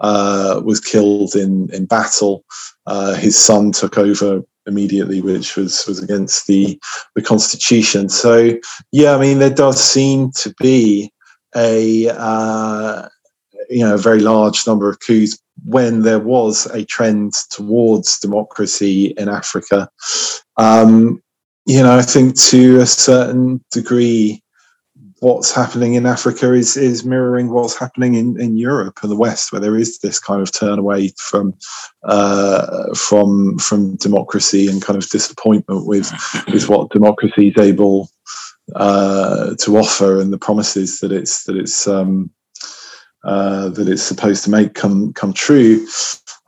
uh, 0.01 0.61
was 0.65 0.81
killed 0.81 1.35
in 1.35 1.69
in 1.73 1.87
battle. 1.87 2.45
Uh, 2.87 3.15
his 3.15 3.39
son 3.39 3.73
took 3.73 3.99
over 3.99 4.43
immediately, 4.67 5.21
which 5.21 5.57
was 5.57 5.85
was 5.87 6.01
against 6.01 6.47
the 6.47 6.81
the 7.17 7.23
constitution. 7.23 8.09
So 8.09 8.57
yeah, 8.93 9.15
I 9.17 9.19
mean 9.19 9.39
there 9.39 9.51
does 9.51 9.83
seem 9.83 10.31
to 10.33 10.55
be 10.61 11.13
a 11.57 12.09
uh, 12.11 13.09
you 13.73 13.85
know 13.85 13.95
a 13.95 13.99
very 13.99 14.21
large 14.21 14.67
number 14.67 14.89
of 14.89 15.01
coups 15.01 15.39
when 15.65 16.03
there 16.03 16.21
was 16.21 16.67
a 16.67 16.85
trend 16.85 17.33
towards 17.51 18.19
democracy 18.19 19.07
in 19.17 19.29
Africa. 19.29 19.89
Um, 20.57 21.23
you 21.67 21.83
know, 21.83 21.97
I 21.97 22.03
think 22.03 22.39
to 22.41 22.81
a 22.81 22.87
certain 22.87 23.65
degree, 23.71 24.43
what's 25.21 25.55
happening 25.55 25.95
in 25.95 26.05
Africa 26.05 26.53
is 26.53 26.77
is 26.77 27.05
mirroring 27.05 27.51
what's 27.51 27.79
happening 27.79 28.15
in, 28.15 28.41
in 28.41 28.57
Europe 28.57 28.99
and 29.03 29.11
the 29.11 29.17
West, 29.17 29.53
where 29.53 29.61
there 29.61 29.77
is 29.77 29.99
this 29.99 30.19
kind 30.19 30.43
of 30.43 30.53
turn 30.53 30.79
away 30.79 31.13
from 31.19 31.55
uh, 32.05 32.93
from 32.95 33.59
from 33.59 33.97
democracy 33.97 34.69
and 34.69 34.83
kind 34.83 35.01
of 35.01 35.09
disappointment 35.09 35.87
with 35.87 36.13
with 36.53 36.69
what 36.69 36.91
democracy 36.91 37.49
is 37.49 37.59
able 37.59 38.11
uh, 38.75 39.55
to 39.61 39.77
offer 39.79 40.21
and 40.21 40.33
the 40.33 40.39
promises 40.39 40.99
that 41.01 41.13
it's 41.13 41.45
that 41.45 41.57
it's 41.57 41.87
um, 41.87 42.31
uh, 43.25 43.69
that 43.71 43.89
it's 43.89 44.03
supposed 44.03 44.45
to 44.45 44.51
make 44.51 44.75
come 44.75 45.13
come 45.13 45.33
true. 45.33 45.87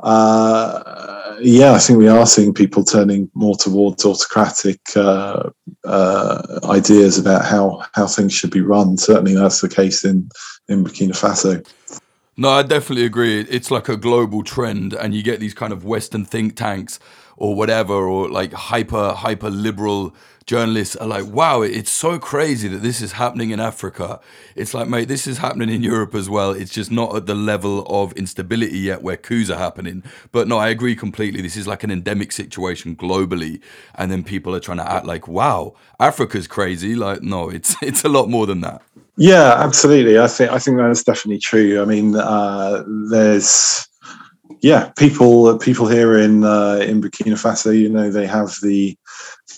Uh, 0.00 1.36
yeah, 1.40 1.72
I 1.72 1.78
think 1.78 1.98
we 1.98 2.08
are 2.08 2.26
seeing 2.26 2.52
people 2.52 2.84
turning 2.84 3.30
more 3.34 3.56
towards 3.56 4.04
autocratic 4.04 4.80
uh, 4.96 5.50
uh, 5.84 6.60
ideas 6.64 7.18
about 7.18 7.44
how 7.44 7.84
how 7.92 8.06
things 8.06 8.32
should 8.32 8.50
be 8.50 8.60
run. 8.60 8.96
Certainly, 8.96 9.34
that's 9.34 9.60
the 9.60 9.68
case 9.68 10.04
in 10.04 10.28
in 10.68 10.84
Burkina 10.84 11.12
Faso. 11.12 11.66
No, 12.36 12.50
I 12.50 12.62
definitely 12.62 13.04
agree. 13.04 13.42
It's 13.42 13.70
like 13.70 13.88
a 13.88 13.96
global 13.96 14.42
trend, 14.42 14.92
and 14.92 15.14
you 15.14 15.22
get 15.22 15.38
these 15.38 15.54
kind 15.54 15.72
of 15.72 15.84
Western 15.84 16.24
think 16.24 16.56
tanks 16.56 16.98
or 17.36 17.54
whatever, 17.54 17.94
or 17.94 18.28
like 18.28 18.52
hyper 18.52 19.12
hyper 19.12 19.50
liberal 19.50 20.14
journalists 20.46 20.94
are 20.96 21.06
like, 21.06 21.26
wow, 21.26 21.62
it's 21.62 21.90
so 21.90 22.18
crazy 22.18 22.68
that 22.68 22.82
this 22.82 23.00
is 23.00 23.12
happening 23.12 23.50
in 23.50 23.60
Africa. 23.60 24.20
It's 24.54 24.74
like, 24.74 24.88
mate, 24.88 25.08
this 25.08 25.26
is 25.26 25.38
happening 25.38 25.70
in 25.70 25.82
Europe 25.82 26.14
as 26.14 26.28
well. 26.28 26.50
It's 26.50 26.70
just 26.70 26.90
not 26.90 27.14
at 27.16 27.26
the 27.26 27.34
level 27.34 27.86
of 27.86 28.12
instability 28.12 28.78
yet 28.78 29.02
where 29.02 29.16
coups 29.16 29.50
are 29.50 29.58
happening. 29.58 30.02
But 30.32 30.48
no, 30.48 30.58
I 30.58 30.68
agree 30.68 30.96
completely. 30.96 31.40
This 31.40 31.56
is 31.56 31.66
like 31.66 31.82
an 31.82 31.90
endemic 31.90 32.32
situation 32.32 32.94
globally. 32.94 33.60
And 33.94 34.10
then 34.10 34.22
people 34.22 34.54
are 34.54 34.60
trying 34.60 34.78
to 34.78 34.90
act 34.90 35.06
like, 35.06 35.26
wow, 35.26 35.74
Africa's 35.98 36.46
crazy. 36.46 36.94
Like, 36.94 37.22
no, 37.22 37.48
it's 37.48 37.76
it's 37.82 38.04
a 38.04 38.08
lot 38.08 38.28
more 38.28 38.46
than 38.46 38.60
that. 38.60 38.82
Yeah, 39.16 39.54
absolutely. 39.58 40.18
I 40.18 40.26
think 40.26 40.50
I 40.50 40.58
think 40.58 40.76
that's 40.76 41.04
definitely 41.04 41.38
true. 41.38 41.80
I 41.80 41.84
mean, 41.84 42.16
uh, 42.16 42.82
there's 43.10 43.88
yeah, 44.60 44.90
people 44.96 45.58
people 45.58 45.86
here 45.86 46.18
in 46.18 46.44
uh, 46.44 46.78
in 46.82 47.00
Burkina 47.00 47.34
Faso, 47.34 47.76
you 47.76 47.88
know, 47.88 48.10
they 48.10 48.26
have 48.26 48.54
the 48.62 48.96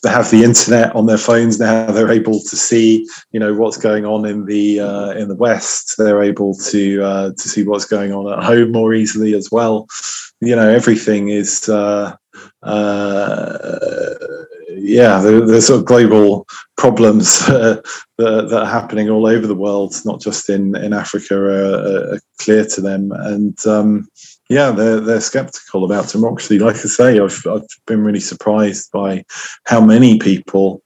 they 0.02 0.10
have 0.10 0.30
the 0.30 0.44
internet 0.44 0.94
on 0.94 1.06
their 1.06 1.18
phones 1.18 1.58
now. 1.58 1.86
They're 1.90 2.12
able 2.12 2.40
to 2.40 2.56
see, 2.56 3.08
you 3.32 3.40
know, 3.40 3.54
what's 3.54 3.76
going 3.76 4.04
on 4.04 4.26
in 4.26 4.44
the 4.46 4.80
uh, 4.80 5.10
in 5.10 5.28
the 5.28 5.34
West. 5.34 5.94
They're 5.98 6.22
able 6.22 6.54
to 6.56 7.02
uh, 7.02 7.30
to 7.30 7.48
see 7.48 7.64
what's 7.64 7.84
going 7.84 8.12
on 8.12 8.32
at 8.32 8.44
home 8.44 8.72
more 8.72 8.94
easily 8.94 9.34
as 9.34 9.50
well. 9.50 9.86
You 10.40 10.56
know, 10.56 10.68
everything 10.68 11.28
is. 11.28 11.68
Uh, 11.68 12.16
uh, 12.62 14.18
yeah, 14.68 15.20
there's 15.20 15.68
sort 15.68 15.80
of 15.80 15.86
global 15.86 16.46
problems 16.76 17.38
that, 17.46 17.82
that, 18.18 18.52
are 18.52 18.66
happening 18.66 19.08
all 19.08 19.26
over 19.26 19.46
the 19.46 19.54
world, 19.54 19.94
not 20.04 20.20
just 20.20 20.50
in 20.50 20.76
in 20.76 20.92
Africa, 20.92 21.34
are, 21.34 22.14
are 22.14 22.20
clear 22.38 22.66
to 22.66 22.80
them. 22.82 23.10
And 23.12 23.66
um, 23.66 24.08
yeah, 24.48 24.70
they're 24.70 25.00
they're 25.00 25.20
skeptical 25.20 25.84
about 25.84 26.08
democracy. 26.08 26.58
Like 26.58 26.76
I 26.76 26.80
say, 26.80 27.18
I've 27.18 27.44
I've 27.46 27.66
been 27.86 28.04
really 28.04 28.20
surprised 28.20 28.90
by 28.92 29.24
how 29.64 29.80
many 29.80 30.18
people 30.18 30.82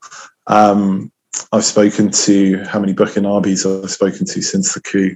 um, 0.47 1.11
I've 1.51 1.65
spoken 1.65 2.11
to, 2.11 2.63
how 2.65 2.79
many 2.79 2.93
Burkinabes 2.93 3.83
I've 3.83 3.91
spoken 3.91 4.25
to 4.25 4.41
since 4.41 4.73
the 4.73 4.81
coup, 4.81 5.15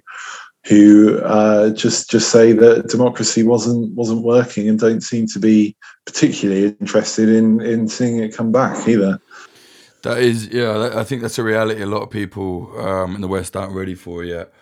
who 0.65 1.19
uh, 1.19 1.71
just 1.71 2.09
just 2.09 2.31
say 2.31 2.51
that 2.51 2.89
democracy 2.89 3.43
wasn't 3.43 3.93
wasn't 3.95 4.23
working 4.23 4.69
and 4.69 4.79
don't 4.79 5.01
seem 5.01 5.25
to 5.27 5.39
be 5.39 5.75
particularly 6.05 6.75
interested 6.79 7.29
in 7.29 7.61
in 7.61 7.87
seeing 7.87 8.19
it 8.19 8.35
come 8.35 8.51
back 8.51 8.87
either. 8.87 9.19
That 10.03 10.19
is, 10.19 10.49
yeah, 10.49 10.91
I 10.93 11.03
think 11.03 11.23
that's 11.23 11.39
a 11.39 11.43
reality 11.43 11.81
a 11.81 11.87
lot 11.87 12.03
of 12.03 12.11
people 12.11 12.71
um, 12.79 13.15
in 13.15 13.21
the 13.21 13.27
West 13.27 13.55
aren't 13.55 13.73
ready 13.73 13.95
for 13.95 14.23
yet. 14.23 14.53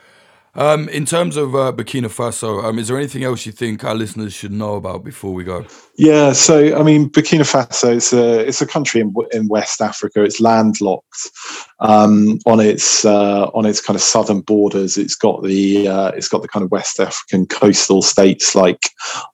Um, 0.55 0.87
in 0.89 1.05
terms 1.05 1.35
of 1.35 1.55
uh, 1.55 1.71
Burkina 1.71 2.09
Faso, 2.09 2.63
um, 2.63 2.77
is 2.77 2.87
there 2.87 2.97
anything 2.97 3.23
else 3.23 3.45
you 3.45 3.51
think 3.51 3.83
our 3.83 3.95
listeners 3.95 4.33
should 4.33 4.51
know 4.51 4.75
about 4.75 5.03
before 5.03 5.33
we 5.33 5.43
go? 5.43 5.65
Yeah, 5.97 6.33
so 6.33 6.77
I 6.77 6.83
mean, 6.83 7.09
Burkina 7.09 7.41
Faso 7.41 7.95
is 7.95 8.13
a 8.13 8.47
it's 8.47 8.61
a 8.61 8.67
country 8.67 9.01
in, 9.01 9.13
in 9.31 9.47
West 9.47 9.81
Africa. 9.81 10.23
It's 10.23 10.39
landlocked 10.39 11.31
um, 11.79 12.37
on 12.45 12.59
its 12.59 13.03
uh, 13.03 13.45
on 13.55 13.65
its 13.65 13.81
kind 13.81 13.95
of 13.95 14.01
southern 14.01 14.41
borders. 14.41 14.95
It's 14.95 15.15
got 15.15 15.43
the 15.43 15.87
uh, 15.87 16.09
it's 16.09 16.27
got 16.27 16.43
the 16.43 16.47
kind 16.47 16.63
of 16.63 16.71
West 16.71 16.99
African 16.99 17.47
coastal 17.47 18.03
states 18.03 18.53
like 18.53 18.89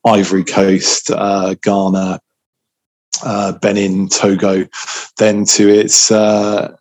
Ivory 0.05 0.45
Coast, 0.45 1.11
uh, 1.11 1.55
Ghana, 1.61 2.21
uh, 3.23 3.51
Benin, 3.59 4.07
Togo. 4.07 4.67
Then 5.17 5.43
to 5.45 5.67
its 5.67 6.11
uh, 6.11 6.77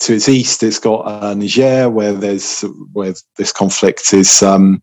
to 0.00 0.14
its 0.14 0.28
east, 0.28 0.62
it's 0.62 0.78
got 0.78 1.06
uh, 1.06 1.34
Niger, 1.34 1.90
where 1.90 2.12
there's 2.12 2.62
where 2.92 3.14
this 3.36 3.52
conflict 3.52 4.12
is 4.12 4.42
um, 4.42 4.82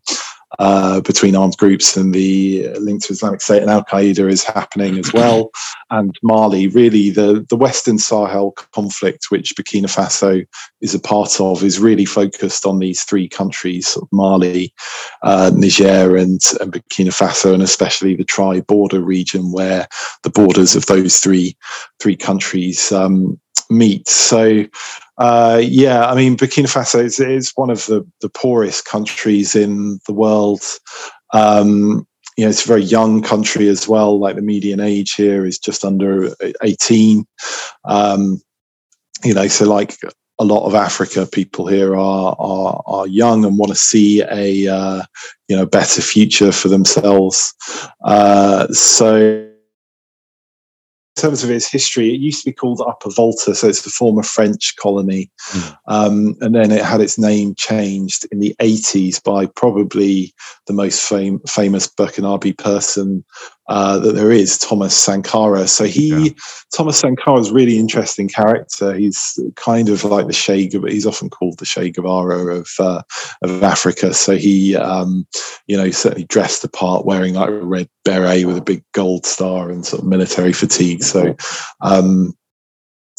uh, 0.58 1.00
between 1.02 1.36
armed 1.36 1.56
groups 1.56 1.96
and 1.96 2.14
the 2.14 2.68
link 2.78 3.04
to 3.04 3.12
Islamic 3.12 3.40
State 3.40 3.62
and 3.62 3.70
Al 3.70 3.84
Qaeda 3.84 4.30
is 4.30 4.42
happening 4.42 4.98
as 4.98 5.12
well. 5.12 5.50
And 5.90 6.14
Mali, 6.22 6.68
really, 6.68 7.08
the 7.08 7.46
the 7.48 7.56
Western 7.56 7.96
Sahel 7.96 8.52
conflict, 8.74 9.30
which 9.30 9.54
Burkina 9.56 9.86
Faso 9.86 10.46
is 10.82 10.94
a 10.94 11.00
part 11.00 11.40
of, 11.40 11.64
is 11.64 11.80
really 11.80 12.04
focused 12.04 12.66
on 12.66 12.78
these 12.78 13.04
three 13.04 13.26
countries: 13.26 13.96
Mali, 14.12 14.74
uh, 15.22 15.50
Niger, 15.54 16.14
and, 16.14 16.42
and 16.60 16.72
Burkina 16.74 17.08
Faso, 17.08 17.54
and 17.54 17.62
especially 17.62 18.14
the 18.14 18.24
tri-border 18.24 19.00
region, 19.00 19.50
where 19.50 19.88
the 20.24 20.30
borders 20.30 20.76
of 20.76 20.84
those 20.84 21.20
three 21.20 21.56
three 22.00 22.16
countries 22.16 22.92
um, 22.92 23.40
meet. 23.70 24.08
So, 24.08 24.66
uh, 25.18 25.60
yeah, 25.62 26.06
I 26.06 26.14
mean, 26.14 26.36
Burkina 26.36 26.66
Faso 26.66 27.02
is, 27.02 27.18
is, 27.18 27.52
one 27.56 27.70
of 27.70 27.84
the, 27.86 28.06
the 28.20 28.28
poorest 28.28 28.84
countries 28.84 29.56
in 29.56 29.98
the 30.06 30.12
world. 30.12 30.62
Um, 31.34 32.06
you 32.36 32.44
know, 32.44 32.50
it's 32.50 32.64
a 32.64 32.68
very 32.68 32.84
young 32.84 33.20
country 33.20 33.68
as 33.68 33.88
well. 33.88 34.18
Like 34.18 34.36
the 34.36 34.42
median 34.42 34.78
age 34.78 35.14
here 35.14 35.44
is 35.44 35.58
just 35.58 35.84
under 35.84 36.32
18. 36.62 37.26
Um, 37.84 38.40
you 39.24 39.34
know, 39.34 39.48
so 39.48 39.68
like 39.68 39.96
a 40.38 40.44
lot 40.44 40.66
of 40.66 40.74
Africa, 40.74 41.26
people 41.26 41.66
here 41.66 41.96
are 41.96 42.36
are, 42.38 42.82
are 42.86 43.06
young 43.08 43.44
and 43.44 43.58
want 43.58 43.72
to 43.72 43.76
see 43.76 44.22
a 44.22 44.68
uh, 44.72 45.02
you 45.48 45.56
know 45.56 45.66
better 45.66 46.00
future 46.00 46.52
for 46.52 46.68
themselves. 46.68 47.52
Uh, 48.04 48.68
so 48.68 49.47
terms 51.18 51.44
of 51.44 51.50
its 51.50 51.70
history, 51.70 52.14
it 52.14 52.20
used 52.20 52.42
to 52.42 52.50
be 52.50 52.54
called 52.54 52.80
Upper 52.80 53.10
Volta, 53.10 53.54
so 53.54 53.68
it's 53.68 53.82
the 53.82 53.90
former 53.90 54.22
French 54.22 54.76
colony. 54.76 55.30
Mm. 55.50 55.78
Um, 55.86 56.36
and 56.40 56.54
then 56.54 56.70
it 56.70 56.84
had 56.84 57.00
its 57.00 57.18
name 57.18 57.54
changed 57.54 58.26
in 58.32 58.40
the 58.40 58.54
80s 58.60 59.22
by 59.22 59.46
probably 59.46 60.32
the 60.66 60.72
most 60.72 61.06
fam- 61.06 61.40
famous 61.40 61.86
Burkinabe 61.86 62.56
person 62.56 63.24
uh, 63.68 63.98
that 63.98 64.14
there 64.14 64.32
is, 64.32 64.58
Thomas 64.58 64.96
Sankara. 64.96 65.68
So 65.68 65.84
he, 65.84 66.08
yeah. 66.08 66.32
Thomas 66.74 66.98
Sankara 66.98 67.40
is 67.40 67.50
a 67.50 67.54
really 67.54 67.78
interesting 67.78 68.28
character. 68.28 68.94
He's 68.94 69.38
kind 69.56 69.88
of 69.88 70.04
like 70.04 70.26
the 70.26 70.32
Che 70.32 70.68
Guevara. 70.68 70.92
He's 70.92 71.06
often 71.06 71.28
called 71.28 71.58
the 71.58 71.66
Che 71.66 71.90
Guevara 71.90 72.56
of 72.56 72.68
uh, 72.78 73.02
of 73.42 73.62
Africa. 73.62 74.14
So 74.14 74.36
he, 74.36 74.74
um, 74.74 75.26
you 75.66 75.76
know, 75.76 75.90
certainly 75.90 76.24
dressed 76.24 76.62
the 76.62 76.68
part, 76.68 77.04
wearing 77.04 77.34
like 77.34 77.50
a 77.50 77.52
red 77.52 77.88
beret 78.04 78.46
with 78.46 78.56
a 78.56 78.62
big 78.62 78.82
gold 78.92 79.26
star 79.26 79.70
and 79.70 79.84
sort 79.84 80.02
of 80.02 80.08
military 80.08 80.52
fatigue. 80.52 81.02
So. 81.02 81.36
Um, 81.80 82.34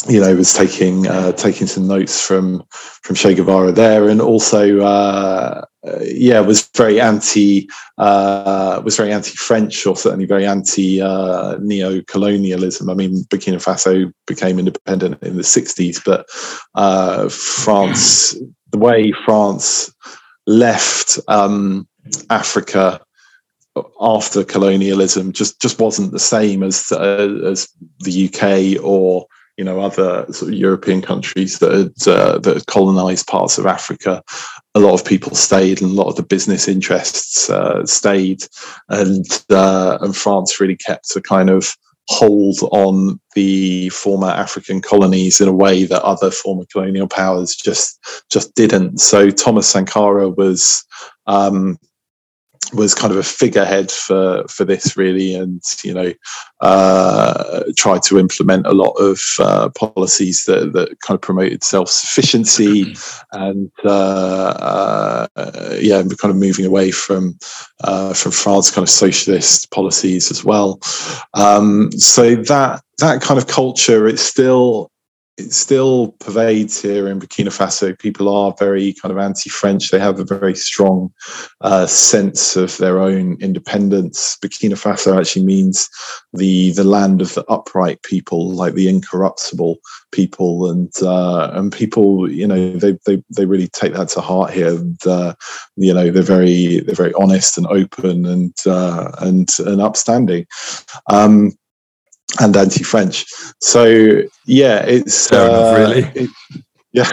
you 0.08 0.22
know, 0.22 0.34
was 0.34 0.54
taking 0.54 1.08
uh, 1.08 1.34
taking 1.34 1.68
some 1.68 1.86
notes 1.86 2.26
from 2.26 2.64
from 2.72 3.18
Che 3.18 3.36
Guevara 3.36 3.74
there, 3.74 4.08
and 4.08 4.22
also 4.22 4.80
uh, 4.80 5.66
uh, 5.88 6.00
yeah, 6.02 6.42
was 6.42 6.68
very 6.76 7.00
anti 7.00 7.70
uh, 7.98 8.82
was 8.84 8.98
very 8.98 9.14
anti 9.14 9.32
French, 9.32 9.86
or 9.86 9.96
certainly 9.96 10.26
very 10.26 10.46
anti 10.46 11.02
uh, 11.02 11.58
neo 11.62 12.02
colonialism. 12.04 12.90
I 12.90 12.94
mean, 12.94 13.24
Burkina 13.26 13.64
Faso 13.64 14.12
became 14.28 14.60
independent 14.60 15.22
in 15.24 15.38
the 15.38 15.44
'60s, 15.44 16.04
but 16.04 16.28
uh, 16.76 17.30
France, 17.30 18.36
the 18.72 18.78
way 18.78 19.14
France 19.26 19.94
left 20.48 21.18
um, 21.28 21.88
Africa 22.30 23.00
after 24.02 24.44
colonialism, 24.44 25.32
just 25.32 25.62
just 25.62 25.80
wasn't 25.80 26.12
the 26.12 26.20
same 26.20 26.64
as 26.64 26.92
uh, 26.92 27.40
as 27.46 27.70
the 28.00 28.28
UK 28.28 28.84
or 28.84 29.28
you 29.58 29.64
know 29.64 29.82
other 29.82 30.26
sort 30.32 30.54
of 30.54 30.58
European 30.58 31.02
countries 31.02 31.60
that 31.60 31.72
had, 31.72 32.08
uh, 32.08 32.40
that 32.40 32.56
had 32.56 32.66
colonized 32.68 33.28
parts 33.28 33.58
of 33.58 33.66
Africa. 33.66 34.24
A 34.76 34.80
lot 34.80 34.93
of 34.93 35.05
people 35.05 35.36
stayed, 35.36 35.82
and 35.82 35.91
a 35.91 35.93
lot 35.93 36.07
of 36.07 36.15
the 36.15 36.24
business 36.24 36.67
interests 36.67 37.49
uh, 37.49 37.86
stayed, 37.86 38.43
and 38.89 39.26
uh, 39.49 39.97
and 40.01 40.15
France 40.15 40.59
really 40.59 40.78
kept 40.78 41.15
a 41.15 41.22
kind 41.22 41.49
of 41.49 41.76
hold 42.09 42.57
on 42.72 43.20
the 43.36 43.89
former 43.89 44.30
African 44.30 44.82
colonies 44.82 45.39
in 45.39 45.47
a 45.47 45.53
way 45.53 45.84
that 45.86 46.01
other 46.01 46.32
former 46.32 46.65
colonial 46.72 47.07
powers 47.07 47.55
just 47.55 47.99
just 48.32 48.53
didn't. 48.55 48.99
So 48.99 49.30
Thomas 49.30 49.67
Sankara 49.67 50.30
was 50.30 50.84
um, 51.28 51.78
was 52.74 52.93
kind 52.93 53.12
of 53.12 53.18
a 53.18 53.24
figurehead 53.24 53.91
for 53.91 54.47
for 54.47 54.64
this 54.64 54.95
really, 54.95 55.34
and 55.36 55.62
you 55.84 55.93
know 55.93 56.14
uh, 56.62 57.64
tried 57.76 58.03
to 58.03 58.20
implement 58.20 58.68
a 58.68 58.74
lot 58.74 58.91
of 58.93 59.22
uh, 59.39 59.70
policies 59.70 60.45
that 60.45 60.74
that 60.74 60.99
kind 61.01 61.16
of 61.16 61.22
promoted 61.22 61.64
self 61.64 61.89
sufficiency 61.89 62.95
and 63.34 63.72
uh, 63.86 65.28
uh, 65.36 65.78
yeah, 65.80 66.01
kind 66.01 66.32
of 66.32 66.36
moving 66.36 66.66
away 66.66 66.91
from 66.91 67.38
uh, 67.84 68.14
from 68.14 68.32
France 68.32 68.70
kind 68.72 68.84
of 68.84 68.89
socialist 68.89 69.72
policies 69.72 70.32
as 70.32 70.43
well. 70.43 70.80
Um, 71.34 71.91
so 71.93 72.36
that 72.36 72.82
that 72.99 73.22
kind 73.22 73.38
of 73.38 73.47
culture 73.47 74.07
it's 74.07 74.22
still 74.22 74.91
it 75.40 75.54
still 75.54 76.14
pervades 76.20 76.82
here 76.82 77.08
in 77.08 77.20
Burkina 77.20 77.50
Faso. 77.50 77.98
People 77.98 78.28
are 78.30 78.54
very 78.60 78.94
kind 78.94 79.12
of 79.12 79.18
anti-French. 79.18 79.90
They 79.90 80.00
have 80.00 80.20
a 80.20 80.26
very 80.26 80.56
strong 80.56 81.14
uh, 81.62 81.86
sense 81.86 82.56
of 82.56 82.78
their 82.78 83.00
own 83.00 83.38
independence. 83.40 84.38
Burkina 84.44 84.74
Faso 84.74 85.18
actually 85.18 85.46
means 85.46 85.90
the 86.34 86.72
the 86.72 86.84
land 86.84 87.22
of 87.22 87.34
the 87.34 87.46
upright 87.46 88.02
people, 88.04 88.52
like 88.52 88.74
the 88.74 88.90
incorruptible 88.90 89.78
people, 90.12 90.70
and 90.70 90.92
uh, 91.02 91.52
and 91.54 91.72
people, 91.72 92.30
you 92.30 92.48
know, 92.48 92.74
they, 92.76 92.98
they 93.06 93.24
they 93.36 93.46
really 93.46 93.68
take 93.68 93.94
that 93.94 94.10
to 94.10 94.22
heart 94.22 94.52
here. 94.52 94.76
And 94.76 95.08
uh, 95.08 95.34
you 95.76 95.94
know, 95.94 96.12
they're 96.12 96.24
very 96.24 96.82
they're 96.82 96.96
very 96.96 97.14
honest 97.14 97.58
and 97.58 97.68
open 97.68 98.26
and 98.26 98.56
uh, 98.66 99.12
and 99.20 99.50
and 99.60 99.82
upstanding. 99.82 100.46
Um, 101.10 101.54
and 102.40 102.56
anti-French. 102.56 103.26
So 103.62 104.22
yeah, 104.46 104.84
it's 104.86 105.32
uh, 105.32 105.76
really. 105.78 106.12
It, 106.16 106.30
yeah, 106.92 107.10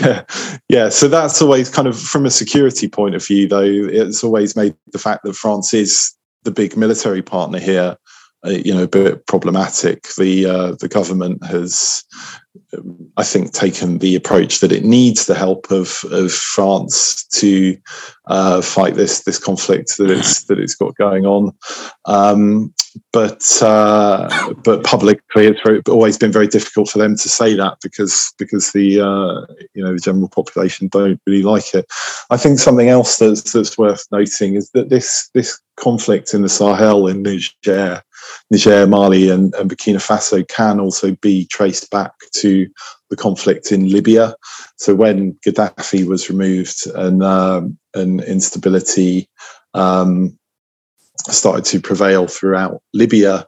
yeah, 0.00 0.22
yeah. 0.68 0.88
So 0.88 1.08
that's 1.08 1.42
always 1.42 1.68
kind 1.68 1.88
of 1.88 1.98
from 1.98 2.24
a 2.24 2.30
security 2.30 2.88
point 2.88 3.14
of 3.14 3.26
view, 3.26 3.48
though. 3.48 3.62
It's 3.62 4.22
always 4.22 4.54
made 4.54 4.76
the 4.92 4.98
fact 4.98 5.24
that 5.24 5.34
France 5.34 5.74
is 5.74 6.14
the 6.44 6.52
big 6.52 6.76
military 6.76 7.22
partner 7.22 7.58
here, 7.58 7.96
uh, 8.46 8.50
you 8.50 8.72
know, 8.72 8.84
a 8.84 8.88
bit 8.88 9.26
problematic. 9.26 10.06
The 10.16 10.46
uh, 10.46 10.72
the 10.78 10.88
government 10.88 11.44
has 11.44 12.04
I 13.16 13.24
think, 13.24 13.52
taken 13.52 13.98
the 13.98 14.16
approach 14.16 14.60
that 14.60 14.72
it 14.72 14.84
needs 14.84 15.26
the 15.26 15.34
help 15.34 15.70
of, 15.70 16.04
of 16.10 16.32
France 16.32 17.24
to 17.38 17.76
uh, 18.26 18.62
fight 18.62 18.94
this 18.94 19.24
this 19.24 19.38
conflict 19.38 19.96
that 19.98 20.10
it's 20.10 20.44
that 20.48 20.58
it's 20.58 20.74
got 20.74 20.94
going 20.96 21.26
on. 21.26 21.52
Um, 22.06 22.74
but 23.12 23.62
uh, 23.62 24.52
but 24.62 24.84
publicly, 24.84 25.46
it's 25.46 25.88
always 25.88 26.16
been 26.16 26.32
very 26.32 26.46
difficult 26.46 26.88
for 26.88 26.98
them 26.98 27.16
to 27.16 27.28
say 27.28 27.54
that 27.56 27.78
because 27.82 28.32
because 28.38 28.72
the 28.72 29.00
uh, 29.00 29.54
you 29.74 29.84
know 29.84 29.92
the 29.92 30.00
general 30.00 30.28
population 30.28 30.88
don't 30.88 31.20
really 31.26 31.42
like 31.42 31.74
it. 31.74 31.86
I 32.30 32.36
think 32.36 32.58
something 32.58 32.88
else 32.88 33.18
that's 33.18 33.52
that's 33.52 33.76
worth 33.76 34.04
noting 34.12 34.54
is 34.54 34.70
that 34.70 34.90
this 34.90 35.28
this 35.34 35.60
conflict 35.76 36.34
in 36.34 36.42
the 36.42 36.48
Sahel 36.48 37.08
in 37.08 37.22
Niger 37.22 38.02
Niger, 38.50 38.86
Mali, 38.86 39.30
and, 39.30 39.54
and, 39.54 39.70
Burkina 39.70 39.96
Faso 39.96 40.46
can 40.48 40.80
also 40.80 41.14
be 41.16 41.46
traced 41.46 41.90
back 41.90 42.12
to 42.36 42.68
the 43.10 43.16
conflict 43.16 43.72
in 43.72 43.90
Libya. 43.90 44.34
So 44.76 44.94
when 44.94 45.34
Gaddafi 45.46 46.06
was 46.06 46.28
removed 46.28 46.86
and 46.94 47.22
um, 47.22 47.78
and 47.94 48.22
instability 48.22 49.28
um, 49.74 50.38
started 51.28 51.64
to 51.66 51.80
prevail 51.80 52.26
throughout 52.26 52.82
Libya, 52.92 53.46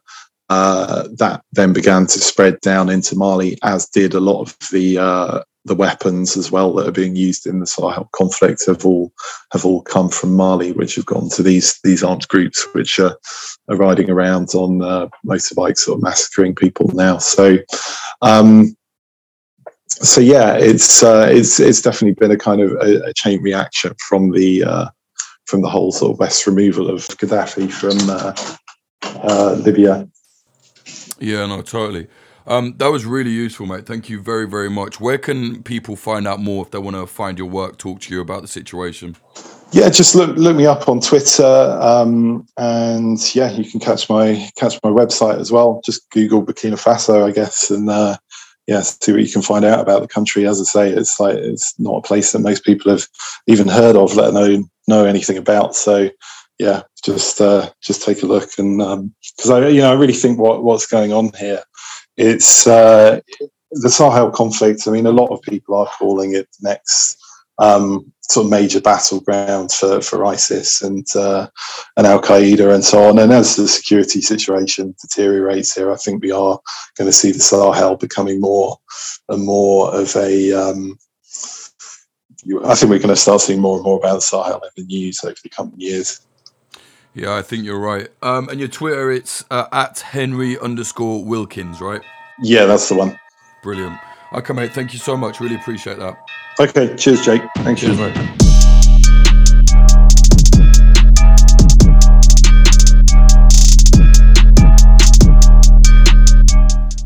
uh, 0.48 1.08
that 1.16 1.42
then 1.52 1.72
began 1.72 2.06
to 2.06 2.18
spread 2.20 2.60
down 2.60 2.88
into 2.88 3.16
Mali, 3.16 3.58
as 3.62 3.88
did 3.88 4.14
a 4.14 4.20
lot 4.20 4.42
of 4.42 4.56
the 4.70 4.98
uh, 4.98 5.42
the 5.66 5.74
weapons 5.74 6.36
as 6.36 6.50
well 6.50 6.72
that 6.74 6.88
are 6.88 6.92
being 6.92 7.16
used 7.16 7.46
in 7.46 7.60
the 7.60 7.66
Sahel 7.66 8.08
conflict 8.12 8.64
have 8.66 8.86
all 8.86 9.12
have 9.52 9.64
all 9.64 9.82
come 9.82 10.08
from 10.08 10.36
Mali, 10.36 10.72
which 10.72 10.94
have 10.94 11.06
gone 11.06 11.28
to 11.30 11.42
these 11.42 11.78
these 11.82 12.02
armed 12.02 12.26
groups 12.28 12.66
which 12.74 12.98
are, 12.98 13.16
are 13.68 13.76
riding 13.76 14.08
around 14.08 14.54
on 14.54 14.82
uh, 14.82 15.08
motorbikes 15.24 15.88
or 15.88 15.98
massacring 15.98 16.54
people 16.54 16.88
now. 16.94 17.18
So. 17.18 17.58
Um, 18.22 18.76
so 19.88 20.20
yeah, 20.20 20.56
it's 20.56 21.02
uh, 21.02 21.26
it's 21.30 21.58
it's 21.58 21.80
definitely 21.80 22.14
been 22.14 22.30
a 22.30 22.36
kind 22.36 22.60
of 22.60 22.72
a, 22.72 23.06
a 23.06 23.14
chain 23.14 23.40
reaction 23.42 23.94
from 24.08 24.32
the 24.32 24.62
uh, 24.62 24.86
from 25.46 25.62
the 25.62 25.70
whole 25.70 25.90
sort 25.90 26.12
of 26.12 26.18
West 26.18 26.46
removal 26.46 26.90
of 26.90 27.06
Gaddafi 27.06 27.72
from 27.72 27.98
uh, 28.10 28.34
uh, 29.26 29.54
Libya. 29.54 30.06
Yeah, 31.18 31.46
no, 31.46 31.62
totally. 31.62 32.08
Um, 32.46 32.74
that 32.76 32.88
was 32.88 33.04
really 33.04 33.30
useful, 33.30 33.66
mate. 33.66 33.86
Thank 33.86 34.08
you 34.08 34.20
very, 34.20 34.46
very 34.46 34.70
much. 34.70 35.00
Where 35.00 35.18
can 35.18 35.62
people 35.64 35.96
find 35.96 36.28
out 36.28 36.40
more 36.40 36.64
if 36.64 36.70
they 36.70 36.78
want 36.78 36.96
to 36.96 37.06
find 37.06 37.38
your 37.38 37.48
work, 37.48 37.76
talk 37.76 38.00
to 38.02 38.14
you 38.14 38.20
about 38.20 38.42
the 38.42 38.48
situation? 38.48 39.16
Yeah, 39.72 39.88
just 39.90 40.14
look 40.14 40.36
look 40.36 40.56
me 40.56 40.64
up 40.64 40.88
on 40.88 41.00
Twitter, 41.00 41.78
um, 41.82 42.46
and 42.56 43.18
yeah, 43.34 43.50
you 43.50 43.68
can 43.68 43.80
catch 43.80 44.08
my 44.08 44.48
catch 44.56 44.78
my 44.84 44.90
website 44.90 45.40
as 45.40 45.50
well. 45.50 45.80
Just 45.84 46.08
Google 46.10 46.44
Burkina 46.44 46.80
Faso, 46.80 47.26
I 47.26 47.32
guess, 47.32 47.68
and 47.68 47.90
uh, 47.90 48.16
yeah, 48.68 48.80
see 48.82 49.10
what 49.10 49.22
you 49.22 49.30
can 49.30 49.42
find 49.42 49.64
out 49.64 49.80
about 49.80 50.02
the 50.02 50.08
country. 50.08 50.46
As 50.46 50.60
I 50.60 50.64
say, 50.64 50.90
it's 50.90 51.18
like 51.18 51.34
it's 51.34 51.78
not 51.80 51.96
a 51.96 52.02
place 52.02 52.30
that 52.30 52.38
most 52.38 52.64
people 52.64 52.92
have 52.92 53.08
even 53.48 53.66
heard 53.66 53.96
of, 53.96 54.14
let 54.14 54.30
alone 54.30 54.70
know 54.86 55.04
anything 55.04 55.36
about. 55.36 55.74
So 55.74 56.10
yeah, 56.60 56.82
just 57.04 57.40
uh, 57.40 57.68
just 57.82 58.02
take 58.02 58.22
a 58.22 58.26
look, 58.26 58.50
and 58.58 58.78
because 58.78 59.50
um, 59.50 59.64
I 59.64 59.66
you 59.66 59.80
know 59.80 59.90
I 59.90 59.96
really 59.96 60.14
think 60.14 60.38
what 60.38 60.62
what's 60.62 60.86
going 60.86 61.12
on 61.12 61.32
here 61.32 61.64
it's 62.16 62.66
uh, 62.66 63.20
the 63.70 63.90
Sahel 63.90 64.30
conflict. 64.30 64.86
I 64.86 64.90
mean, 64.90 65.06
a 65.06 65.12
lot 65.12 65.30
of 65.30 65.42
people 65.42 65.76
are 65.76 65.86
calling 65.98 66.34
it 66.34 66.48
the 66.60 66.70
next 66.70 67.18
um, 67.58 68.12
sort 68.22 68.46
of 68.46 68.50
major 68.50 68.80
battleground 68.80 69.72
for, 69.72 70.00
for 70.00 70.24
ISIS 70.26 70.82
and 70.82 71.06
uh, 71.14 71.48
and 71.96 72.06
Al 72.06 72.20
Qaeda 72.20 72.74
and 72.74 72.84
so 72.84 73.04
on. 73.04 73.18
And 73.18 73.32
as 73.32 73.56
the 73.56 73.68
security 73.68 74.20
situation 74.20 74.94
deteriorates 75.00 75.74
here, 75.74 75.92
I 75.92 75.96
think 75.96 76.22
we 76.22 76.32
are 76.32 76.58
going 76.96 77.08
to 77.08 77.12
see 77.12 77.32
the 77.32 77.40
Sahel 77.40 77.96
becoming 77.96 78.40
more 78.40 78.76
and 79.28 79.44
more 79.44 79.94
of 79.94 80.14
a. 80.16 80.52
Um, 80.52 80.98
I 82.64 82.76
think 82.76 82.90
we're 82.90 82.98
going 82.98 83.08
to 83.08 83.16
start 83.16 83.40
seeing 83.40 83.60
more 83.60 83.76
and 83.76 83.84
more 83.84 83.98
about 83.98 84.16
the 84.16 84.20
Sahel 84.20 84.62
in 84.62 84.70
the 84.76 84.84
news 84.84 85.24
over 85.24 85.34
the 85.42 85.48
coming 85.48 85.74
years. 85.78 86.25
Yeah, 87.16 87.34
I 87.34 87.40
think 87.40 87.64
you're 87.64 87.80
right. 87.80 88.08
Um, 88.20 88.50
and 88.50 88.60
your 88.60 88.68
Twitter, 88.68 89.10
it's 89.10 89.42
uh, 89.50 89.66
at 89.72 90.00
Henry 90.00 90.58
underscore 90.58 91.24
Wilkins, 91.24 91.80
right? 91.80 92.02
Yeah, 92.42 92.66
that's 92.66 92.90
the 92.90 92.94
one. 92.94 93.18
Brilliant. 93.62 93.98
Okay, 94.34 94.52
mate. 94.52 94.74
Thank 94.74 94.92
you 94.92 94.98
so 94.98 95.16
much. 95.16 95.40
Really 95.40 95.54
appreciate 95.54 95.98
that. 95.98 96.18
Okay. 96.60 96.94
Cheers, 96.94 97.24
Jake. 97.24 97.40
Thank 97.56 97.78
cheers, 97.78 97.98
you. 97.98 98.04
Mate. 98.04 98.55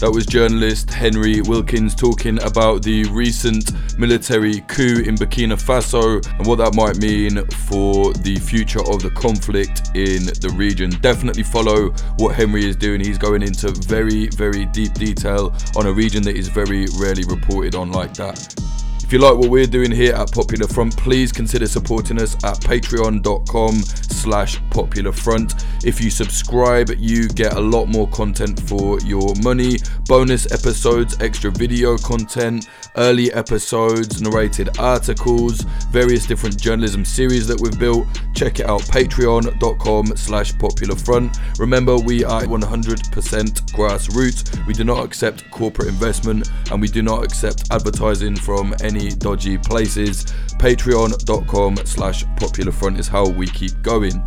That 0.01 0.13
was 0.15 0.25
journalist 0.25 0.89
Henry 0.89 1.43
Wilkins 1.43 1.95
talking 1.95 2.43
about 2.43 2.83
the 2.83 3.05
recent 3.11 3.99
military 3.99 4.61
coup 4.61 5.03
in 5.05 5.15
Burkina 5.15 5.61
Faso 5.61 6.27
and 6.39 6.47
what 6.47 6.57
that 6.57 6.75
might 6.75 6.97
mean 6.97 7.45
for 7.69 8.15
the 8.15 8.37
future 8.37 8.81
of 8.81 9.03
the 9.03 9.11
conflict 9.11 9.89
in 9.95 10.25
the 10.41 10.51
region. 10.57 10.89
Definitely 11.03 11.43
follow 11.43 11.91
what 12.17 12.35
Henry 12.35 12.65
is 12.67 12.77
doing. 12.77 13.01
He's 13.01 13.19
going 13.19 13.43
into 13.43 13.73
very, 13.73 14.29
very 14.29 14.65
deep 14.65 14.95
detail 14.95 15.55
on 15.77 15.87
a 15.87 15.93
region 15.93 16.23
that 16.23 16.35
is 16.35 16.49
very 16.49 16.87
rarely 16.99 17.25
reported 17.25 17.75
on 17.75 17.93
like 17.93 18.15
that. 18.15 18.70
If 19.11 19.15
you 19.15 19.19
like 19.19 19.39
what 19.39 19.51
we're 19.51 19.67
doing 19.67 19.91
here 19.91 20.15
at 20.15 20.31
Popular 20.31 20.69
Front, 20.69 20.97
please 20.97 21.33
consider 21.33 21.67
supporting 21.67 22.23
us 22.23 22.37
at 22.45 22.61
patreon.com 22.61 23.83
slash 24.21 24.61
popular 24.71 25.11
front. 25.11 25.65
If 25.85 26.01
you 26.01 26.11
subscribe, 26.11 26.91
you 26.97 27.27
get 27.27 27.55
a 27.55 27.61
lot 27.61 27.87
more 27.87 28.07
content 28.11 28.61
for 28.69 29.01
your 29.01 29.35
money, 29.43 29.79
bonus 30.07 30.53
episodes, 30.53 31.21
extra 31.21 31.51
video 31.51 31.99
content, 31.99 32.69
early 32.97 33.33
episodes, 33.33 34.23
narrated 34.23 34.79
articles, 34.79 35.63
various 35.91 36.25
different 36.27 36.61
journalism 36.61 37.05
series 37.05 37.49
that 37.49 37.61
we've 37.61 37.79
built. 37.81 38.07
Check 38.35 38.61
it 38.61 38.67
out, 38.67 38.83
patreon.com 38.83 40.17
slash 40.17 40.57
popular 40.57 40.95
front. 40.95 41.37
Remember, 41.59 41.97
we 41.97 42.25
are 42.25 42.43
100% 42.43 42.61
grassroots. 43.73 44.67
We 44.67 44.75
do 44.75 44.85
not 44.85 45.05
accept 45.05 45.51
corporate 45.51 45.89
investment 45.89 46.49
and 46.71 46.81
we 46.81 46.87
do 46.87 47.03
not 47.03 47.25
accept 47.25 47.65
advertising 47.73 48.37
from 48.37 48.75
any 48.83 49.00
any 49.01 49.11
dodgy 49.11 49.59
places. 49.59 50.25
Patreon.com 50.59 51.77
slash 51.85 52.25
popular 52.37 52.73
front 52.73 52.99
is 52.99 53.09
how 53.09 53.29
we 53.29 53.47
keep 53.47 53.81
going. 53.83 54.23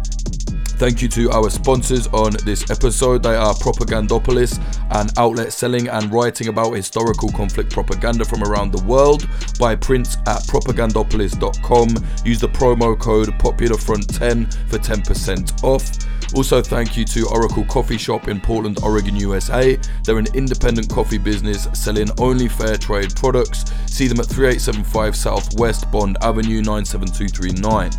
Thank 0.78 1.02
you 1.02 1.08
to 1.10 1.32
our 1.32 1.50
sponsors 1.50 2.08
on 2.08 2.32
this 2.44 2.70
episode. 2.72 3.24
They 3.24 3.36
are 3.36 3.54
Propagandopolis, 3.54 4.60
an 4.90 5.08
outlet 5.18 5.54
selling 5.54 5.88
and 5.88 6.12
writing 6.12 6.48
about 6.48 6.72
historical 6.74 7.32
conflict 7.32 7.72
propaganda 7.72 8.26
from 8.26 8.44
around 8.44 8.72
the 8.72 8.84
world. 8.84 9.28
Buy 9.60 9.76
prints 9.76 10.18
at 10.26 10.42
propagandopolis.com. 10.48 11.90
Use 12.26 12.42
the 12.42 12.50
promo 12.50 13.00
code 13.00 13.30
PopularFront10 13.30 14.70
for 14.70 14.80
10% 14.80 15.64
off. 15.64 16.13
Also, 16.36 16.64
thank 16.64 16.98
you 16.98 17.06
to 17.06 17.28
Oracle 17.30 17.64
Coffee 17.66 17.98
Shop 17.98 18.28
in 18.28 18.42
Portland, 18.42 18.80
Oregon, 18.82 19.16
USA. 19.16 19.78
They're 20.04 20.18
an 20.18 20.28
independent 20.34 20.90
coffee 20.90 21.20
business 21.20 21.68
selling 21.74 22.10
only 22.18 22.48
fair 22.48 22.76
trade 22.76 23.16
products. 23.16 23.66
See 23.86 24.08
them 24.08 24.20
at 24.20 24.26
3875 24.26 25.16
Southwest 25.16 25.92
Bond 25.92 26.18
Avenue 26.22 26.64
97239. 26.64 27.92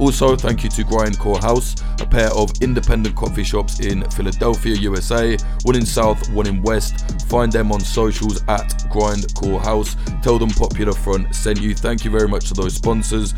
Also, 0.00 0.34
thank 0.34 0.64
you 0.64 0.70
to 0.70 0.82
Grindcore 0.82 1.40
House, 1.40 1.76
a 2.00 2.06
pair 2.06 2.28
of 2.32 2.50
independent 2.60 3.14
coffee 3.14 3.44
shops 3.44 3.78
in 3.78 4.02
Philadelphia, 4.10 4.74
USA, 4.76 5.36
one 5.62 5.76
in 5.76 5.86
South, 5.86 6.28
one 6.30 6.48
in 6.48 6.62
West. 6.62 7.22
Find 7.28 7.52
them 7.52 7.70
on 7.70 7.80
socials 7.80 8.42
at 8.48 8.68
Grindcore 8.90 9.62
House. 9.62 9.94
Tell 10.22 10.38
them 10.38 10.50
Popular 10.50 10.94
Front 10.94 11.32
sent 11.34 11.60
you. 11.60 11.74
Thank 11.74 12.04
you 12.04 12.10
very 12.10 12.26
much 12.26 12.48
to 12.48 12.54
those 12.54 12.74
sponsors. 12.74 13.34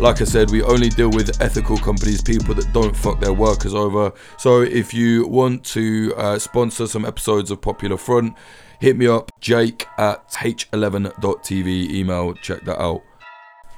Like 0.00 0.22
I 0.22 0.24
said, 0.24 0.50
we 0.50 0.62
only 0.62 0.88
deal 0.88 1.10
with 1.10 1.42
ethical 1.42 1.76
companies, 1.76 2.22
people 2.22 2.54
that 2.54 2.72
don't 2.72 2.96
fuck 2.96 3.20
their 3.20 3.34
workers 3.34 3.74
over. 3.74 4.14
So 4.38 4.62
if 4.62 4.94
you 4.94 5.28
want 5.28 5.62
to 5.66 6.14
uh, 6.16 6.38
sponsor 6.38 6.86
some 6.86 7.04
episodes 7.04 7.50
of 7.50 7.60
Popular 7.60 7.98
Front, 7.98 8.34
hit 8.80 8.96
me 8.96 9.06
up, 9.06 9.30
jake 9.40 9.86
at 9.98 10.26
h11.tv. 10.30 11.90
Email, 11.90 12.32
check 12.32 12.64
that 12.64 12.80
out. 12.80 13.02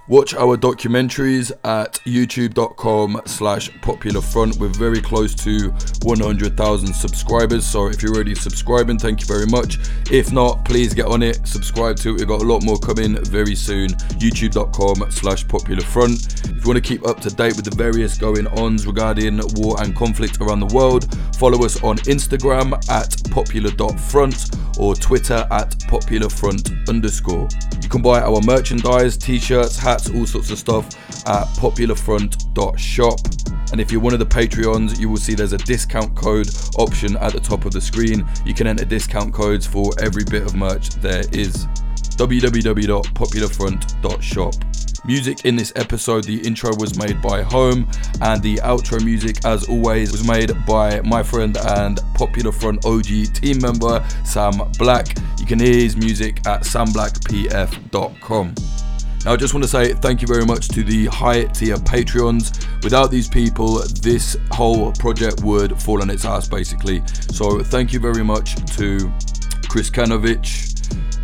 Watch 0.09 0.35
our 0.35 0.57
documentaries 0.57 1.53
at 1.65 2.01
youtube.com 2.05 3.23
slash 3.25 3.71
popular 3.83 4.21
front. 4.21 4.57
We're 4.57 4.69
very 4.69 5.01
close 5.01 5.33
to 5.37 5.71
100,000 6.03 6.93
subscribers. 6.93 7.65
So 7.65 7.87
if 7.87 8.03
you're 8.03 8.13
already 8.13 8.35
subscribing, 8.35 8.99
thank 8.99 9.21
you 9.21 9.27
very 9.27 9.47
much. 9.47 9.79
If 10.11 10.33
not, 10.33 10.65
please 10.65 10.93
get 10.93 11.07
on 11.07 11.23
it, 11.23 11.47
subscribe 11.47 11.97
to 11.99 12.11
it. 12.11 12.19
We've 12.19 12.29
got 12.29 12.43
a 12.43 12.45
lot 12.45 12.65
more 12.65 12.79
coming 12.79 13.23
very 13.25 13.55
soon. 13.55 13.91
youtube.com 14.19 15.11
slash 15.13 15.47
popular 15.47 15.83
front. 15.83 16.43
If 16.63 16.67
you 16.67 16.75
want 16.75 16.85
to 16.85 16.89
keep 16.89 17.05
up 17.09 17.19
to 17.23 17.29
date 17.29 17.57
with 17.57 17.65
the 17.65 17.75
various 17.75 18.17
going 18.17 18.47
ons 18.47 18.87
regarding 18.87 19.41
war 19.57 19.83
and 19.83 19.97
conflict 19.97 20.41
around 20.41 20.61
the 20.61 20.73
world, 20.73 21.13
follow 21.37 21.65
us 21.65 21.83
on 21.83 21.97
Instagram 22.07 22.75
at 22.89 23.21
popular.front 23.33 24.51
or 24.79 24.95
Twitter 24.95 25.45
at 25.51 25.71
popularfront 25.91 26.89
underscore. 26.89 27.49
You 27.83 27.89
can 27.89 28.01
buy 28.01 28.21
our 28.21 28.41
merchandise, 28.43 29.17
t-shirts, 29.17 29.77
hats, 29.77 30.09
all 30.11 30.25
sorts 30.25 30.53
of 30.53 30.59
stuff 30.59 30.87
at 31.27 31.49
popularfront.shop. 31.59 33.19
And 33.73 33.81
if 33.81 33.91
you're 33.91 34.01
one 34.01 34.13
of 34.13 34.21
the 34.21 34.27
Patreons, 34.27 35.01
you 35.01 35.09
will 35.09 35.17
see 35.17 35.35
there's 35.35 35.55
a 35.55 35.59
discount 35.59 36.15
code 36.15 36.49
option 36.79 37.17
at 37.17 37.33
the 37.33 37.41
top 37.41 37.65
of 37.65 37.73
the 37.73 37.81
screen. 37.81 38.25
You 38.47 38.55
can 38.55 38.69
enter 38.69 38.85
discount 38.85 39.35
codes 39.35 39.67
for 39.67 39.91
every 40.01 40.23
bit 40.23 40.45
of 40.45 40.55
merch 40.55 40.91
there 40.91 41.25
is. 41.33 41.67
www.popularfront.shop. 42.19 44.55
Music 45.05 45.45
in 45.45 45.57
this 45.57 45.73
episode, 45.75 46.23
the 46.25 46.41
intro 46.47 46.73
was 46.77 46.97
made 46.97 47.21
by 47.21 47.43
Home, 47.43 47.89
and 48.21 48.41
the 48.41 48.59
outro 48.59 49.05
music, 49.05 49.45
as 49.45 49.69
always, 49.69 50.13
was 50.13 50.25
made 50.25 50.53
by 50.65 51.01
my 51.01 51.25
friend 51.25 51.57
and 51.57 51.99
Popular 52.15 52.53
Front 52.53 52.87
OG 52.87 53.35
team 53.35 53.61
member, 53.61 54.07
Sam 54.25 54.53
Black. 54.79 55.19
You 55.41 55.47
can 55.47 55.59
hear 55.59 55.75
his 55.75 55.97
music 55.97 56.47
at 56.47 56.63
samblackpf.com. 56.63 58.55
Now, 59.25 59.33
I 59.33 59.37
just 59.37 59.55
want 59.55 59.65
to 59.65 59.69
say 59.69 59.93
thank 59.95 60.23
you 60.23 60.29
very 60.29 60.47
much 60.47 60.69
to 60.69 60.85
the 60.85 61.07
high 61.07 61.47
tier 61.47 61.79
Patreons. 61.79 62.65
Without 62.85 63.11
these 63.11 63.29
people, 63.29 63.83
this 64.03 64.37
whole 64.53 64.93
project 64.93 65.43
would 65.43 65.83
fall 65.83 66.01
on 66.01 66.11
its 66.11 66.25
ass, 66.25 66.47
basically. 66.47 67.03
So, 67.33 67.61
thank 67.61 67.93
you 67.93 67.99
very 67.99 68.23
much 68.23 68.55
to 68.77 69.11
Chris 69.69 69.91
Kanovich, 69.91 70.71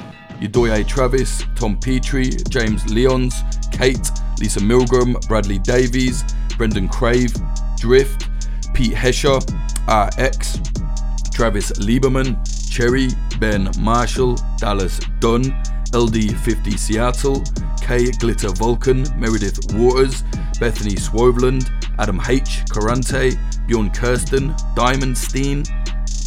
Udoye 0.40 0.86
Travis, 0.86 1.44
Tom 1.54 1.78
Petrie, 1.78 2.30
James 2.48 2.82
Leons, 2.84 3.34
Kate, 3.72 4.11
Lisa 4.38 4.61
Milgram, 4.61 5.14
Bradley 5.28 5.59
Davies, 5.59 6.24
Brendan 6.57 6.88
Crave, 6.88 7.34
Drift, 7.78 8.28
Pete 8.74 8.92
Hesher, 8.92 9.38
RX, 9.88 10.59
Travis 11.32 11.70
Lieberman, 11.72 12.36
Cherry, 12.70 13.09
Ben 13.38 13.70
Marshall, 13.78 14.36
Dallas 14.59 14.98
Dunn, 15.20 15.54
LD50 15.97 16.78
Seattle, 16.78 17.42
K 17.80 18.11
Glitter 18.20 18.51
Vulcan, 18.51 19.07
Meredith 19.18 19.72
Waters, 19.72 20.24
Bethany 20.61 20.94
Swoveland, 20.94 21.70
Adam 21.99 22.20
H. 22.28 22.64
Carante, 22.68 23.34
Bjorn 23.66 23.90
Kirsten, 23.90 24.55
Diamond 24.74 25.16
Steen, 25.16 25.64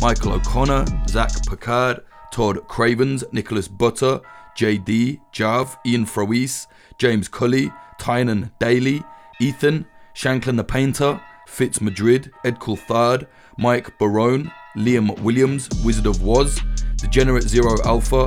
Michael 0.02 0.34
O'Connor, 0.34 0.86
Zach 1.08 1.30
Picard, 1.48 2.02
Todd 2.32 2.68
Cravens, 2.68 3.24
Nicholas 3.32 3.68
Butter, 3.68 4.20
JD, 4.58 5.20
Jav, 5.32 5.78
Ian 5.86 6.08
Froese, 6.08 6.66
James 6.98 7.28
Cully, 7.28 7.72
Tynan 8.00 8.50
Daly, 8.60 9.04
Ethan, 9.40 9.86
Shanklin 10.16 10.56
the 10.56 10.64
Painter, 10.64 11.22
Fitz 11.48 11.80
Madrid, 11.80 12.32
Ed 12.44 12.58
Coulthard, 12.60 13.28
Mike 13.60 14.00
Barone, 14.00 14.52
Liam 14.76 15.20
Williams, 15.20 15.70
Wizard 15.86 16.08
of 16.08 16.24
Woz, 16.24 16.60
Degenerate 16.96 17.44
Zero 17.44 17.76
Alpha, 17.86 18.26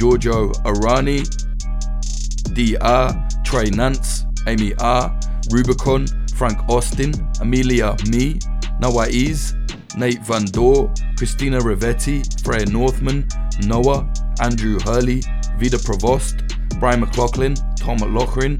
Giorgio 0.00 0.48
Arani, 0.64 1.20
DR, 2.54 3.44
Trey 3.44 3.68
Nance, 3.68 4.24
Amy 4.46 4.72
R, 4.80 5.14
Rubicon, 5.50 6.06
Frank 6.34 6.58
Austin, 6.70 7.12
Amelia 7.42 7.94
Me, 8.08 8.38
Nawaiz, 8.80 9.52
Nate 9.98 10.24
Van 10.24 10.46
Dor, 10.46 10.90
Christina 11.18 11.58
Rivetti, 11.60 12.24
Freya 12.42 12.64
Northman, 12.64 13.28
Noah, 13.66 14.10
Andrew 14.40 14.78
Hurley, 14.78 15.22
Vida 15.58 15.78
Provost, 15.78 16.44
Brian 16.78 17.00
McLaughlin, 17.00 17.54
Tom 17.76 17.98
Lochrin, 17.98 18.58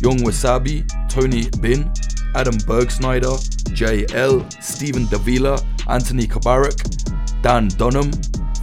Young 0.00 0.18
Wasabi, 0.18 0.86
Tony 1.08 1.50
Bin, 1.60 1.90
Adam 2.36 2.54
Bergsnyder, 2.68 3.34
JL, 3.74 4.62
Stephen 4.62 5.08
Davila, 5.08 5.60
Anthony 5.88 6.28
Kabarak, 6.28 7.42
Dan 7.42 7.66
Dunham, 7.66 8.12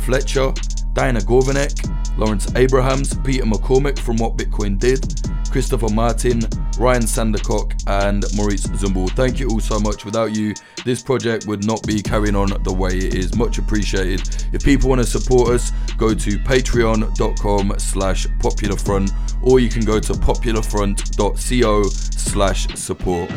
Fletcher, 0.06 0.54
Diana 0.94 1.20
Gorvanek, 1.20 1.74
Lawrence 2.18 2.54
Abrahams, 2.56 3.16
Peter 3.18 3.44
McCormick 3.44 4.00
from 4.00 4.18
What 4.18 4.38
Bitcoin 4.38 4.80
Did, 4.80 5.04
Christopher 5.52 5.90
Martin, 5.90 6.42
Ryan 6.78 7.04
Sandercock, 7.04 7.82
and 7.88 8.26
Maurice 8.36 8.68
Zumbul. 8.68 9.10
Thank 9.12 9.40
you 9.40 9.50
all 9.50 9.60
so 9.60 9.80
much. 9.80 10.06
Without 10.06 10.36
you, 10.36 10.54
this 10.84 11.02
project 11.02 11.48
would 11.48 11.66
not 11.66 11.86
be 11.88 12.02
carrying 12.02 12.36
on 12.36 12.50
the 12.64 12.74
way 12.74 12.98
it 12.98 13.16
is. 13.16 13.36
Much 13.36 13.58
appreciated. 13.58 14.48
If 14.54 14.64
people 14.64 14.90
want 14.90 15.02
to 15.02 15.08
support 15.08 15.50
us, 15.50 15.72
go 15.98 16.14
to 16.14 16.40
patreon.com 16.40 17.74
slash 17.78 18.28
popularfront 18.28 19.12
or 19.42 19.60
you 19.60 19.70
can 19.70 19.86
go 19.86 20.00
to 20.00 20.14
popularfront.co 20.14 21.84
slash 21.84 22.68
support. 22.76 23.32